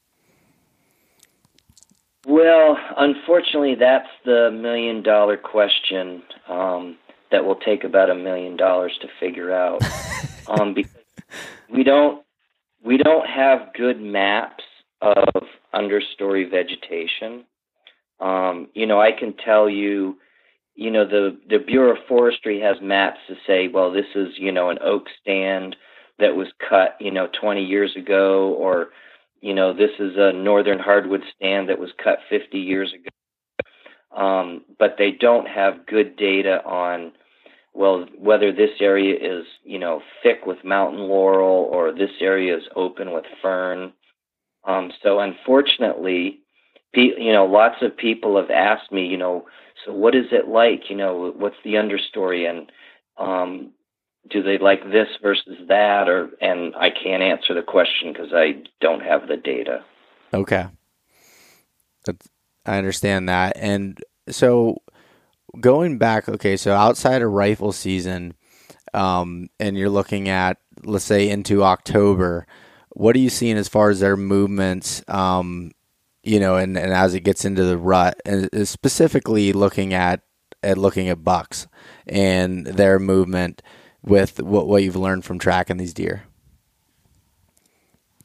Well, 2.26 2.78
unfortunately, 2.98 3.76
that's 3.76 4.08
the 4.24 4.52
million 4.52 5.04
dollar 5.04 5.36
question 5.36 6.24
um, 6.48 6.98
that 7.30 7.44
will 7.44 7.56
take 7.56 7.84
about 7.84 8.10
a 8.10 8.16
million 8.16 8.56
dollars 8.56 8.98
to 9.02 9.10
figure 9.20 9.52
out. 9.52 9.82
um, 10.48 10.74
because 10.74 10.92
we 11.70 11.84
don't 11.84 12.24
we 12.84 12.98
don't 12.98 13.28
have 13.28 13.74
good 13.74 14.02
maps 14.02 14.64
of 15.02 15.44
understory 15.74 16.50
vegetation. 16.50 17.46
Um, 18.20 18.70
you 18.74 18.86
know, 18.86 19.02
I 19.02 19.12
can 19.12 19.34
tell 19.34 19.70
you, 19.70 20.18
you 20.76 20.92
know, 20.92 21.06
the 21.06 21.38
the 21.50 21.60
Bureau 21.60 21.92
of 21.92 22.06
Forestry 22.08 22.60
has 22.62 22.78
maps 22.82 23.20
to 23.28 23.36
say, 23.48 23.68
well, 23.68 23.92
this 23.92 24.06
is 24.16 24.30
you 24.38 24.52
know 24.52 24.70
an 24.70 24.80
oak 24.84 25.08
stand 25.22 25.76
that 26.20 26.36
was 26.36 26.48
cut, 26.70 26.96
you 27.00 27.12
know, 27.12 27.28
20 27.40 27.64
years 27.64 27.96
ago, 27.96 28.54
or 28.54 28.90
you 29.42 29.56
know, 29.56 29.74
this 29.74 29.90
is 30.00 30.14
a 30.18 30.32
northern 30.32 30.80
hardwood 30.80 31.24
stand 31.36 31.68
that 31.70 31.80
was 31.80 31.90
cut 32.02 32.20
50 32.30 32.60
years 32.60 32.94
ago. 32.94 33.10
Um, 34.16 34.64
but 34.78 34.96
they 34.98 35.12
don't 35.12 35.48
have 35.48 35.88
good 35.88 36.16
data 36.16 36.64
on 36.64 37.14
well, 37.74 38.06
whether 38.18 38.52
this 38.52 38.72
area 38.80 39.16
is, 39.16 39.46
you 39.64 39.80
know, 39.80 40.02
thick 40.22 40.46
with 40.46 40.64
mountain 40.64 41.02
laurel 41.02 41.70
or 41.72 41.92
this 41.92 42.12
area 42.20 42.56
is 42.58 42.64
open 42.76 43.12
with 43.12 43.26
fern. 43.42 43.94
Um, 44.66 44.92
so 45.02 45.20
unfortunately, 45.20 46.40
you 46.94 47.32
know, 47.32 47.46
lots 47.46 47.82
of 47.82 47.96
people 47.96 48.36
have 48.40 48.52
asked 48.52 48.92
me, 48.92 49.06
you 49.06 49.18
know, 49.18 49.46
so 49.86 49.94
what 49.94 50.16
is 50.16 50.26
it 50.32 50.48
like? 50.48 50.90
You 50.90 50.98
know, 50.98 51.34
what's 51.36 51.56
the 51.64 51.74
understory 51.76 52.50
and 52.50 52.72
um, 53.18 53.72
do 54.30 54.44
they 54.44 54.58
like 54.58 54.84
this 54.92 55.08
versus 55.22 55.58
that 55.68 56.08
or 56.08 56.30
and 56.42 56.76
I 56.76 56.90
can't 56.90 57.24
answer 57.24 57.54
the 57.54 57.64
question 57.64 58.14
because 58.14 58.32
I 58.34 58.64
don't 58.80 59.02
have 59.02 59.28
the 59.28 59.38
data. 59.38 59.84
Okay. 60.34 60.68
I 62.66 62.78
understand 62.78 63.30
that. 63.30 63.58
And 63.58 63.98
so 64.30 64.78
going 65.60 65.98
back, 65.98 66.30
okay, 66.30 66.58
so 66.58 66.74
outside 66.74 67.22
of 67.22 67.32
rifle 67.32 67.72
season, 67.72 68.34
um, 68.94 69.50
and 69.60 69.78
you're 69.78 69.90
looking 69.90 70.30
at, 70.30 70.58
let's 70.84 71.06
say, 71.06 71.30
into 71.30 71.64
October, 71.64 72.48
what 72.90 73.16
are 73.16 73.20
you 73.20 73.30
seeing 73.30 73.58
as 73.58 73.68
far 73.68 73.90
as 73.90 74.00
their 74.00 74.18
movements, 74.18 75.04
um, 75.08 75.72
you 76.24 76.40
know, 76.40 76.58
and, 76.58 76.78
and 76.78 76.94
as 76.94 77.14
it 77.14 77.22
gets 77.22 77.46
into 77.46 77.64
the 77.64 77.78
rut, 77.78 78.20
and 78.26 78.68
specifically 78.68 79.54
looking 79.54 79.94
at, 79.94 80.22
at 80.64 80.78
looking 80.78 81.10
at 81.10 81.24
bucks 81.24 81.68
and 82.06 82.66
their 82.68 83.00
movement 83.00 83.62
with 84.04 84.42
what, 84.42 84.68
what 84.68 84.84
you've 84.84 84.96
learned 84.96 85.26
from 85.26 85.40
tracking 85.40 85.78
these 85.78 85.94
deer? 85.94 86.24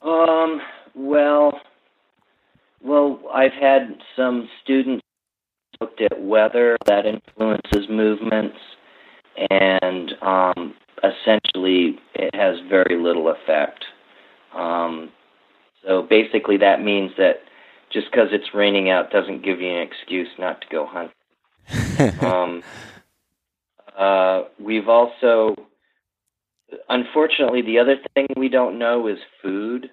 Um, 0.02 0.60
well, 0.94 1.60
well, 2.82 3.20
I've 3.32 3.52
had 3.52 3.98
some 4.14 4.48
students 4.62 5.02
looked 5.80 6.00
at 6.00 6.20
weather 6.20 6.76
that 6.86 7.06
influences 7.06 7.88
movements, 7.88 8.56
and 9.50 10.12
um, 10.22 10.74
essentially 10.98 11.98
it 12.14 12.34
has 12.34 12.56
very 12.68 13.00
little 13.00 13.28
effect. 13.28 13.84
Um, 14.54 15.10
so 15.86 16.02
basically, 16.02 16.56
that 16.58 16.82
means 16.82 17.12
that 17.18 17.36
just 17.92 18.10
because 18.10 18.28
it's 18.32 18.54
raining 18.54 18.90
out 18.90 19.10
doesn't 19.10 19.44
give 19.44 19.60
you 19.60 19.70
an 19.70 19.86
excuse 19.86 20.28
not 20.38 20.60
to 20.62 20.66
go 20.68 20.86
hunt. 20.86 21.10
um, 22.22 22.62
uh, 23.96 24.42
we've 24.58 24.88
also, 24.88 25.54
unfortunately, 26.88 27.62
the 27.62 27.78
other 27.78 27.96
thing 28.14 28.26
we 28.36 28.48
don't 28.48 28.78
know 28.78 29.06
is 29.06 29.18
food 29.42 29.90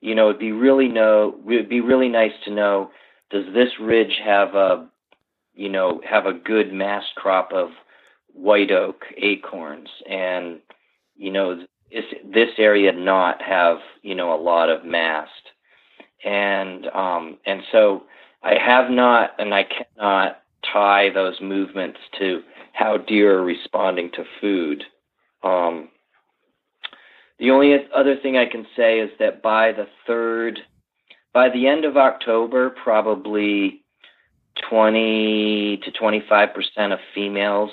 you 0.00 0.14
know, 0.14 0.28
it'd 0.28 0.40
be 0.40 0.52
really 0.52 0.88
know 0.88 1.34
it'd 1.46 1.68
be 1.68 1.80
really 1.80 2.08
nice 2.08 2.32
to 2.44 2.50
know 2.52 2.90
does 3.30 3.44
this 3.52 3.70
ridge 3.80 4.20
have 4.24 4.54
a 4.54 4.88
you 5.58 5.68
know 5.68 6.00
have 6.08 6.24
a 6.24 6.32
good 6.32 6.72
mass 6.72 7.02
crop 7.16 7.52
of 7.52 7.70
white 8.32 8.70
oak 8.70 9.04
acorns. 9.16 9.88
And 10.08 10.60
you 11.16 11.32
know 11.32 11.60
is 11.90 12.04
this 12.24 12.50
area 12.58 12.92
not 12.92 13.42
have 13.42 13.78
you 14.02 14.14
know 14.14 14.32
a 14.32 14.40
lot 14.40 14.70
of 14.70 14.84
mast. 14.84 15.30
And 16.24 16.86
um 16.86 17.38
and 17.44 17.62
so 17.72 18.04
I 18.42 18.54
have 18.54 18.90
not 18.90 19.32
and 19.38 19.52
I 19.52 19.64
cannot 19.64 20.42
tie 20.72 21.10
those 21.10 21.40
movements 21.40 21.98
to 22.20 22.42
how 22.72 22.96
deer 22.96 23.40
are 23.40 23.44
responding 23.44 24.10
to 24.12 24.24
food. 24.40 24.84
Um 25.42 25.88
the 27.40 27.50
only 27.50 27.74
other 27.94 28.16
thing 28.16 28.36
I 28.36 28.46
can 28.46 28.64
say 28.76 29.00
is 29.00 29.10
that 29.18 29.42
by 29.42 29.72
the 29.72 29.86
third, 30.06 30.60
by 31.32 31.48
the 31.50 31.68
end 31.68 31.84
of 31.84 31.96
October, 31.96 32.70
probably 32.70 33.82
20 34.68 35.78
to 35.84 35.90
25 35.92 36.54
percent 36.54 36.92
of 36.92 36.98
females 37.14 37.70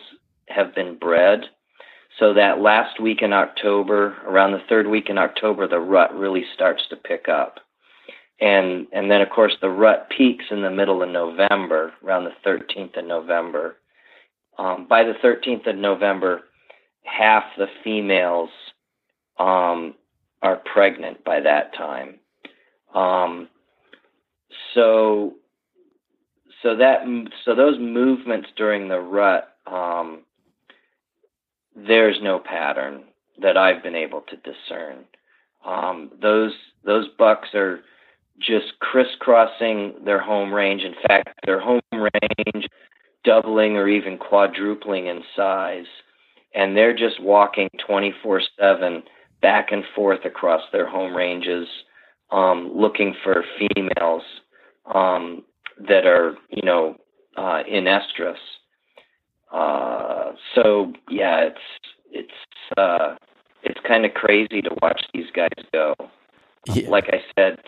have 0.47 0.75
been 0.75 0.97
bred. 0.97 1.45
So 2.19 2.33
that 2.33 2.61
last 2.61 2.99
week 2.99 3.21
in 3.21 3.33
October, 3.33 4.15
around 4.25 4.53
the 4.53 4.63
third 4.69 4.87
week 4.87 5.09
in 5.09 5.17
October, 5.17 5.67
the 5.67 5.79
rut 5.79 6.15
really 6.15 6.45
starts 6.53 6.83
to 6.89 6.95
pick 6.95 7.27
up. 7.27 7.59
And 8.39 8.87
and 8.91 9.09
then 9.09 9.21
of 9.21 9.29
course 9.29 9.55
the 9.61 9.69
rut 9.69 10.09
peaks 10.15 10.45
in 10.51 10.61
the 10.61 10.69
middle 10.69 11.01
of 11.01 11.09
November, 11.09 11.93
around 12.03 12.25
the 12.25 12.49
13th 12.49 12.97
of 12.97 13.05
November. 13.05 13.77
Um, 14.57 14.87
by 14.87 15.03
the 15.03 15.13
13th 15.23 15.67
of 15.67 15.75
November, 15.75 16.41
half 17.03 17.43
the 17.57 17.67
females 17.83 18.49
um, 19.37 19.95
are 20.41 20.57
pregnant 20.57 21.23
by 21.23 21.41
that 21.41 21.73
time. 21.73 22.19
Um, 22.93 23.49
so, 24.73 25.33
so 26.65 26.75
that 26.75 27.01
so 27.45 27.53
those 27.53 27.77
movements 27.79 28.49
during 28.57 28.87
the 28.87 28.99
rut, 28.99 29.55
um, 29.67 30.21
there's 31.75 32.17
no 32.23 32.39
pattern 32.39 33.03
that 33.39 33.55
I've 33.55 33.83
been 33.83 33.95
able 33.95 34.21
to 34.21 34.35
discern. 34.37 35.05
Um, 35.63 36.09
those 36.19 36.53
those 36.83 37.07
bucks 37.19 37.49
are 37.53 37.81
just 38.39 38.79
crisscrossing 38.79 39.93
their 40.05 40.19
home 40.19 40.51
range. 40.51 40.81
In 40.81 40.95
fact, 41.07 41.39
their 41.45 41.59
home 41.59 41.81
range 41.93 42.67
doubling 43.23 43.77
or 43.77 43.87
even 43.87 44.17
quadrupling 44.17 45.05
in 45.05 45.21
size, 45.35 45.85
and 46.55 46.75
they're 46.75 46.97
just 46.97 47.21
walking 47.21 47.69
24 47.85 48.41
seven 48.59 49.03
back 49.39 49.71
and 49.71 49.83
forth 49.93 50.25
across 50.25 50.63
their 50.71 50.89
home 50.89 51.15
ranges, 51.15 51.67
um, 52.31 52.71
looking 52.73 53.15
for 53.23 53.45
females 53.59 54.23
um, 54.93 55.43
that 55.87 56.05
are, 56.05 56.35
you 56.49 56.61
know, 56.63 56.95
uh, 57.37 57.63
in 57.67 57.85
estrus. 57.85 58.35
Uh, 59.51 60.33
so 60.53 60.93
yeah, 61.09 61.41
it's 61.41 61.59
it's 62.11 62.77
uh, 62.77 63.15
it's 63.63 63.79
kind 63.87 64.05
of 64.05 64.13
crazy 64.13 64.61
to 64.61 64.69
watch 64.81 65.01
these 65.13 65.29
guys 65.33 65.49
go. 65.71 65.93
Yeah. 66.67 66.89
Like 66.89 67.09
I 67.09 67.21
said, 67.37 67.59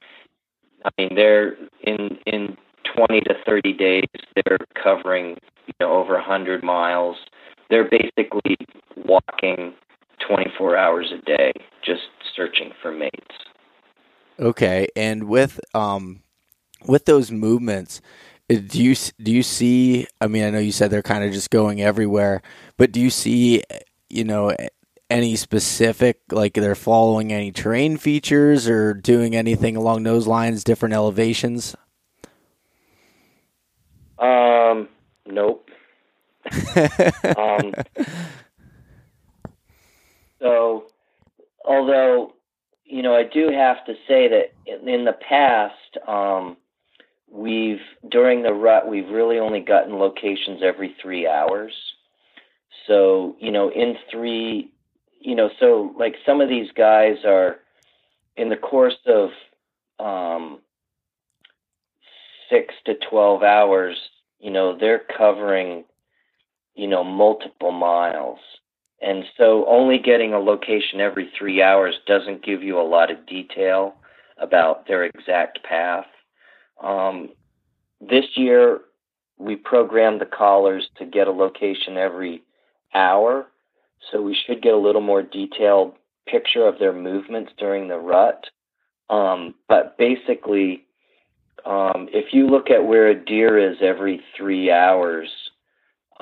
I 0.85 0.89
mean 0.97 1.15
they're 1.15 1.55
in 1.83 2.17
in 2.25 2.57
20 2.95 3.21
to 3.21 3.35
30 3.45 3.73
days 3.73 4.05
they're 4.35 4.57
covering 4.81 5.37
you 5.67 5.73
know 5.79 5.93
over 5.93 6.13
100 6.13 6.63
miles. 6.63 7.17
They're 7.69 7.89
basically 7.89 8.55
walking 8.95 9.73
24 10.27 10.77
hours 10.77 11.11
a 11.11 11.23
day 11.25 11.51
just 11.83 12.03
searching 12.35 12.71
for 12.81 12.91
mates. 12.91 13.35
Okay, 14.39 14.87
and 14.95 15.25
with 15.25 15.59
um 15.73 16.21
with 16.85 17.05
those 17.05 17.31
movements, 17.31 18.01
do 18.49 18.81
you 18.81 18.95
do 19.21 19.31
you 19.31 19.43
see? 19.43 20.07
I 20.21 20.27
mean, 20.27 20.43
I 20.43 20.49
know 20.49 20.59
you 20.59 20.71
said 20.71 20.89
they're 20.89 21.01
kind 21.01 21.23
of 21.23 21.33
just 21.33 21.49
going 21.49 21.81
everywhere, 21.81 22.41
but 22.77 22.91
do 22.91 23.01
you 23.01 23.09
see, 23.09 23.63
you 24.09 24.23
know, 24.23 24.55
any 25.09 25.35
specific 25.35 26.19
like 26.31 26.53
they're 26.53 26.75
following 26.75 27.33
any 27.33 27.51
terrain 27.51 27.97
features 27.97 28.67
or 28.67 28.93
doing 28.93 29.35
anything 29.35 29.75
along 29.75 30.03
those 30.03 30.27
lines, 30.27 30.63
different 30.63 30.93
elevations? 30.93 31.75
Um, 34.17 34.87
nope. 35.25 35.69
um, 37.37 37.73
so, 40.39 40.85
although, 41.65 42.33
you 42.85 43.01
know, 43.01 43.13
I 43.13 43.23
do 43.23 43.49
have 43.51 43.83
to 43.85 43.93
say 44.07 44.29
that 44.29 44.53
in 44.87 45.03
the 45.03 45.13
past, 45.13 45.97
um, 46.07 46.57
we've, 47.31 47.81
during 48.09 48.43
the 48.43 48.53
rut, 48.53 48.87
we've 48.87 49.09
really 49.09 49.39
only 49.39 49.59
gotten 49.59 49.97
locations 49.97 50.61
every 50.63 50.95
three 51.01 51.27
hours. 51.27 51.73
So, 52.87 53.35
you 53.39 53.51
know, 53.51 53.69
in 53.71 53.97
three, 54.09 54.71
you 55.19 55.35
know, 55.35 55.49
so 55.59 55.93
like 55.97 56.15
some 56.25 56.41
of 56.41 56.49
these 56.49 56.71
guys 56.75 57.17
are 57.25 57.57
in 58.37 58.49
the 58.49 58.55
course 58.55 58.97
of 59.05 59.29
um, 59.99 60.59
six 62.49 62.73
to 62.85 62.93
12 63.09 63.43
hours, 63.43 63.97
you 64.39 64.51
know, 64.51 64.77
they're 64.77 65.03
covering, 65.17 65.83
you 66.75 66.87
know, 66.87 67.03
multiple 67.03 67.71
miles. 67.71 68.39
And 69.01 69.25
so 69.37 69.65
only 69.67 69.99
getting 69.99 70.33
a 70.33 70.39
location 70.39 70.99
every 70.99 71.31
three 71.37 71.61
hours 71.61 71.95
doesn't 72.07 72.43
give 72.43 72.63
you 72.63 72.79
a 72.79 72.87
lot 72.87 73.11
of 73.11 73.25
detail 73.27 73.95
about 74.39 74.87
their 74.87 75.03
exact 75.03 75.63
path. 75.63 76.05
Um, 76.81 77.29
this 77.99 78.25
year, 78.35 78.81
we 79.37 79.55
programmed 79.55 80.21
the 80.21 80.25
collars 80.25 80.89
to 80.97 81.05
get 81.05 81.27
a 81.27 81.31
location 81.31 81.97
every 81.97 82.43
hour, 82.93 83.47
so 84.11 84.21
we 84.21 84.35
should 84.35 84.61
get 84.61 84.73
a 84.73 84.77
little 84.77 85.01
more 85.01 85.21
detailed 85.21 85.93
picture 86.27 86.65
of 86.67 86.79
their 86.79 86.93
movements 86.93 87.51
during 87.57 87.87
the 87.87 87.97
rut. 87.97 88.45
Um, 89.09 89.55
but 89.67 89.97
basically, 89.97 90.85
um, 91.65 92.09
if 92.11 92.33
you 92.33 92.47
look 92.47 92.69
at 92.69 92.85
where 92.85 93.07
a 93.07 93.15
deer 93.15 93.57
is 93.57 93.77
every 93.81 94.21
three 94.35 94.71
hours, 94.71 95.29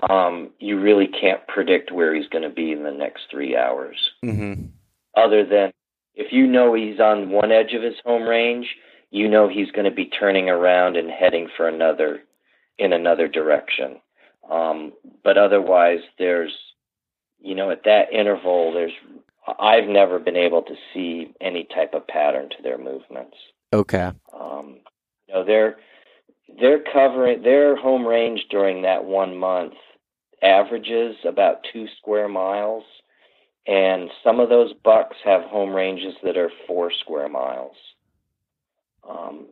um, 0.09 0.49
you 0.59 0.79
really 0.79 1.07
can't 1.07 1.45
predict 1.47 1.91
where 1.91 2.13
he's 2.13 2.27
going 2.27 2.43
to 2.43 2.49
be 2.49 2.71
in 2.71 2.83
the 2.83 2.91
next 2.91 3.23
three 3.31 3.55
hours. 3.55 3.97
Mm-hmm. 4.23 4.65
Other 5.15 5.45
than 5.45 5.71
if 6.15 6.31
you 6.31 6.47
know 6.47 6.73
he's 6.73 6.99
on 6.99 7.29
one 7.29 7.51
edge 7.51 7.73
of 7.73 7.81
his 7.81 7.95
home 8.05 8.23
range, 8.23 8.67
you 9.15 9.27
know 9.27 9.47
he's 9.47 9.71
going 9.71 9.85
to 9.85 9.95
be 9.95 10.05
turning 10.05 10.49
around 10.49 10.97
and 10.97 11.09
heading 11.09 11.49
for 11.55 11.67
another 11.67 12.21
in 12.77 12.93
another 12.93 13.27
direction. 13.27 13.99
Um, 14.49 14.93
but 15.23 15.37
otherwise, 15.37 15.99
there's 16.19 16.53
you 17.45 17.53
know, 17.53 17.69
at 17.69 17.83
that 17.85 18.11
interval, 18.11 18.73
there's 18.73 18.91
I've 19.59 19.87
never 19.87 20.17
been 20.17 20.35
able 20.35 20.63
to 20.63 20.73
see 20.93 21.33
any 21.39 21.65
type 21.65 21.93
of 21.93 22.07
pattern 22.07 22.49
to 22.49 22.63
their 22.63 22.79
movements. 22.79 23.37
Okay. 23.71 24.11
Um, 24.33 24.77
you 25.27 25.33
know, 25.33 25.45
they're 25.45 25.77
they're 26.59 26.83
covering 26.91 27.43
their 27.43 27.75
home 27.75 28.05
range 28.05 28.45
during 28.49 28.81
that 28.81 29.05
one 29.05 29.37
month 29.37 29.73
averages 30.41 31.15
about 31.23 31.65
two 31.71 31.85
square 31.99 32.27
miles, 32.27 32.83
and 33.67 34.09
some 34.23 34.39
of 34.39 34.49
those 34.49 34.73
bucks 34.83 35.17
have 35.23 35.43
home 35.43 35.73
ranges 35.73 36.15
that 36.23 36.37
are 36.37 36.51
four 36.65 36.91
square 36.91 37.29
miles. 37.29 37.75
Um, 39.09 39.47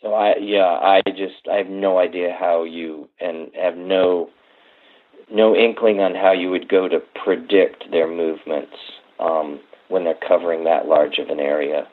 so 0.00 0.14
I 0.14 0.34
yeah 0.40 0.66
I 0.66 1.02
just 1.06 1.48
I 1.50 1.56
have 1.56 1.68
no 1.68 1.98
idea 1.98 2.36
how 2.38 2.64
you 2.64 3.08
and 3.20 3.50
have 3.54 3.76
no 3.76 4.30
no 5.30 5.56
inkling 5.56 6.00
on 6.00 6.14
how 6.14 6.32
you 6.32 6.50
would 6.50 6.68
go 6.68 6.88
to 6.88 7.00
predict 7.24 7.90
their 7.90 8.08
movements 8.08 8.74
um, 9.18 9.60
when 9.88 10.04
they're 10.04 10.14
covering 10.26 10.64
that 10.64 10.86
large 10.86 11.18
of 11.18 11.28
an 11.28 11.40
area. 11.40 11.86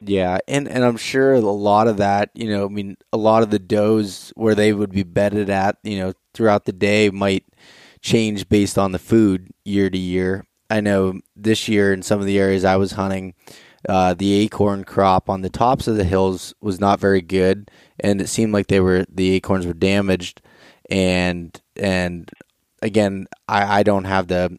Yeah, 0.00 0.38
and 0.46 0.68
and 0.68 0.84
I'm 0.84 0.98
sure 0.98 1.34
a 1.34 1.40
lot 1.40 1.88
of 1.88 1.96
that, 1.96 2.30
you 2.34 2.50
know, 2.50 2.66
I 2.66 2.68
mean, 2.68 2.96
a 3.12 3.16
lot 3.16 3.42
of 3.42 3.50
the 3.50 3.58
does 3.58 4.32
where 4.36 4.54
they 4.54 4.72
would 4.72 4.92
be 4.92 5.04
bedded 5.04 5.48
at, 5.48 5.78
you 5.82 5.98
know, 5.98 6.12
throughout 6.34 6.66
the 6.66 6.72
day 6.72 7.08
might 7.08 7.44
change 8.02 8.48
based 8.48 8.76
on 8.76 8.92
the 8.92 8.98
food 8.98 9.48
year 9.64 9.88
to 9.88 9.98
year. 9.98 10.44
I 10.68 10.80
know 10.80 11.20
this 11.34 11.68
year 11.68 11.92
in 11.92 12.02
some 12.02 12.20
of 12.20 12.26
the 12.26 12.38
areas 12.38 12.64
I 12.64 12.76
was 12.76 12.92
hunting, 12.92 13.34
uh, 13.88 14.14
the 14.14 14.32
acorn 14.34 14.84
crop 14.84 15.28
on 15.30 15.42
the 15.42 15.50
tops 15.50 15.86
of 15.86 15.96
the 15.96 16.04
hills 16.04 16.54
was 16.60 16.80
not 16.80 17.00
very 17.00 17.20
good, 17.20 17.70
and 18.00 18.20
it 18.20 18.28
seemed 18.28 18.52
like 18.52 18.66
they 18.66 18.80
were 18.80 19.04
the 19.08 19.30
acorns 19.32 19.66
were 19.66 19.74
damaged, 19.74 20.40
and 20.90 21.60
and 21.76 22.30
again, 22.82 23.26
I, 23.48 23.80
I 23.80 23.82
don't 23.82 24.04
have 24.04 24.28
the 24.28 24.58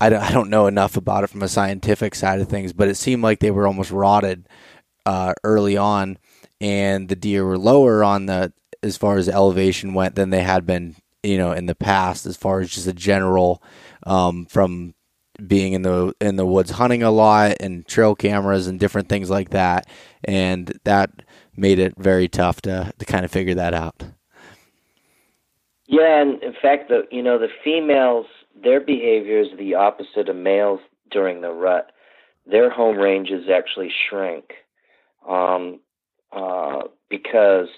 I 0.00 0.08
don't, 0.08 0.22
I 0.22 0.30
don't 0.30 0.50
know 0.50 0.66
enough 0.66 0.96
about 0.96 1.24
it 1.24 1.30
from 1.30 1.42
a 1.42 1.48
scientific 1.48 2.14
side 2.14 2.40
of 2.40 2.48
things, 2.48 2.72
but 2.72 2.88
it 2.88 2.96
seemed 2.96 3.22
like 3.22 3.40
they 3.40 3.50
were 3.50 3.66
almost 3.66 3.90
rotted 3.90 4.48
uh, 5.06 5.34
early 5.44 5.76
on, 5.76 6.18
and 6.60 7.08
the 7.08 7.16
deer 7.16 7.44
were 7.44 7.58
lower 7.58 8.04
on 8.04 8.26
the 8.26 8.52
as 8.82 8.96
far 8.96 9.18
as 9.18 9.28
elevation 9.28 9.92
went 9.92 10.14
than 10.14 10.30
they 10.30 10.42
had 10.42 10.64
been, 10.64 10.96
you 11.22 11.36
know, 11.36 11.52
in 11.52 11.66
the 11.66 11.74
past. 11.74 12.24
As 12.24 12.36
far 12.36 12.60
as 12.60 12.70
just 12.70 12.86
a 12.86 12.92
general 12.92 13.62
um, 14.04 14.46
from 14.46 14.94
being 15.46 15.72
in 15.72 15.82
the 15.82 16.14
in 16.20 16.36
the 16.36 16.46
woods 16.46 16.70
hunting 16.70 17.02
a 17.02 17.10
lot 17.10 17.56
and 17.60 17.86
trail 17.86 18.14
cameras 18.14 18.66
and 18.66 18.78
different 18.78 19.08
things 19.08 19.30
like 19.30 19.50
that, 19.50 19.88
and 20.24 20.78
that 20.84 21.10
made 21.56 21.78
it 21.78 21.94
very 21.98 22.28
tough 22.28 22.60
to 22.62 22.92
to 22.98 23.04
kind 23.04 23.24
of 23.24 23.30
figure 23.30 23.54
that 23.54 23.74
out. 23.74 24.02
Yeah, 25.86 26.22
and 26.22 26.42
in 26.42 26.52
fact, 26.52 26.88
the 26.88 27.02
you 27.10 27.22
know 27.22 27.38
the 27.38 27.48
females, 27.64 28.26
their 28.62 28.80
behavior 28.80 29.40
is 29.40 29.48
the 29.58 29.74
opposite 29.74 30.28
of 30.28 30.36
males 30.36 30.80
during 31.10 31.40
the 31.40 31.50
rut. 31.50 31.92
Their 32.46 32.70
home 32.70 32.96
ranges 32.96 33.48
actually 33.52 33.90
shrink 34.08 34.52
um, 35.28 35.80
uh, 36.32 36.82
because 37.08 37.68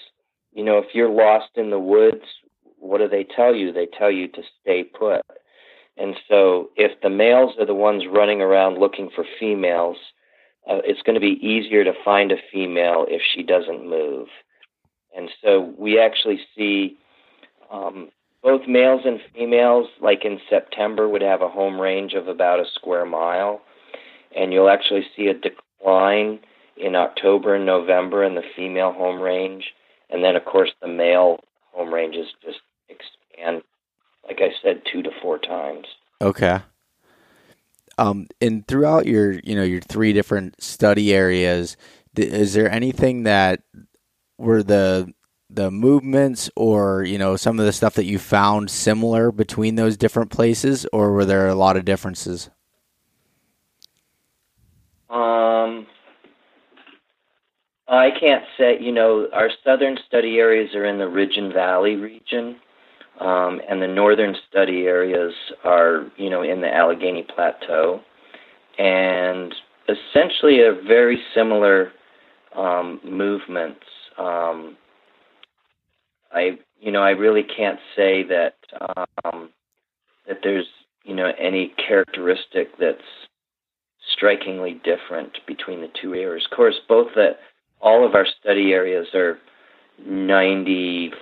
you 0.52 0.62
know 0.62 0.78
if 0.78 0.94
you're 0.94 1.10
lost 1.10 1.50
in 1.56 1.70
the 1.70 1.78
woods, 1.78 2.24
what 2.78 2.98
do 2.98 3.08
they 3.08 3.24
tell 3.24 3.54
you? 3.54 3.72
They 3.72 3.86
tell 3.86 4.10
you 4.10 4.28
to 4.28 4.42
stay 4.60 4.84
put. 4.84 5.22
And 5.96 6.16
so, 6.28 6.70
if 6.76 7.00
the 7.02 7.10
males 7.10 7.54
are 7.58 7.66
the 7.66 7.74
ones 7.74 8.04
running 8.10 8.40
around 8.40 8.78
looking 8.78 9.10
for 9.14 9.24
females, 9.38 9.96
uh, 10.68 10.78
it's 10.84 11.02
going 11.02 11.14
to 11.14 11.20
be 11.20 11.38
easier 11.46 11.84
to 11.84 11.92
find 12.04 12.32
a 12.32 12.36
female 12.52 13.04
if 13.08 13.20
she 13.22 13.42
doesn't 13.42 13.88
move. 13.88 14.28
And 15.16 15.28
so, 15.42 15.74
we 15.78 15.98
actually 15.98 16.40
see 16.56 16.96
um, 17.70 18.10
both 18.42 18.62
males 18.66 19.02
and 19.04 19.20
females, 19.34 19.88
like 20.00 20.24
in 20.24 20.40
September, 20.48 21.08
would 21.08 21.22
have 21.22 21.42
a 21.42 21.48
home 21.48 21.80
range 21.80 22.14
of 22.14 22.26
about 22.26 22.58
a 22.58 22.64
square 22.74 23.06
mile. 23.06 23.60
And 24.34 24.52
you'll 24.52 24.70
actually 24.70 25.06
see 25.14 25.26
a 25.26 25.34
decline 25.34 26.40
in 26.76 26.96
October 26.96 27.54
and 27.54 27.66
November 27.66 28.24
in 28.24 28.34
the 28.34 28.42
female 28.56 28.92
home 28.92 29.20
range. 29.20 29.72
And 30.10 30.24
then, 30.24 30.36
of 30.36 30.44
course, 30.44 30.70
the 30.80 30.88
male 30.88 31.40
home 31.72 31.92
ranges 31.92 32.28
just 32.44 32.60
expand, 32.88 33.62
like 34.32 34.50
I 34.50 34.54
said, 34.62 34.82
two 34.90 35.02
to 35.02 35.10
four 35.20 35.38
times. 35.38 35.86
Okay. 36.20 36.60
Um, 37.98 38.26
and 38.40 38.66
throughout 38.66 39.06
your, 39.06 39.32
you 39.44 39.54
know, 39.54 39.62
your 39.62 39.80
three 39.80 40.12
different 40.12 40.62
study 40.62 41.14
areas, 41.14 41.76
is 42.16 42.54
there 42.54 42.70
anything 42.70 43.24
that 43.24 43.62
were 44.38 44.62
the 44.62 45.12
the 45.50 45.70
movements 45.70 46.48
or 46.56 47.04
you 47.04 47.18
know 47.18 47.36
some 47.36 47.60
of 47.60 47.66
the 47.66 47.72
stuff 47.72 47.94
that 47.94 48.06
you 48.06 48.18
found 48.18 48.70
similar 48.70 49.30
between 49.30 49.74
those 49.74 49.98
different 49.98 50.30
places 50.30 50.86
or 50.94 51.12
were 51.12 51.26
there 51.26 51.46
a 51.46 51.54
lot 51.54 51.76
of 51.76 51.84
differences 51.84 52.48
um 55.10 55.86
I 57.92 58.08
can't 58.18 58.44
say, 58.56 58.78
you 58.80 58.90
know, 58.90 59.28
our 59.34 59.50
southern 59.62 59.98
study 60.06 60.38
areas 60.38 60.74
are 60.74 60.86
in 60.86 60.98
the 60.98 61.08
Ridge 61.08 61.36
and 61.36 61.52
Valley 61.52 61.96
region, 61.96 62.56
um, 63.22 63.60
and 63.68 63.80
the 63.80 63.86
northern 63.86 64.34
study 64.48 64.82
areas 64.82 65.32
are, 65.64 66.10
you 66.16 66.28
know, 66.28 66.42
in 66.42 66.60
the 66.60 66.74
Allegheny 66.74 67.24
Plateau, 67.34 68.00
and 68.78 69.54
essentially 69.88 70.60
are 70.60 70.80
very 70.82 71.20
similar 71.34 71.92
um, 72.56 73.00
movements. 73.04 73.84
Um, 74.18 74.76
I, 76.32 76.58
you 76.80 76.90
know, 76.90 77.02
I 77.02 77.10
really 77.10 77.44
can't 77.44 77.78
say 77.94 78.24
that 78.24 78.56
um, 79.24 79.50
that 80.26 80.38
there's, 80.42 80.66
you 81.04 81.14
know, 81.14 81.32
any 81.38 81.74
characteristic 81.86 82.76
that's 82.78 83.00
strikingly 84.16 84.80
different 84.84 85.38
between 85.46 85.80
the 85.80 85.90
two 86.00 86.14
areas. 86.14 86.46
Of 86.50 86.56
course, 86.56 86.74
both 86.88 87.08
the 87.14 87.36
all 87.80 88.06
of 88.06 88.14
our 88.14 88.26
study 88.40 88.72
areas 88.72 89.08
are 89.14 89.38
95% 90.00 91.12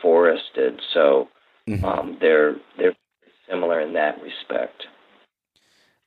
forested, 0.00 0.80
so 0.92 1.28
mm-hmm. 1.68 1.84
um, 1.84 2.16
they're 2.20 2.56
they're 2.78 2.94
similar 3.48 3.80
in 3.80 3.92
that 3.94 4.20
respect. 4.22 4.86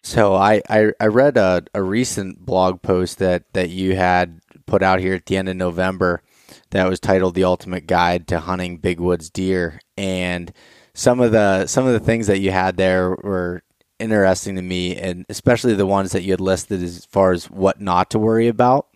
So 0.04 0.36
I, 0.36 0.62
I, 0.70 0.92
I 1.00 1.08
read 1.08 1.36
a, 1.36 1.64
a 1.74 1.82
recent 1.82 2.46
blog 2.46 2.84
post 2.84 3.18
that, 3.18 3.52
that 3.54 3.72
you 3.72 3.96
had 3.96 4.40
put 4.68 4.84
out 4.84 5.00
here 5.00 5.16
at 5.16 5.26
the 5.26 5.36
end 5.36 5.50
of 5.50 5.56
November 5.56 6.22
that 6.70 6.88
was 6.88 7.00
titled 7.00 7.34
"The 7.34 7.44
Ultimate 7.44 7.88
Guide 7.88 8.28
to 8.28 8.40
Hunting 8.40 8.78
Big 8.78 9.00
Woods 9.00 9.30
Deer," 9.30 9.80
and 9.98 10.54
some 10.94 11.20
of 11.20 11.32
the 11.32 11.66
some 11.68 11.88
of 11.88 11.94
the 11.94 12.00
things 12.00 12.28
that 12.28 12.40
you 12.40 12.52
had 12.52 12.78
there 12.78 13.12
were 13.12 13.64
interesting 14.00 14.56
to 14.58 14.62
me, 14.62 14.96
and 14.96 15.26
especially 15.30 15.74
the 15.74 15.88
ones 15.88 16.12
that 16.12 16.24
you 16.24 16.32
had 16.32 16.42
listed 16.42 16.84
as 16.84 17.06
far 17.06 17.32
as 17.32 17.50
what 17.50 17.82
not 17.82 18.10
to 18.12 18.20
worry 18.20 18.48
about 18.48 18.88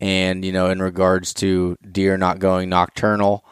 and 0.00 0.44
you 0.44 0.52
know 0.52 0.70
in 0.70 0.80
regards 0.80 1.34
to 1.34 1.76
deer 1.90 2.16
not 2.16 2.38
going 2.38 2.68
nocturnal 2.68 3.44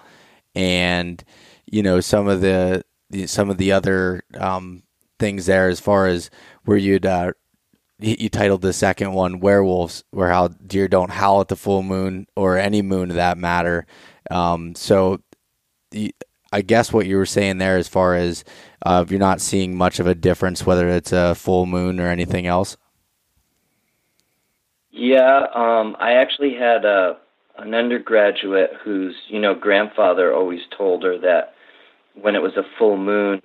and 0.55 1.25
you 1.67 1.83
know 1.83 2.01
some 2.01 2.29
of 2.29 2.41
the, 2.41 2.83
some 3.27 3.51
of 3.51 3.59
the 3.59 3.73
other 3.73 4.23
um, 4.39 4.83
things 5.19 5.47
there 5.47 5.69
as 5.69 5.81
far 5.81 6.07
as 6.07 6.31
where 6.65 6.77
you'd 6.77 7.07
uh, 7.07 7.33
you 7.99 8.29
titled 8.29 8.63
the 8.63 8.73
second 8.73 9.13
one 9.13 9.41
werewolves 9.41 10.05
where 10.11 10.31
how 10.31 10.49
deer 10.49 10.87
don't 10.89 11.13
howl 11.13 11.41
at 11.41 11.49
the 11.49 11.57
full 11.57 11.83
moon 11.83 12.27
or 12.37 12.59
any 12.59 12.83
moon 12.83 13.09
to 13.09 13.15
that 13.15 13.39
matter. 13.39 13.87
Um, 14.31 14.75
so 14.75 15.23
i 16.53 16.63
guess 16.63 16.93
what 16.93 17.07
you 17.07 17.17
were 17.17 17.27
saying 17.27 17.59
there 17.59 17.77
as 17.77 17.89
far 17.89 18.15
as 18.15 18.45
uh, 18.85 19.05
you're 19.09 19.19
not 19.19 19.41
seeing 19.41 19.77
much 19.77 19.99
of 19.99 20.07
a 20.07 20.15
difference 20.15 20.67
whether 20.67 20.89
it's 20.89 21.13
a 21.13 21.35
full 21.35 21.67
moon 21.67 22.01
or 22.01 22.09
anything 22.09 22.47
else 22.47 22.77
yeah, 24.97 25.47
um, 25.55 25.95
I 26.01 26.15
actually 26.15 26.55
had 26.55 26.85
a 26.85 27.19
an 27.59 27.75
undergraduate 27.75 28.71
whose 28.83 29.15
you 29.29 29.39
know 29.39 29.55
grandfather 29.55 30.35
always 30.35 30.61
told 30.77 31.03
her 31.05 31.19
that 31.19 31.53
when 32.15 32.35
it 32.35 32.43
was 32.43 32.57
a 32.57 32.63
full 32.79 32.97
moon, 32.97 33.43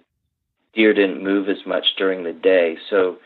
deer 0.74 0.93
didn't 0.93 1.24
move 1.24 1.49
as 1.49 1.66
much 1.66 1.86
during 1.97 2.24
the 2.24 2.34
day. 2.34 2.78
So 2.89 3.18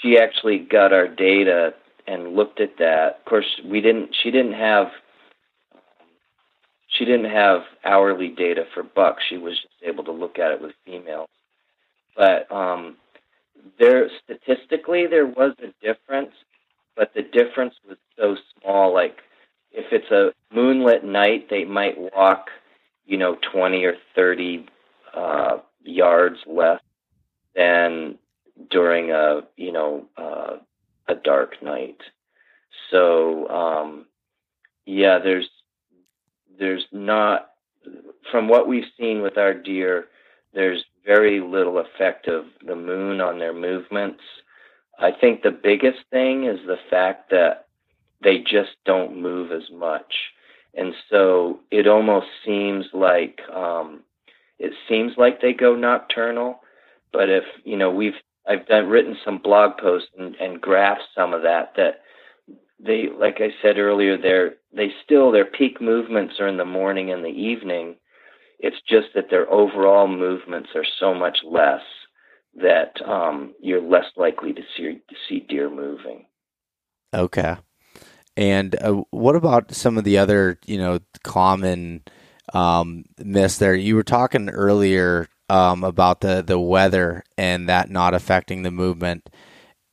she 0.00 0.18
actually 0.18 0.58
got 0.58 0.92
our 0.92 1.06
data 1.06 1.74
and 2.06 2.34
looked 2.34 2.60
at 2.60 2.78
that. 2.78 3.18
Of 3.18 3.24
course, 3.26 3.60
we 3.64 3.82
didn't. 3.82 4.16
She 4.22 4.30
didn't 4.30 4.54
have. 4.54 4.86
She 6.88 7.04
didn't 7.04 7.30
have 7.30 7.60
hourly 7.84 8.28
data 8.28 8.64
for 8.72 8.82
bucks. 8.82 9.22
She 9.28 9.36
was 9.36 9.52
just 9.54 9.74
able 9.82 10.04
to 10.04 10.12
look 10.12 10.38
at 10.38 10.52
it 10.52 10.62
with 10.62 10.72
females. 10.86 11.28
But 12.16 12.50
um, 12.50 12.96
there, 13.78 14.08
statistically, 14.24 15.06
there 15.06 15.26
was 15.26 15.52
a 15.58 15.74
difference 15.84 16.32
but 16.96 17.12
the 17.14 17.22
difference 17.22 17.74
was 17.88 17.98
so 18.18 18.36
small. 18.60 18.92
Like 18.92 19.18
if 19.72 19.92
it's 19.92 20.10
a 20.10 20.32
moonlit 20.54 21.04
night, 21.04 21.48
they 21.50 21.64
might 21.64 21.96
walk, 21.98 22.46
you 23.04 23.18
know, 23.18 23.36
20 23.52 23.84
or 23.84 23.94
30 24.14 24.66
uh, 25.14 25.58
yards 25.84 26.38
less 26.46 26.80
than 27.54 28.18
during 28.70 29.10
a, 29.10 29.42
you 29.56 29.72
know, 29.72 30.06
uh, 30.16 30.56
a 31.08 31.14
dark 31.14 31.62
night. 31.62 31.98
So, 32.90 33.48
um, 33.48 34.06
yeah, 34.86 35.18
there's, 35.22 35.48
there's 36.58 36.86
not, 36.92 37.50
from 38.30 38.48
what 38.48 38.66
we've 38.66 38.84
seen 38.98 39.22
with 39.22 39.38
our 39.38 39.54
deer, 39.54 40.06
there's 40.54 40.84
very 41.04 41.40
little 41.40 41.78
effect 41.78 42.28
of 42.28 42.46
the 42.66 42.74
moon 42.74 43.20
on 43.20 43.38
their 43.38 43.52
movements. 43.52 44.22
I 44.98 45.12
think 45.12 45.42
the 45.42 45.50
biggest 45.50 45.98
thing 46.10 46.44
is 46.44 46.58
the 46.66 46.78
fact 46.90 47.30
that 47.30 47.66
they 48.22 48.38
just 48.38 48.70
don't 48.84 49.20
move 49.20 49.52
as 49.52 49.70
much. 49.70 50.14
And 50.74 50.94
so 51.10 51.60
it 51.70 51.86
almost 51.86 52.26
seems 52.44 52.86
like 52.92 53.40
um, 53.52 54.02
it 54.58 54.72
seems 54.88 55.12
like 55.16 55.40
they 55.40 55.52
go 55.52 55.74
nocturnal, 55.74 56.60
but 57.12 57.28
if 57.28 57.44
you 57.64 57.76
know 57.76 57.90
we've 57.90 58.14
I've 58.48 58.66
done 58.66 58.88
written 58.88 59.16
some 59.24 59.38
blog 59.38 59.78
posts 59.78 60.10
and, 60.18 60.34
and 60.36 60.60
graphed 60.62 61.08
some 61.14 61.34
of 61.34 61.42
that 61.42 61.72
that 61.76 62.02
they 62.78 63.08
like 63.08 63.40
I 63.40 63.50
said 63.62 63.78
earlier 63.78 64.18
they're 64.18 64.54
they 64.72 64.92
still 65.04 65.30
their 65.32 65.46
peak 65.46 65.80
movements 65.80 66.34
are 66.40 66.48
in 66.48 66.58
the 66.58 66.64
morning 66.64 67.10
and 67.10 67.24
the 67.24 67.28
evening. 67.28 67.96
It's 68.58 68.80
just 68.88 69.08
that 69.14 69.30
their 69.30 69.50
overall 69.50 70.08
movements 70.08 70.70
are 70.74 70.84
so 70.98 71.14
much 71.14 71.38
less 71.44 71.82
that 72.60 73.00
um, 73.06 73.54
you're 73.60 73.82
less 73.82 74.06
likely 74.16 74.52
to 74.52 74.62
see 74.76 75.00
to 75.08 75.14
see 75.28 75.40
deer 75.40 75.70
moving. 75.70 76.26
Okay. 77.12 77.56
And 78.36 78.76
uh, 78.82 79.02
what 79.10 79.36
about 79.36 79.72
some 79.72 79.96
of 79.96 80.04
the 80.04 80.18
other, 80.18 80.58
you 80.66 80.76
know, 80.76 80.98
common 81.22 82.02
um, 82.52 83.04
myths 83.18 83.58
there? 83.58 83.74
You 83.74 83.96
were 83.96 84.02
talking 84.02 84.50
earlier 84.50 85.28
um, 85.48 85.84
about 85.84 86.20
the 86.20 86.42
the 86.42 86.58
weather 86.58 87.24
and 87.38 87.68
that 87.68 87.90
not 87.90 88.14
affecting 88.14 88.62
the 88.62 88.70
movement, 88.70 89.30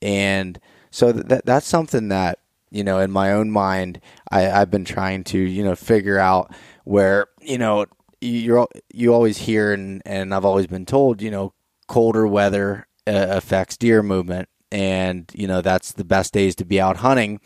and 0.01 0.59
so 0.91 1.11
that 1.11 1.45
that's 1.45 1.67
something 1.67 2.09
that 2.09 2.39
you 2.71 2.83
know 2.83 2.99
in 2.99 3.11
my 3.11 3.31
own 3.31 3.51
mind 3.51 4.01
I, 4.31 4.49
I've 4.49 4.71
been 4.71 4.85
trying 4.85 5.23
to 5.25 5.37
you 5.37 5.63
know 5.63 5.75
figure 5.75 6.19
out 6.19 6.53
where 6.83 7.27
you 7.39 7.57
know 7.57 7.85
you're, 8.19 8.67
you 8.93 9.13
always 9.13 9.37
hear 9.37 9.73
and 9.73 10.01
and 10.05 10.33
I've 10.33 10.45
always 10.45 10.67
been 10.67 10.85
told 10.85 11.21
you 11.21 11.31
know 11.31 11.53
colder 11.93 12.25
weather 12.25 12.87
uh, 13.05 13.27
affects 13.29 13.77
deer 13.77 14.01
movement. 14.01 14.49
And 14.71 15.29
you 15.35 15.45
know 15.45 15.61
that's 15.61 15.91
the 15.91 16.03
best 16.03 16.33
days 16.33 16.55
to 16.55 16.65
be 16.65 16.81
out 16.81 16.97
hunting. 16.97 17.39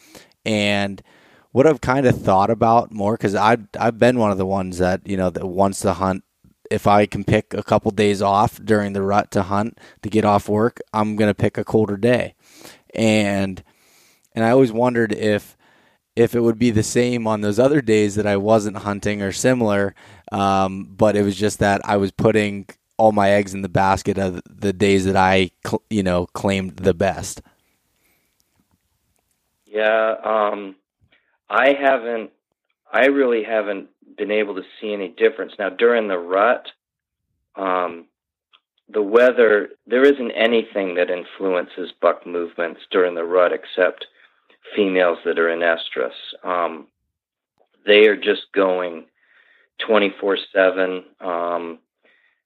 And 0.45 1.03
what 1.51 1.67
I've 1.67 1.81
kind 1.81 2.05
of 2.05 2.21
thought 2.21 2.49
about 2.49 2.91
more 2.91 3.17
because 3.17 3.35
I've 3.35 3.67
I've 3.77 3.99
been 3.99 4.17
one 4.17 4.31
of 4.31 4.37
the 4.37 4.45
ones 4.45 4.77
that 4.77 5.05
you 5.05 5.17
know 5.17 5.29
that 5.29 5.45
wants 5.45 5.81
to 5.81 5.93
hunt. 5.93 6.23
If 6.71 6.87
I 6.87 7.05
can 7.05 7.23
pick 7.25 7.53
a 7.53 7.63
couple 7.63 7.91
days 7.91 8.21
off 8.21 8.59
during 8.63 8.93
the 8.93 9.01
rut 9.01 9.31
to 9.31 9.43
hunt 9.43 9.77
to 10.03 10.09
get 10.09 10.23
off 10.23 10.47
work, 10.47 10.79
I'm 10.93 11.17
gonna 11.17 11.33
pick 11.33 11.57
a 11.57 11.65
colder 11.65 11.97
day, 11.97 12.35
and 12.95 13.61
and 14.33 14.45
I 14.45 14.51
always 14.51 14.71
wondered 14.71 15.11
if 15.11 15.57
if 16.15 16.33
it 16.33 16.41
would 16.41 16.57
be 16.57 16.71
the 16.71 16.83
same 16.83 17.27
on 17.27 17.41
those 17.41 17.59
other 17.59 17.81
days 17.81 18.15
that 18.15 18.25
I 18.25 18.37
wasn't 18.37 18.77
hunting 18.77 19.21
or 19.21 19.33
similar, 19.33 19.95
um, 20.31 20.85
but 20.95 21.17
it 21.17 21.23
was 21.23 21.35
just 21.35 21.59
that 21.59 21.81
I 21.83 21.97
was 21.97 22.11
putting 22.11 22.67
all 22.97 23.11
my 23.11 23.29
eggs 23.31 23.53
in 23.53 23.61
the 23.61 23.69
basket 23.69 24.17
of 24.17 24.41
the 24.49 24.73
days 24.73 25.05
that 25.05 25.15
I, 25.15 25.51
you 25.89 26.03
know, 26.03 26.25
claimed 26.27 26.77
the 26.77 26.93
best. 26.93 27.41
Yeah, 29.65 30.15
um, 30.23 30.75
I 31.49 31.73
haven't. 31.79 32.31
I 32.91 33.05
really 33.07 33.43
haven't 33.43 33.89
been 34.17 34.31
able 34.31 34.55
to 34.55 34.63
see 34.79 34.93
any 34.93 35.09
difference 35.09 35.53
now 35.59 35.69
during 35.69 36.07
the 36.07 36.17
rut. 36.17 36.67
Um, 37.55 38.05
the 38.89 39.01
weather, 39.01 39.69
there 39.85 40.03
isn't 40.03 40.31
anything 40.31 40.95
that 40.95 41.09
influences 41.09 41.91
buck 42.01 42.25
movements 42.25 42.81
during 42.89 43.15
the 43.15 43.25
rut 43.25 43.51
except 43.51 44.05
females 44.75 45.17
that 45.25 45.37
are 45.37 45.49
in 45.49 45.59
estrus. 45.59 46.11
Um, 46.43 46.87
they 47.85 48.07
are 48.07 48.15
just 48.15 48.43
going 48.53 49.05
24 49.85 50.37
7. 50.53 51.03
Um, 51.19 51.79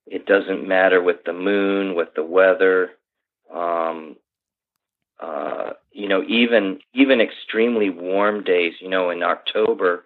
it 0.08 0.26
doesn't 0.26 0.68
matter 0.68 1.02
with 1.02 1.24
the 1.26 1.34
moon, 1.34 1.96
with 1.96 2.10
the 2.16 2.24
weather. 2.24 2.92
Um, 3.54 4.18
uh, 5.20 5.72
you 5.92 6.08
know, 6.08 6.24
even 6.28 6.80
even 6.94 7.22
extremely 7.22 7.90
warm 7.90 8.44
days, 8.44 8.74
you 8.82 8.90
know, 8.90 9.12
in 9.12 9.24
October, 9.24 10.06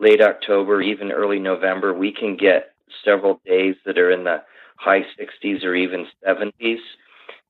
late 0.00 0.20
October, 0.20 0.82
even 0.82 1.12
early 1.12 1.38
November, 1.38 1.94
we 1.94 2.12
can 2.12 2.36
get 2.36 2.74
several 3.04 3.40
days 3.46 3.76
that 3.86 3.98
are 3.98 4.10
in 4.10 4.24
the 4.24 4.42
high 4.76 5.04
60s 5.18 5.64
or 5.64 5.74
even 5.74 6.06
70s, 6.26 6.78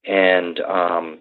and 0.05 0.61
um, 0.61 1.19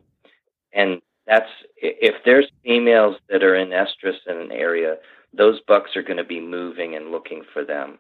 and 0.74 1.02
that's 1.26 1.50
if 1.78 2.16
there's 2.26 2.48
females 2.64 3.18
that 3.30 3.44
are 3.44 3.56
in 3.56 3.70
estrus 3.70 4.18
in 4.28 4.38
an 4.38 4.52
area, 4.52 4.98
those 5.34 5.60
bucks 5.68 5.96
are 5.96 6.04
going 6.04 6.18
to 6.18 6.24
be 6.24 6.42
moving 6.42 6.96
and 6.96 7.12
looking 7.12 7.44
for 7.54 7.64
them. 7.64 8.00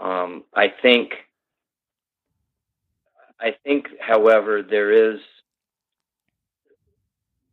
Um, 0.00 0.44
I 0.54 0.68
think. 0.82 1.14
I 3.40 3.54
think, 3.64 3.88
however, 4.00 4.62
there 4.62 5.12
is 5.14 5.20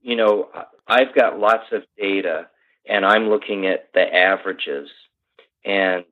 you 0.03 0.17
know, 0.17 0.49
I've 0.87 1.15
got 1.15 1.39
lots 1.39 1.63
of 1.71 1.83
data 1.97 2.47
and 2.87 3.05
I'm 3.05 3.29
looking 3.29 3.65
at 3.65 3.89
the 3.93 4.13
averages 4.13 4.89
and 5.65 6.03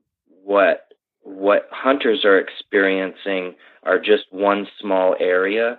what 0.43 0.87
what 1.23 1.67
hunters 1.71 2.25
are 2.25 2.39
experiencing 2.39 3.55
are 3.83 3.99
just 3.99 4.23
one 4.31 4.65
small 4.79 5.15
area. 5.19 5.77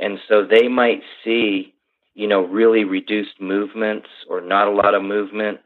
And 0.00 0.18
so 0.28 0.46
they 0.46 0.68
might 0.68 1.02
see 1.24 1.74
you 2.14 2.26
know 2.26 2.42
really 2.42 2.84
reduced 2.84 3.40
movements 3.40 4.08
or 4.28 4.40
not 4.40 4.68
a 4.68 4.72
lot 4.72 4.94
of 4.94 5.02
movement 5.02 5.60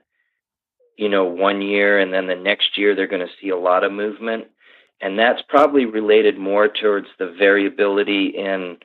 you 0.99 1.09
know 1.09 1.25
one 1.25 1.63
year 1.63 1.99
and 1.99 2.13
then 2.13 2.27
the 2.27 2.35
next 2.35 2.77
year 2.77 2.95
they're 2.95 3.07
going 3.07 3.27
to 3.27 3.33
see 3.41 3.49
a 3.49 3.57
lot 3.57 3.85
of 3.85 3.91
movement 3.93 4.49
and 5.03 5.19
that's 5.19 5.43
probably 5.49 5.85
related 5.85 6.39
more 6.39 6.69
towards 6.69 7.09
the 7.19 7.35
variability 7.39 8.27
in 8.29 8.79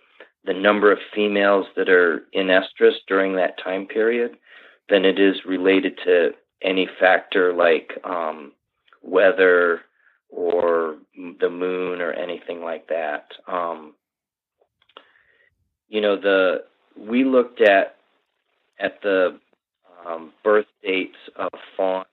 the 0.45 0.53
number 0.53 0.91
of 0.91 0.97
females 1.13 1.67
that 1.75 1.89
are 1.89 2.23
in 2.33 2.47
estrus 2.47 2.95
during 3.07 3.35
that 3.35 3.61
time 3.63 3.85
period 3.85 4.35
than 4.89 5.05
it 5.05 5.19
is 5.19 5.35
related 5.45 5.97
to 6.03 6.31
any 6.61 6.89
factor 6.99 7.53
like 7.53 7.93
um, 8.03 8.51
weather 9.03 9.81
or 10.29 10.97
the 11.39 11.49
moon 11.49 12.01
or 12.01 12.11
anything 12.13 12.61
like 12.61 12.87
that. 12.87 13.25
Um, 13.47 13.93
you 15.87 16.01
know, 16.01 16.19
the 16.19 16.63
we 16.97 17.23
looked 17.23 17.61
at 17.61 17.95
at 18.79 19.01
the 19.01 19.39
um, 20.05 20.31
birth 20.43 20.65
dates 20.83 21.17
of 21.35 21.49
fawns 21.75 22.05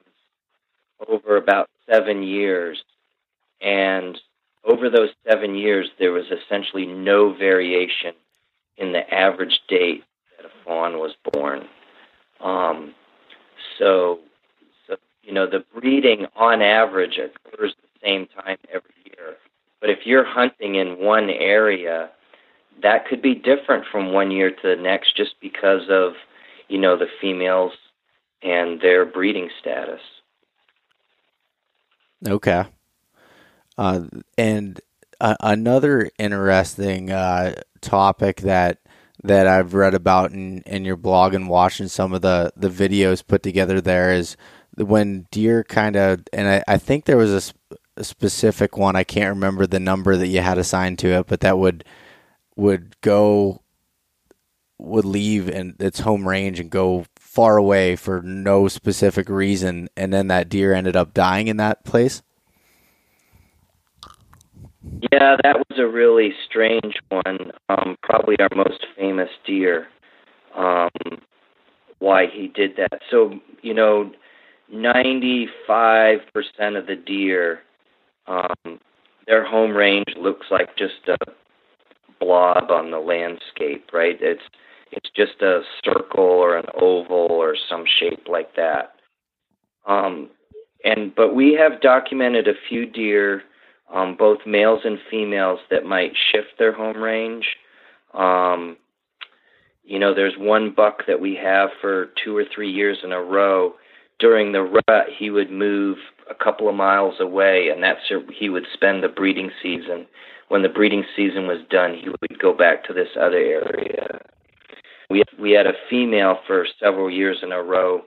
over 1.09 1.37
about 1.37 1.69
seven 1.91 2.23
years, 2.23 2.83
and 3.65 4.21
over 4.65 4.91
those 4.91 5.11
seven 5.29 5.55
years, 5.55 5.89
there 5.99 6.13
was 6.13 6.27
essentially 6.27 6.87
no 6.87 7.33
variation 7.33 8.15
in 8.77 8.93
the 8.93 9.13
average 9.13 9.61
date 9.69 10.05
that 10.37 10.47
a 10.47 10.65
fawn 10.65 10.99
was 10.99 11.13
born. 11.33 11.67
Um, 12.41 12.95
so, 13.79 14.21
so, 14.87 14.97
you 15.23 15.33
know, 15.33 15.47
the 15.47 15.65
breeding 15.75 16.27
on 16.37 16.61
average 16.61 17.19
occurs 17.19 17.75
the 17.81 18.01
same 18.03 18.27
time 18.27 18.59
every 18.69 18.95
year. 19.05 19.37
But 19.81 19.91
if 19.91 20.01
you're 20.05 20.25
hunting 20.25 20.75
in 20.75 20.99
one 20.99 21.31
area, 21.31 22.11
that 22.83 23.07
could 23.07 23.23
be 23.23 23.35
different 23.35 23.85
from 23.91 24.13
one 24.13 24.31
year 24.31 24.51
to 24.51 24.77
the 24.77 24.77
next 24.77 25.17
just 25.17 25.35
because 25.41 25.89
of, 25.89 26.15
you 26.69 26.79
know, 26.79 26.97
the 26.97 27.09
females 27.21 27.73
and 28.43 28.81
their 28.81 29.05
breeding 29.05 29.49
status. 29.61 30.01
Okay. 32.27 32.65
Uh, 33.77 34.03
and 34.39 34.81
another 35.21 36.11
interesting 36.19 37.11
uh, 37.11 37.55
topic 37.81 38.43
that 38.43 38.79
that 39.23 39.47
I've 39.47 39.73
read 39.73 39.95
about 39.95 40.33
in, 40.33 40.61
in 40.63 40.85
your 40.85 40.97
blog 40.97 41.33
and 41.33 41.49
watching 41.49 41.89
some 41.89 42.13
of 42.13 42.21
the, 42.21 42.53
the 42.57 42.69
videos 42.69 43.27
put 43.27 43.43
together 43.43 43.81
there 43.81 44.13
is 44.13 44.37
when 44.77 45.27
deer 45.31 45.65
kind 45.65 45.97
of, 45.97 46.21
and 46.33 46.47
I, 46.47 46.65
I 46.69 46.77
think 46.77 47.05
there 47.05 47.17
was 47.17 47.33
a, 47.33 47.41
sp- 47.41 47.57
a, 47.97 48.05
specific 48.05 48.77
one, 48.77 48.97
I 48.97 49.05
can't 49.05 49.35
remember 49.35 49.67
the 49.67 49.81
number 49.81 50.17
that 50.17 50.27
you 50.27 50.43
had 50.43 50.59
assigned 50.59 50.99
to 50.99 51.09
it, 51.09 51.27
but 51.27 51.41
that 51.41 51.57
would, 51.57 51.85
would 52.57 53.01
go, 53.01 53.63
would 54.79 55.07
leave 55.07 55.49
in 55.49 55.77
its 55.81 56.01
home 56.01 56.29
range 56.29 56.61
and 56.61 56.69
go 56.71 57.07
far 57.17 57.57
away 57.57 57.97
for 57.97 58.21
no 58.21 58.69
specific 58.69 59.31
reason. 59.31 59.89
And 59.97 60.13
then 60.13 60.27
that 60.27 60.51
deer 60.51 60.75
ended 60.75 60.97
up 60.97 61.15
dying 61.15 61.49
in 61.49 61.57
that 61.59 61.85
place. 61.85 62.23
Yeah, 65.13 65.37
that 65.43 65.59
was 65.59 65.79
a 65.79 65.87
really 65.87 66.33
strange 66.47 66.97
one. 67.11 67.53
Um, 67.69 67.97
probably 68.03 68.37
our 68.41 68.49
most 68.55 68.87
famous 68.97 69.29
deer. 69.47 69.87
Um, 70.57 70.91
why 71.99 72.27
he 72.27 72.49
did 72.49 72.77
that. 72.77 73.01
So, 73.11 73.35
you 73.63 73.75
know, 73.75 74.11
95% 74.73 75.49
of 76.77 76.87
the 76.87 76.97
deer, 76.97 77.61
um, 78.27 78.81
their 79.27 79.45
home 79.45 79.73
range 79.77 80.15
looks 80.17 80.47
like 80.51 80.77
just 80.77 81.09
a 81.09 81.17
blob 82.21 82.71
on 82.71 82.91
the 82.91 82.99
landscape, 82.99 83.91
right? 83.93 84.19
It's 84.21 84.43
it's 84.93 85.11
just 85.17 85.43
a 85.43 85.63
circle 85.85 86.23
or 86.25 86.57
an 86.57 86.67
oval 86.81 87.27
or 87.31 87.57
some 87.69 87.85
shape 87.99 88.29
like 88.29 88.55
that. 88.57 88.95
Um, 89.87 90.31
and 90.85 91.15
but 91.15 91.35
we 91.35 91.55
have 91.55 91.81
documented 91.81 92.47
a 92.49 92.55
few 92.69 92.87
deer 92.87 93.43
um, 93.93 94.17
both 94.17 94.39
males 94.47 94.81
and 94.85 94.99
females 95.11 95.61
that 95.71 95.85
might 95.85 96.13
shift 96.33 96.59
their 96.59 96.73
home 96.73 96.97
range. 96.97 97.57
Um, 98.13 98.77
you 99.85 99.99
know, 99.99 100.15
there's 100.15 100.35
one 100.39 100.73
buck 100.75 101.03
that 101.07 101.21
we 101.21 101.35
have 101.37 101.71
for 101.81 102.09
two 102.23 102.37
or 102.37 102.45
three 102.55 102.71
years 102.71 102.99
in 103.05 103.13
a 103.13 103.21
row. 103.21 103.75
During 104.19 104.53
the 104.53 104.63
rut, 104.63 105.07
he 105.19 105.31
would 105.31 105.51
move 105.51 105.99
a 106.31 106.35
couple 106.35 106.69
of 106.69 106.75
miles 106.75 107.17
away, 107.21 107.69
and 107.69 107.83
that's 107.83 108.01
he 108.33 108.49
would 108.49 108.67
spend 108.73 109.03
the 109.03 109.09
breeding 109.09 109.51
season. 109.63 110.07
When 110.49 110.63
the 110.63 110.69
breeding 110.69 111.05
season 111.17 111.47
was 111.47 111.59
done, 111.69 111.95
he 111.95 112.09
would 112.09 112.39
go 112.39 112.55
back 112.55 112.85
to 112.85 112.93
this 112.93 113.09
other 113.21 113.37
area. 113.37 114.21
We 115.11 115.23
we 115.39 115.51
had 115.53 115.67
a 115.67 115.75
female 115.91 116.39
for 116.47 116.67
several 116.81 117.11
years 117.11 117.39
in 117.43 117.53
a 117.53 117.63
row. 117.63 118.03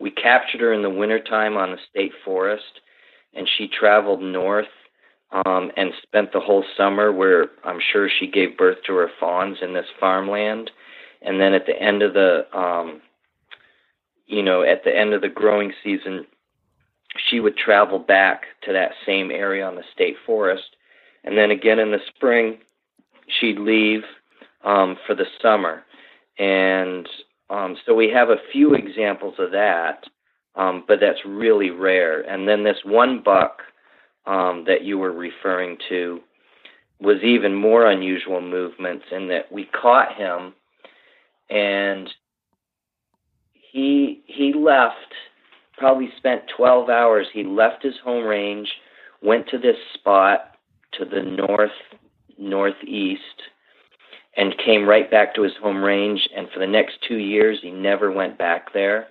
We 0.00 0.10
captured 0.10 0.62
her 0.62 0.72
in 0.72 0.82
the 0.82 0.90
wintertime 0.90 1.56
on 1.56 1.72
the 1.72 1.78
state 1.90 2.12
forest, 2.24 2.80
and 3.34 3.48
she 3.48 3.68
traveled 3.68 4.22
north 4.22 4.66
um, 5.32 5.70
and 5.76 5.92
spent 6.02 6.32
the 6.32 6.40
whole 6.40 6.64
summer 6.76 7.12
where 7.12 7.46
I'm 7.64 7.80
sure 7.92 8.08
she 8.08 8.26
gave 8.26 8.58
birth 8.58 8.78
to 8.86 8.94
her 8.94 9.10
fawns 9.20 9.58
in 9.62 9.74
this 9.74 9.86
farmland. 9.98 10.70
And 11.22 11.40
then 11.40 11.54
at 11.54 11.66
the 11.66 11.80
end 11.80 12.02
of 12.02 12.14
the, 12.14 12.46
um, 12.56 13.00
you 14.26 14.42
know, 14.42 14.62
at 14.62 14.84
the 14.84 14.96
end 14.96 15.12
of 15.12 15.20
the 15.20 15.28
growing 15.28 15.72
season, 15.84 16.26
she 17.16 17.40
would 17.40 17.56
travel 17.56 17.98
back 17.98 18.44
to 18.62 18.72
that 18.72 18.92
same 19.06 19.30
area 19.30 19.66
on 19.66 19.76
the 19.76 19.84
state 19.92 20.16
forest. 20.24 20.76
And 21.24 21.36
then 21.36 21.50
again 21.50 21.78
in 21.78 21.90
the 21.90 22.00
spring, 22.14 22.58
she'd 23.28 23.58
leave 23.58 24.02
um, 24.64 24.96
for 25.06 25.14
the 25.14 25.26
summer. 25.40 25.84
And 26.38 27.08
um, 27.50 27.76
so 27.84 27.94
we 27.94 28.10
have 28.10 28.30
a 28.30 28.36
few 28.52 28.74
examples 28.74 29.34
of 29.38 29.52
that, 29.52 30.04
um, 30.56 30.84
but 30.86 30.98
that's 31.00 31.24
really 31.24 31.70
rare. 31.70 32.20
And 32.20 32.48
then 32.48 32.64
this 32.64 32.78
one 32.84 33.22
buck 33.22 33.62
um, 34.26 34.64
that 34.66 34.84
you 34.84 34.98
were 34.98 35.12
referring 35.12 35.78
to 35.88 36.20
was 37.00 37.22
even 37.22 37.54
more 37.54 37.90
unusual 37.90 38.40
movements 38.40 39.06
in 39.10 39.28
that 39.28 39.50
we 39.50 39.64
caught 39.64 40.14
him 40.16 40.52
and 41.48 42.10
he 43.72 44.22
he 44.26 44.52
left 44.52 44.96
probably 45.78 46.10
spent 46.18 46.42
12 46.54 46.90
hours. 46.90 47.26
He 47.32 47.42
left 47.42 47.82
his 47.82 47.94
home 48.04 48.24
range 48.24 48.68
went 49.22 49.46
to 49.48 49.58
this 49.58 49.76
spot 49.94 50.56
to 50.92 51.04
the 51.04 51.22
north 51.22 51.70
northeast 52.38 53.22
and 54.36 54.56
came 54.64 54.88
right 54.88 55.10
back 55.10 55.34
to 55.34 55.42
his 55.42 55.52
home 55.60 55.82
range. 55.82 56.28
And 56.36 56.48
for 56.52 56.60
the 56.60 56.66
next 56.66 56.98
2 57.08 57.16
years 57.16 57.58
he 57.62 57.70
never 57.70 58.10
went 58.12 58.38
back 58.38 58.72
there 58.72 59.08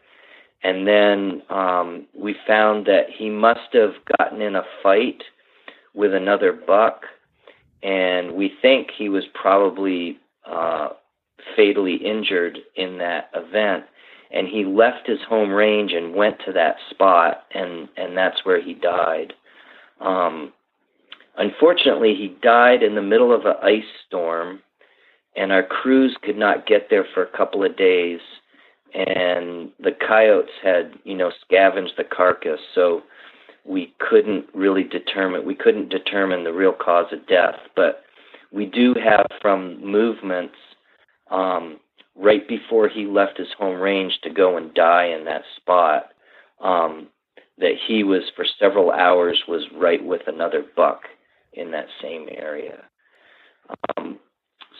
and 0.63 0.87
then 0.87 1.41
um, 1.49 2.05
we 2.13 2.35
found 2.45 2.85
that 2.85 3.05
he 3.15 3.29
must 3.29 3.73
have 3.73 3.93
gotten 4.17 4.41
in 4.41 4.55
a 4.55 4.63
fight 4.83 5.23
with 5.93 6.13
another 6.13 6.51
buck, 6.51 7.03
and 7.81 8.33
we 8.33 8.51
think 8.61 8.89
he 8.97 9.07
was 9.07 9.23
probably 9.33 10.19
uh, 10.45 10.89
fatally 11.55 11.95
injured 11.95 12.59
in 12.75 12.97
that 12.97 13.29
event. 13.33 13.85
And 14.31 14.47
he 14.47 14.63
left 14.63 15.07
his 15.07 15.19
home 15.27 15.49
range 15.49 15.91
and 15.93 16.13
went 16.13 16.37
to 16.45 16.53
that 16.53 16.75
spot, 16.91 17.45
and 17.53 17.89
and 17.97 18.15
that's 18.15 18.45
where 18.45 18.61
he 18.61 18.75
died. 18.75 19.33
Um, 20.01 20.53
unfortunately, 21.37 22.13
he 22.13 22.37
died 22.41 22.83
in 22.83 22.93
the 22.93 23.01
middle 23.01 23.33
of 23.33 23.45
an 23.45 23.55
ice 23.63 23.81
storm, 24.05 24.59
and 25.35 25.51
our 25.51 25.63
crews 25.63 26.15
could 26.21 26.37
not 26.37 26.67
get 26.67 26.91
there 26.91 27.05
for 27.13 27.23
a 27.23 27.37
couple 27.37 27.63
of 27.63 27.75
days 27.75 28.19
and 28.93 29.69
the 29.79 29.91
coyotes 29.91 30.51
had 30.63 30.93
you 31.03 31.15
know 31.15 31.31
scavenged 31.45 31.93
the 31.97 32.03
carcass 32.03 32.59
so 32.73 33.03
we 33.65 33.93
couldn't 33.99 34.45
really 34.53 34.83
determine 34.83 35.45
we 35.45 35.55
couldn't 35.55 35.89
determine 35.89 36.43
the 36.43 36.53
real 36.53 36.73
cause 36.73 37.11
of 37.11 37.25
death. 37.27 37.55
But 37.75 38.03
we 38.51 38.65
do 38.65 38.95
have 38.95 39.27
from 39.41 39.79
movements 39.85 40.55
um, 41.29 41.79
right 42.15 42.47
before 42.47 42.89
he 42.89 43.05
left 43.05 43.37
his 43.37 43.47
home 43.57 43.79
range 43.79 44.19
to 44.23 44.29
go 44.29 44.57
and 44.57 44.73
die 44.73 45.05
in 45.05 45.25
that 45.25 45.43
spot 45.55 46.07
um, 46.61 47.07
that 47.59 47.73
he 47.87 48.03
was 48.03 48.23
for 48.35 48.45
several 48.59 48.91
hours 48.91 49.43
was 49.47 49.63
right 49.75 50.03
with 50.03 50.21
another 50.27 50.63
buck 50.75 51.03
in 51.53 51.71
that 51.71 51.87
same 52.01 52.27
area. 52.31 52.83
Um, 53.97 54.17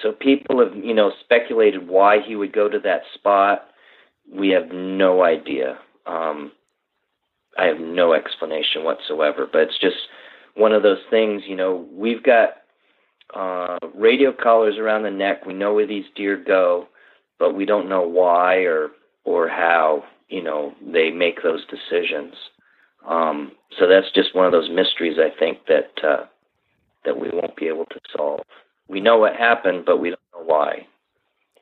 so 0.01 0.13
people 0.13 0.65
have 0.65 0.75
you 0.75 0.93
know 0.93 1.11
speculated 1.23 1.87
why 1.87 2.17
he 2.25 2.35
would 2.35 2.53
go 2.53 2.69
to 2.69 2.79
that 2.79 3.01
spot 3.13 3.67
we 4.33 4.49
have 4.49 4.71
no 4.71 5.23
idea. 5.23 5.77
Um, 6.05 6.51
I 7.57 7.65
have 7.65 7.79
no 7.79 8.13
explanation 8.13 8.83
whatsoever, 8.83 9.47
but 9.51 9.61
it's 9.63 9.79
just 9.79 9.97
one 10.55 10.73
of 10.73 10.83
those 10.83 11.01
things. 11.09 11.43
You 11.47 11.55
know, 11.55 11.87
we've 11.91 12.23
got 12.23 12.49
uh, 13.35 13.77
radio 13.95 14.31
collars 14.31 14.77
around 14.77 15.03
the 15.03 15.11
neck. 15.11 15.45
We 15.45 15.53
know 15.53 15.73
where 15.73 15.87
these 15.87 16.05
deer 16.15 16.37
go, 16.37 16.87
but 17.37 17.55
we 17.55 17.65
don't 17.65 17.89
know 17.89 18.01
why 18.01 18.57
or 18.57 18.89
or 19.23 19.47
how. 19.47 20.03
You 20.29 20.43
know, 20.43 20.73
they 20.81 21.09
make 21.09 21.41
those 21.41 21.65
decisions. 21.65 22.35
Um, 23.07 23.53
so 23.79 23.87
that's 23.87 24.11
just 24.13 24.35
one 24.35 24.45
of 24.45 24.51
those 24.51 24.69
mysteries. 24.69 25.17
I 25.19 25.37
think 25.37 25.59
that 25.67 25.91
uh, 26.03 26.25
that 27.05 27.19
we 27.19 27.29
won't 27.31 27.55
be 27.55 27.67
able 27.67 27.85
to 27.85 27.99
solve. 28.15 28.41
We 28.87 29.01
know 29.01 29.17
what 29.17 29.35
happened, 29.35 29.85
but 29.85 29.97
we 29.97 30.09
don't 30.09 30.19
know 30.33 30.43
why. 30.45 30.87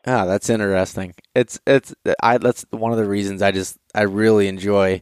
Ah, 0.08 0.26
that's 0.26 0.50
interesting. 0.50 1.14
It's 1.36 1.60
it's 1.68 1.94
I 2.24 2.38
that's 2.38 2.66
one 2.72 2.94
of 2.94 2.98
the 2.98 3.06
reasons 3.08 3.42
I 3.42 3.52
just 3.52 3.78
I 3.94 4.04
really 4.04 4.48
enjoy, 4.48 5.02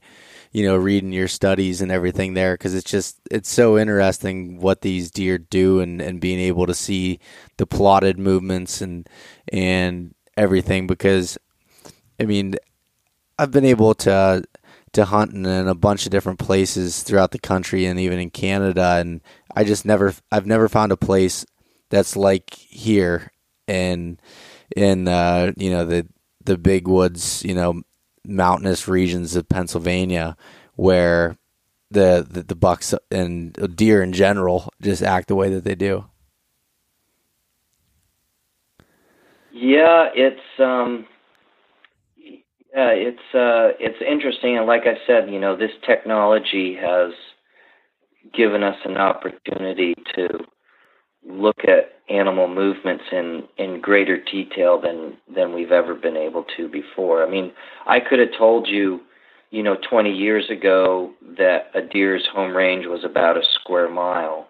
you 0.52 0.66
know, 0.66 0.76
reading 0.76 1.14
your 1.14 1.28
studies 1.28 1.80
and 1.80 1.92
everything 1.92 2.34
there 2.34 2.56
because 2.56 2.74
it's 2.74 2.90
just 2.90 3.20
it's 3.30 3.52
so 3.52 3.78
interesting 3.78 4.60
what 4.60 4.82
these 4.82 5.12
deer 5.12 5.38
do 5.38 5.80
and 5.80 6.02
and 6.02 6.20
being 6.20 6.40
able 6.40 6.66
to 6.66 6.74
see 6.74 7.20
the 7.58 7.68
plotted 7.68 8.18
movements 8.18 8.82
and 8.82 9.08
and 9.54 10.16
everything 10.38 10.88
because 10.88 11.38
I 12.20 12.24
mean 12.26 12.56
I've 13.38 13.52
been 13.52 13.66
able 13.66 13.94
to 13.96 14.44
to 14.94 15.06
hunt 15.06 15.34
in, 15.34 15.46
in 15.46 15.68
a 15.68 15.76
bunch 15.76 16.06
of 16.08 16.12
different 16.12 16.40
places 16.40 17.04
throughout 17.04 17.30
the 17.30 17.40
country 17.40 17.86
and 17.86 18.00
even 18.00 18.18
in 18.18 18.32
Canada 18.32 18.98
and 19.00 19.22
I 19.56 19.66
just 19.66 19.86
never 19.86 20.16
I've 20.32 20.48
never 20.48 20.68
found 20.68 20.92
a 20.92 20.98
place 20.98 21.46
that's 21.92 22.16
like 22.16 22.56
here 22.56 23.32
and 23.68 24.20
in 24.76 25.08
uh, 25.08 25.52
you 25.58 25.70
know 25.70 25.86
the 25.86 26.08
the 26.44 26.58
big 26.58 26.88
woods, 26.88 27.44
you 27.44 27.54
know, 27.54 27.82
mountainous 28.26 28.88
regions 28.88 29.36
of 29.36 29.50
Pennsylvania, 29.50 30.38
where 30.76 31.38
the, 31.92 32.26
the 32.30 32.44
the, 32.44 32.56
bucks 32.56 32.94
and 33.12 33.54
deer 33.76 34.02
in 34.02 34.14
general 34.14 34.70
just 34.82 35.04
act 35.04 35.28
the 35.28 35.36
way 35.36 35.50
that 35.50 35.64
they 35.64 35.76
do. 35.76 36.06
Yeah, 39.52 40.10
it's 40.14 40.60
um, 40.60 41.06
yeah, 42.18 42.90
it's 42.90 43.34
uh, 43.34 43.72
it's 43.80 44.02
interesting, 44.02 44.58
and 44.58 44.68
like 44.68 44.84
I 44.86 44.98
said, 45.08 45.30
you 45.30 45.40
know, 45.40 45.56
this 45.56 45.72
technology 45.86 46.76
has 46.76 47.14
given 48.34 48.64
us 48.64 48.76
an 48.84 48.98
opportunity 48.98 49.96
to 50.16 50.28
look 51.28 51.60
at 51.64 51.96
animal 52.10 52.48
movements 52.48 53.04
in 53.12 53.44
in 53.58 53.82
greater 53.82 54.22
detail 54.24 54.80
than 54.80 55.18
than 55.34 55.54
we've 55.54 55.72
ever 55.72 55.96
been 55.96 56.18
able 56.18 56.46
to 56.56 56.68
before. 56.70 57.26
I 57.26 57.30
mean, 57.30 57.52
I 57.88 58.00
could 58.00 58.20
have 58.20 58.38
told 58.38 58.68
you, 58.68 59.02
you 59.50 59.64
know, 59.64 59.76
20 59.90 60.12
years 60.12 60.50
ago 60.50 61.12
that 61.38 61.72
a 61.74 61.82
deer's 61.82 62.28
home 62.32 62.56
range 62.56 62.86
was 62.86 63.04
about 63.04 63.38
a 63.38 63.44
square 63.60 63.90
mile. 63.90 64.48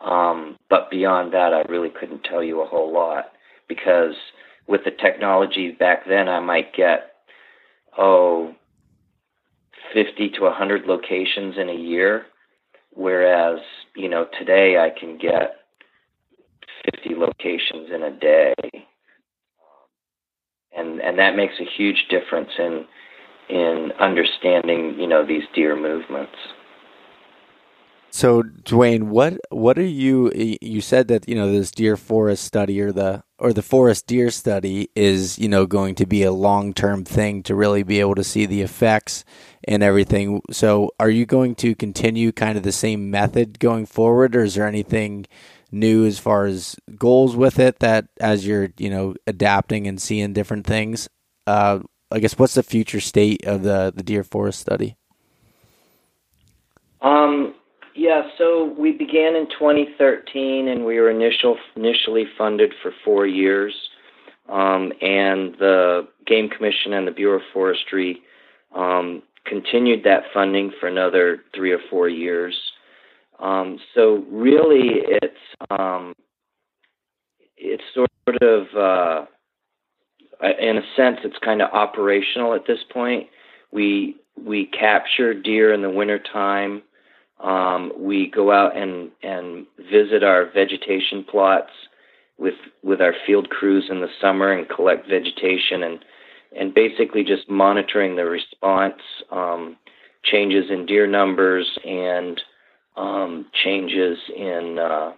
Um, 0.00 0.58
but 0.68 0.90
beyond 0.90 1.32
that, 1.32 1.52
I 1.54 1.62
really 1.70 1.90
couldn't 1.90 2.24
tell 2.24 2.42
you 2.42 2.60
a 2.60 2.66
whole 2.66 2.92
lot 2.92 3.26
because 3.68 4.14
with 4.66 4.82
the 4.84 4.90
technology 4.90 5.72
back 5.72 6.06
then, 6.06 6.28
I 6.28 6.40
might 6.40 6.74
get 6.74 7.12
oh 7.98 8.54
50 9.92 10.30
to 10.30 10.42
100 10.42 10.86
locations 10.86 11.56
in 11.58 11.68
a 11.68 11.74
year, 11.74 12.26
whereas 12.92 13.58
you 13.94 14.08
know 14.08 14.26
today 14.38 14.78
I 14.78 14.98
can 14.98 15.18
get 15.18 15.65
50 16.94 17.14
locations 17.16 17.90
in 17.94 18.02
a 18.02 18.18
day. 18.18 18.54
And, 20.76 21.00
and 21.00 21.18
that 21.18 21.36
makes 21.36 21.54
a 21.60 21.64
huge 21.76 22.06
difference 22.10 22.50
in, 22.58 22.84
in 23.48 23.92
understanding, 23.98 24.96
you 24.98 25.06
know, 25.06 25.26
these 25.26 25.44
deer 25.54 25.74
movements. 25.74 26.36
So, 28.16 28.42
Duane, 28.42 29.10
what 29.10 29.38
what 29.50 29.78
are 29.78 29.84
you? 29.84 30.32
You 30.34 30.80
said 30.80 31.08
that 31.08 31.28
you 31.28 31.34
know 31.34 31.52
this 31.52 31.70
deer 31.70 31.98
forest 31.98 32.44
study 32.44 32.80
or 32.80 32.90
the 32.90 33.22
or 33.38 33.52
the 33.52 33.60
forest 33.60 34.06
deer 34.06 34.30
study 34.30 34.88
is 34.96 35.38
you 35.38 35.50
know 35.50 35.66
going 35.66 35.94
to 35.96 36.06
be 36.06 36.22
a 36.22 36.32
long 36.32 36.72
term 36.72 37.04
thing 37.04 37.42
to 37.42 37.54
really 37.54 37.82
be 37.82 38.00
able 38.00 38.14
to 38.14 38.24
see 38.24 38.46
the 38.46 38.62
effects 38.62 39.22
and 39.64 39.82
everything. 39.82 40.40
So, 40.50 40.92
are 40.98 41.10
you 41.10 41.26
going 41.26 41.56
to 41.56 41.74
continue 41.74 42.32
kind 42.32 42.56
of 42.56 42.62
the 42.62 42.72
same 42.72 43.10
method 43.10 43.58
going 43.58 43.84
forward, 43.84 44.34
or 44.34 44.44
is 44.44 44.54
there 44.54 44.66
anything 44.66 45.26
new 45.78 46.06
as 46.06 46.18
far 46.18 46.46
as 46.46 46.76
goals 46.96 47.36
with 47.36 47.58
it 47.58 47.78
that 47.80 48.06
as 48.20 48.46
you're 48.46 48.68
you 48.78 48.90
know 48.90 49.14
adapting 49.26 49.86
and 49.86 50.00
seeing 50.00 50.32
different 50.32 50.66
things 50.66 51.08
uh, 51.46 51.78
i 52.10 52.18
guess 52.18 52.38
what's 52.38 52.54
the 52.54 52.62
future 52.62 53.00
state 53.00 53.44
of 53.46 53.62
the 53.62 53.92
the 53.94 54.02
deer 54.02 54.24
forest 54.24 54.60
study 54.60 54.96
um 57.02 57.54
Yeah, 57.96 58.28
so 58.36 58.74
we 58.78 58.92
began 58.92 59.34
in 59.34 59.46
2013, 59.58 60.68
and 60.68 60.84
we 60.84 61.00
were 61.00 61.10
initial 61.10 61.56
initially 61.76 62.24
funded 62.36 62.74
for 62.82 62.92
four 63.02 63.26
years. 63.26 63.74
Um, 64.50 64.92
and 65.00 65.56
the 65.58 66.06
Game 66.26 66.50
Commission 66.50 66.92
and 66.92 67.08
the 67.08 67.10
Bureau 67.10 67.38
of 67.38 67.42
Forestry 67.54 68.22
um, 68.74 69.22
continued 69.46 70.04
that 70.04 70.24
funding 70.34 70.72
for 70.78 70.88
another 70.88 71.38
three 71.54 71.72
or 71.72 71.80
four 71.88 72.08
years. 72.08 72.54
Um, 73.40 73.78
so 73.94 74.24
really, 74.30 75.02
it's 75.04 75.34
um, 75.70 76.14
it's 77.56 77.82
sort 77.94 78.42
of 78.42 78.66
uh, 78.76 79.26
in 80.60 80.78
a 80.78 80.82
sense, 80.96 81.18
it's 81.24 81.38
kind 81.42 81.62
of 81.62 81.70
operational 81.72 82.54
at 82.54 82.66
this 82.66 82.80
point. 82.92 83.28
We 83.72 84.16
we 84.36 84.66
capture 84.66 85.34
deer 85.34 85.72
in 85.72 85.82
the 85.82 85.90
wintertime. 85.90 86.82
Um, 87.42 87.92
we 87.98 88.30
go 88.30 88.50
out 88.50 88.76
and, 88.76 89.10
and 89.22 89.66
visit 89.90 90.22
our 90.22 90.50
vegetation 90.50 91.24
plots 91.24 91.70
with 92.38 92.54
with 92.82 93.00
our 93.00 93.14
field 93.26 93.50
crews 93.50 93.86
in 93.90 94.00
the 94.00 94.08
summer 94.20 94.52
and 94.52 94.68
collect 94.68 95.08
vegetation 95.08 95.82
and 95.82 96.04
and 96.58 96.74
basically 96.74 97.24
just 97.24 97.50
monitoring 97.50 98.16
the 98.16 98.24
response, 98.24 99.00
um, 99.30 99.76
changes 100.22 100.70
in 100.70 100.86
deer 100.86 101.06
numbers 101.06 101.78
and 101.84 102.40
um, 102.96 103.46
changes 103.52 104.18
in 104.34 104.78
uh, 104.78 105.12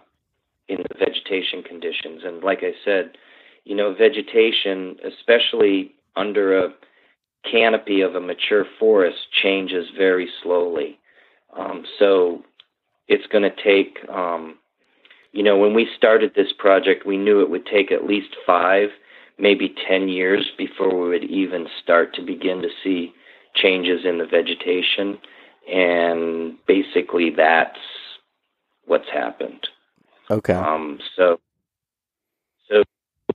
in 0.67 0.77
the 0.77 0.97
vegetation 0.97 1.63
conditions. 1.63 2.21
And 2.23 2.43
like 2.43 2.59
I 2.61 2.73
said, 2.85 3.17
you 3.65 3.75
know, 3.75 3.93
vegetation, 3.93 4.97
especially 5.03 5.93
under 6.15 6.57
a 6.57 6.73
canopy 7.49 8.01
of 8.01 8.15
a 8.15 8.21
mature 8.21 8.65
forest, 8.79 9.17
changes 9.41 9.87
very 9.97 10.29
slowly. 10.43 10.99
Um, 11.57 11.85
so 11.97 12.43
it's 13.07 13.25
going 13.27 13.43
to 13.43 13.63
take, 13.63 13.97
um, 14.09 14.57
you 15.31 15.43
know, 15.43 15.57
when 15.57 15.73
we 15.73 15.87
started 15.97 16.33
this 16.35 16.53
project, 16.57 17.05
we 17.05 17.17
knew 17.17 17.41
it 17.41 17.49
would 17.49 17.65
take 17.65 17.91
at 17.91 18.05
least 18.05 18.35
five, 18.45 18.89
maybe 19.37 19.73
10 19.87 20.09
years 20.09 20.51
before 20.57 20.95
we 20.95 21.09
would 21.09 21.23
even 21.23 21.67
start 21.81 22.13
to 22.15 22.21
begin 22.21 22.61
to 22.61 22.69
see 22.83 23.13
changes 23.55 24.01
in 24.05 24.19
the 24.19 24.25
vegetation. 24.25 25.17
And 25.71 26.57
basically, 26.67 27.31
that's 27.35 27.77
what's 28.85 29.09
happened. 29.13 29.67
Okay. 30.31 30.53
Um, 30.53 30.99
so, 31.15 31.39
so 32.69 32.83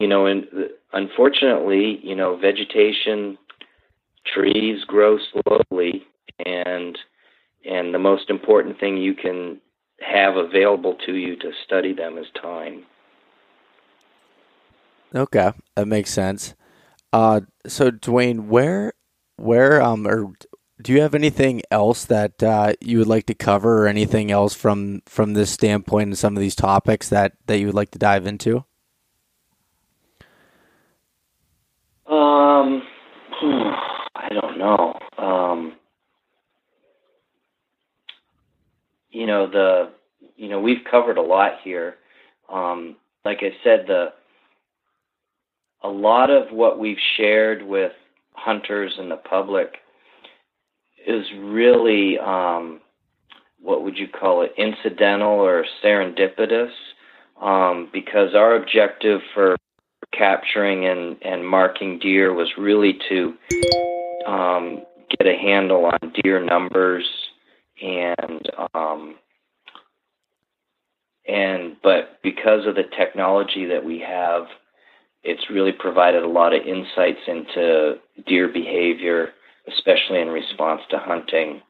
you 0.00 0.08
know, 0.08 0.26
and 0.26 0.46
unfortunately, 0.92 2.00
you 2.02 2.16
know, 2.16 2.36
vegetation, 2.36 3.38
trees 4.26 4.84
grow 4.84 5.18
slowly, 5.18 6.04
and 6.44 6.98
and 7.64 7.94
the 7.94 7.98
most 7.98 8.30
important 8.30 8.78
thing 8.78 8.96
you 8.96 9.14
can 9.14 9.60
have 10.00 10.36
available 10.36 10.96
to 11.06 11.14
you 11.14 11.36
to 11.36 11.52
study 11.64 11.92
them 11.92 12.18
is 12.18 12.26
time. 12.40 12.84
Okay, 15.14 15.52
that 15.76 15.86
makes 15.86 16.10
sense. 16.10 16.54
Uh, 17.12 17.42
so 17.66 17.90
Duane, 17.90 18.48
where, 18.48 18.92
where, 19.36 19.80
um, 19.80 20.06
or 20.06 20.32
do 20.84 20.92
you 20.92 21.00
have 21.00 21.14
anything 21.14 21.62
else 21.70 22.04
that 22.04 22.42
uh, 22.42 22.74
you 22.80 22.98
would 22.98 23.06
like 23.06 23.24
to 23.26 23.34
cover, 23.34 23.82
or 23.82 23.88
anything 23.88 24.30
else 24.30 24.54
from 24.54 25.00
from 25.06 25.32
this 25.32 25.50
standpoint 25.50 26.08
and 26.08 26.18
some 26.18 26.36
of 26.36 26.40
these 26.40 26.54
topics 26.54 27.08
that 27.08 27.32
that 27.46 27.58
you 27.58 27.66
would 27.66 27.74
like 27.74 27.90
to 27.92 27.98
dive 27.98 28.26
into? 28.26 28.58
Um, 32.06 32.82
I 34.14 34.28
don't 34.30 34.58
know. 34.58 34.98
Um, 35.16 35.72
you 39.10 39.26
know 39.26 39.46
the, 39.50 39.90
you 40.36 40.50
know 40.50 40.60
we've 40.60 40.84
covered 40.88 41.16
a 41.16 41.22
lot 41.22 41.60
here. 41.64 41.96
Um, 42.52 42.96
like 43.24 43.38
I 43.40 43.56
said, 43.64 43.86
the 43.86 44.12
a 45.82 45.88
lot 45.88 46.28
of 46.28 46.52
what 46.52 46.78
we've 46.78 47.00
shared 47.16 47.62
with 47.62 47.92
hunters 48.34 48.92
and 48.98 49.10
the 49.10 49.16
public 49.16 49.78
is 51.06 51.26
really 51.38 52.18
um, 52.18 52.80
what 53.60 53.82
would 53.82 53.96
you 53.96 54.08
call 54.08 54.42
it 54.42 54.52
incidental 54.56 55.30
or 55.30 55.64
serendipitous 55.82 56.70
um, 57.40 57.88
because 57.92 58.34
our 58.34 58.56
objective 58.56 59.20
for 59.32 59.56
capturing 60.12 60.86
and, 60.86 61.16
and 61.22 61.46
marking 61.46 61.98
deer 61.98 62.32
was 62.32 62.48
really 62.56 62.98
to 63.08 63.34
um, 64.26 64.82
get 65.18 65.26
a 65.26 65.36
handle 65.36 65.86
on 65.86 66.12
deer 66.22 66.44
numbers 66.44 67.04
and 67.82 68.50
um, 68.74 69.16
and 71.26 71.76
but 71.82 72.20
because 72.22 72.66
of 72.66 72.74
the 72.74 72.84
technology 72.96 73.64
that 73.66 73.84
we 73.84 73.98
have 73.98 74.44
it's 75.22 75.50
really 75.50 75.72
provided 75.72 76.22
a 76.22 76.28
lot 76.28 76.54
of 76.54 76.62
insights 76.66 77.20
into 77.26 77.94
deer 78.26 78.48
behavior 78.48 79.30
especially 79.68 80.20
in 80.20 80.28
response 80.28 80.82
to 80.90 80.98
hunting. 80.98 81.62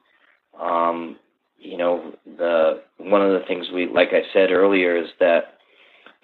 Um, 0.59 1.17
you 1.57 1.77
know, 1.77 2.13
the 2.25 2.81
one 2.97 3.21
of 3.21 3.31
the 3.31 3.45
things 3.47 3.67
we, 3.73 3.87
like 3.87 4.09
I 4.11 4.23
said 4.33 4.51
earlier, 4.51 4.97
is 4.97 5.09
that 5.19 5.55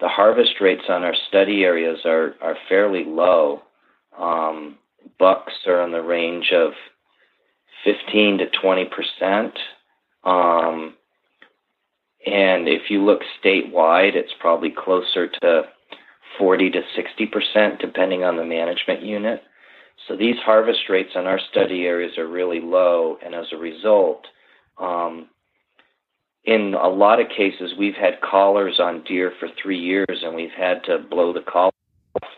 the 0.00 0.08
harvest 0.08 0.60
rates 0.60 0.84
on 0.88 1.04
our 1.04 1.14
study 1.28 1.64
areas 1.64 2.00
are 2.04 2.34
are 2.40 2.56
fairly 2.68 3.04
low. 3.04 3.62
Um, 4.18 4.78
bucks 5.18 5.52
are 5.66 5.82
in 5.82 5.92
the 5.92 6.02
range 6.02 6.52
of 6.54 6.72
15 7.84 8.38
to 8.38 8.46
20 8.60 8.84
percent. 8.86 9.58
Um, 10.24 10.94
and 12.24 12.68
if 12.68 12.90
you 12.90 13.04
look 13.04 13.22
statewide, 13.42 14.14
it's 14.14 14.32
probably 14.38 14.70
closer 14.70 15.28
to 15.42 15.62
40 16.38 16.70
to 16.70 16.82
60 16.94 17.26
percent, 17.26 17.80
depending 17.80 18.22
on 18.22 18.36
the 18.36 18.44
management 18.44 19.02
unit. 19.02 19.42
So 20.08 20.16
these 20.16 20.36
harvest 20.44 20.88
rates 20.88 21.12
on 21.14 21.26
our 21.26 21.40
study 21.50 21.84
areas 21.84 22.18
are 22.18 22.26
really 22.26 22.60
low, 22.60 23.18
and 23.24 23.34
as 23.34 23.46
a 23.52 23.56
result, 23.56 24.24
um, 24.78 25.28
in 26.44 26.74
a 26.74 26.88
lot 26.88 27.20
of 27.20 27.28
cases, 27.28 27.74
we've 27.78 27.94
had 27.94 28.20
collars 28.20 28.80
on 28.80 29.04
deer 29.04 29.32
for 29.38 29.48
three 29.62 29.78
years, 29.78 30.22
and 30.24 30.34
we've 30.34 30.50
had 30.56 30.82
to 30.84 30.98
blow 30.98 31.32
the 31.32 31.44
collar 31.46 31.72
off 32.16 32.28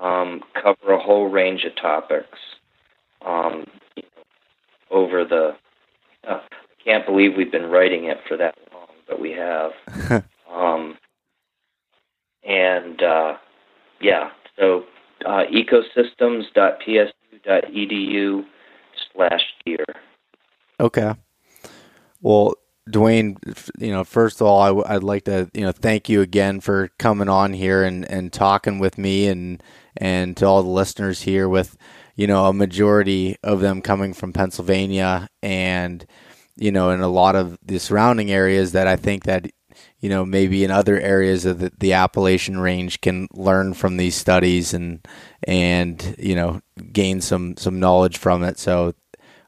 um, 0.00 0.42
cover 0.60 0.92
a 0.92 0.98
whole 0.98 1.28
range 1.28 1.64
of 1.64 1.76
topics. 1.76 2.38
Um, 3.24 3.64
over 4.90 5.24
the. 5.24 5.56
Uh, 6.26 6.40
I 6.50 6.84
can't 6.84 7.06
believe 7.06 7.36
we've 7.36 7.52
been 7.52 7.70
writing 7.70 8.04
it 8.04 8.18
for 8.26 8.36
that 8.36 8.56
long, 8.72 8.88
but 9.08 9.20
we 9.20 9.30
have. 9.32 9.72
um, 10.50 10.96
and 12.42 13.02
uh, 13.02 13.36
yeah, 14.00 14.30
so 14.58 14.84
uh, 15.26 15.44
ecosystems.psu.edu 15.52 18.44
slash 19.12 19.42
deer. 19.64 19.84
Okay. 20.78 21.14
Well, 22.22 22.54
Duane, 22.90 23.36
you 23.78 23.92
know, 23.92 24.04
first 24.04 24.40
of 24.40 24.46
all, 24.46 24.60
I, 24.60 24.94
would 24.94 25.04
like 25.04 25.24
to, 25.24 25.50
you 25.54 25.62
know, 25.62 25.72
thank 25.72 26.08
you 26.08 26.22
again 26.22 26.60
for 26.60 26.88
coming 26.98 27.28
on 27.28 27.52
here 27.52 27.84
and, 27.84 28.10
and 28.10 28.32
talking 28.32 28.78
with 28.78 28.98
me 28.98 29.28
and 29.28 29.62
and 29.96 30.36
to 30.36 30.46
all 30.46 30.62
the 30.62 30.68
listeners 30.68 31.22
here 31.22 31.48
with 31.48 31.76
you 32.20 32.26
know 32.26 32.44
a 32.44 32.52
majority 32.52 33.38
of 33.42 33.60
them 33.60 33.80
coming 33.80 34.12
from 34.12 34.34
Pennsylvania 34.34 35.26
and 35.42 36.04
you 36.54 36.70
know 36.70 36.90
in 36.90 37.00
a 37.00 37.08
lot 37.08 37.34
of 37.34 37.58
the 37.64 37.78
surrounding 37.78 38.30
areas 38.30 38.72
that 38.72 38.86
I 38.86 38.96
think 38.96 39.24
that 39.24 39.50
you 40.00 40.10
know 40.10 40.26
maybe 40.26 40.62
in 40.62 40.70
other 40.70 41.00
areas 41.00 41.46
of 41.46 41.60
the, 41.60 41.72
the 41.78 41.94
Appalachian 41.94 42.60
range 42.60 43.00
can 43.00 43.26
learn 43.32 43.72
from 43.72 43.96
these 43.96 44.16
studies 44.16 44.74
and 44.74 45.08
and 45.44 46.14
you 46.18 46.34
know 46.34 46.60
gain 46.92 47.22
some 47.22 47.56
some 47.56 47.80
knowledge 47.80 48.18
from 48.18 48.44
it 48.44 48.58
so 48.58 48.92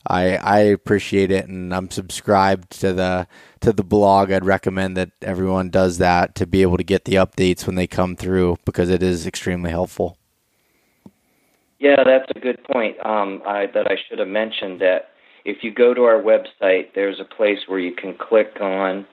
I 0.07 0.36
I 0.36 0.59
appreciate 0.61 1.31
it 1.31 1.47
and 1.49 1.74
I'm 1.74 1.90
subscribed 1.90 2.81
to 2.81 2.94
the 2.94 3.28
to 3.61 3.74
the 3.74 3.85
blog. 3.85 4.32
I'd 4.32 4.47
recommend 4.47 4.97
that 4.97 5.11
everyone 5.20 5.69
does 5.69 5.99
that 5.99 6.35
to 6.36 6.47
be 6.47 6.62
able 6.62 6.78
to 6.78 6.85
get 6.85 7.05
the 7.05 7.16
updates 7.16 7.66
when 7.66 7.77
they 7.77 7.86
come 7.86 8.16
through 8.16 8.57
because 8.65 8.89
it 8.89 9.03
is 9.03 9.27
extremely 9.27 9.70
helpful. 9.70 10.16
Yeah, 11.83 12.05
that's 12.05 12.31
a 12.37 12.39
good 12.39 12.63
point. 12.63 12.97
Um, 13.05 13.43
I, 13.45 13.67
that 13.75 13.91
I 13.91 13.97
should 14.09 14.21
have 14.21 14.29
mentioned 14.29 14.81
that 14.81 15.09
if 15.45 15.65
you 15.65 15.75
go 15.75 15.93
to 15.93 16.03
our 16.03 16.23
website, 16.23 16.95
there's 16.95 17.19
a 17.19 17.25
place 17.25 17.59
where 17.67 17.81
you 17.81 17.93
can 17.93 18.15
click 18.17 18.61
on 18.61 19.05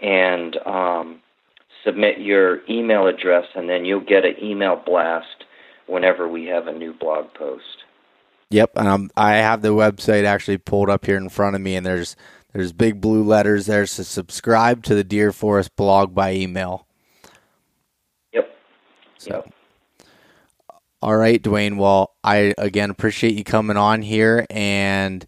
and 0.00 0.56
um, 0.64 1.20
submit 1.84 2.20
your 2.20 2.60
email 2.70 3.08
address, 3.08 3.46
and 3.56 3.68
then 3.68 3.84
you'll 3.84 4.04
get 4.04 4.24
an 4.24 4.36
email 4.40 4.80
blast 4.86 5.46
whenever 5.88 6.28
we 6.28 6.44
have 6.44 6.68
a 6.68 6.72
new 6.72 6.94
blog 6.94 7.26
post. 7.34 7.82
Yep, 8.50 8.70
and 8.76 8.88
I'm, 8.88 9.10
I 9.16 9.32
have 9.32 9.62
the 9.62 9.70
website 9.70 10.24
actually 10.24 10.58
pulled 10.58 10.90
up 10.90 11.04
here 11.04 11.16
in 11.16 11.28
front 11.28 11.56
of 11.56 11.60
me, 11.60 11.74
and 11.74 11.84
there's 11.84 12.14
there's 12.52 12.72
big 12.72 13.00
blue 13.00 13.24
letters 13.24 13.66
there. 13.66 13.84
So 13.86 14.04
subscribe 14.04 14.84
to 14.84 14.94
the 14.94 15.02
Deer 15.02 15.32
Forest 15.32 15.74
blog 15.74 16.14
by 16.14 16.34
email. 16.34 16.86
Yep. 18.32 18.56
So. 19.18 19.30
Yep. 19.44 19.54
All 21.02 21.16
right, 21.16 21.42
Duane. 21.42 21.78
Well, 21.78 22.14
I 22.22 22.54
again 22.56 22.88
appreciate 22.90 23.34
you 23.34 23.42
coming 23.42 23.76
on 23.76 24.02
here 24.02 24.46
and 24.48 25.26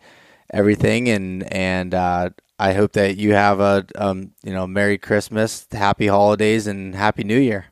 everything, 0.52 1.08
and 1.08 1.52
and 1.52 1.92
uh, 1.92 2.30
I 2.60 2.74
hope 2.74 2.92
that 2.92 3.16
you 3.16 3.32
have 3.32 3.58
a 3.58 3.84
um, 3.96 4.30
you 4.44 4.52
know 4.52 4.68
Merry 4.68 4.98
Christmas, 4.98 5.66
Happy 5.72 6.06
Holidays, 6.06 6.68
and 6.68 6.94
Happy 6.94 7.24
New 7.24 7.38
Year. 7.38 7.66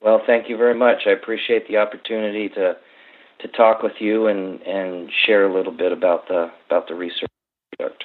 Well, 0.00 0.22
thank 0.26 0.48
you 0.48 0.56
very 0.56 0.74
much. 0.74 1.02
I 1.06 1.10
appreciate 1.10 1.68
the 1.68 1.76
opportunity 1.76 2.48
to 2.48 2.76
to 3.40 3.48
talk 3.48 3.82
with 3.82 4.00
you 4.00 4.28
and, 4.28 4.62
and 4.62 5.10
share 5.26 5.46
a 5.46 5.54
little 5.54 5.76
bit 5.76 5.92
about 5.92 6.26
the 6.28 6.50
about 6.66 6.88
the 6.88 6.94
research 6.94 7.28
product. 7.76 8.04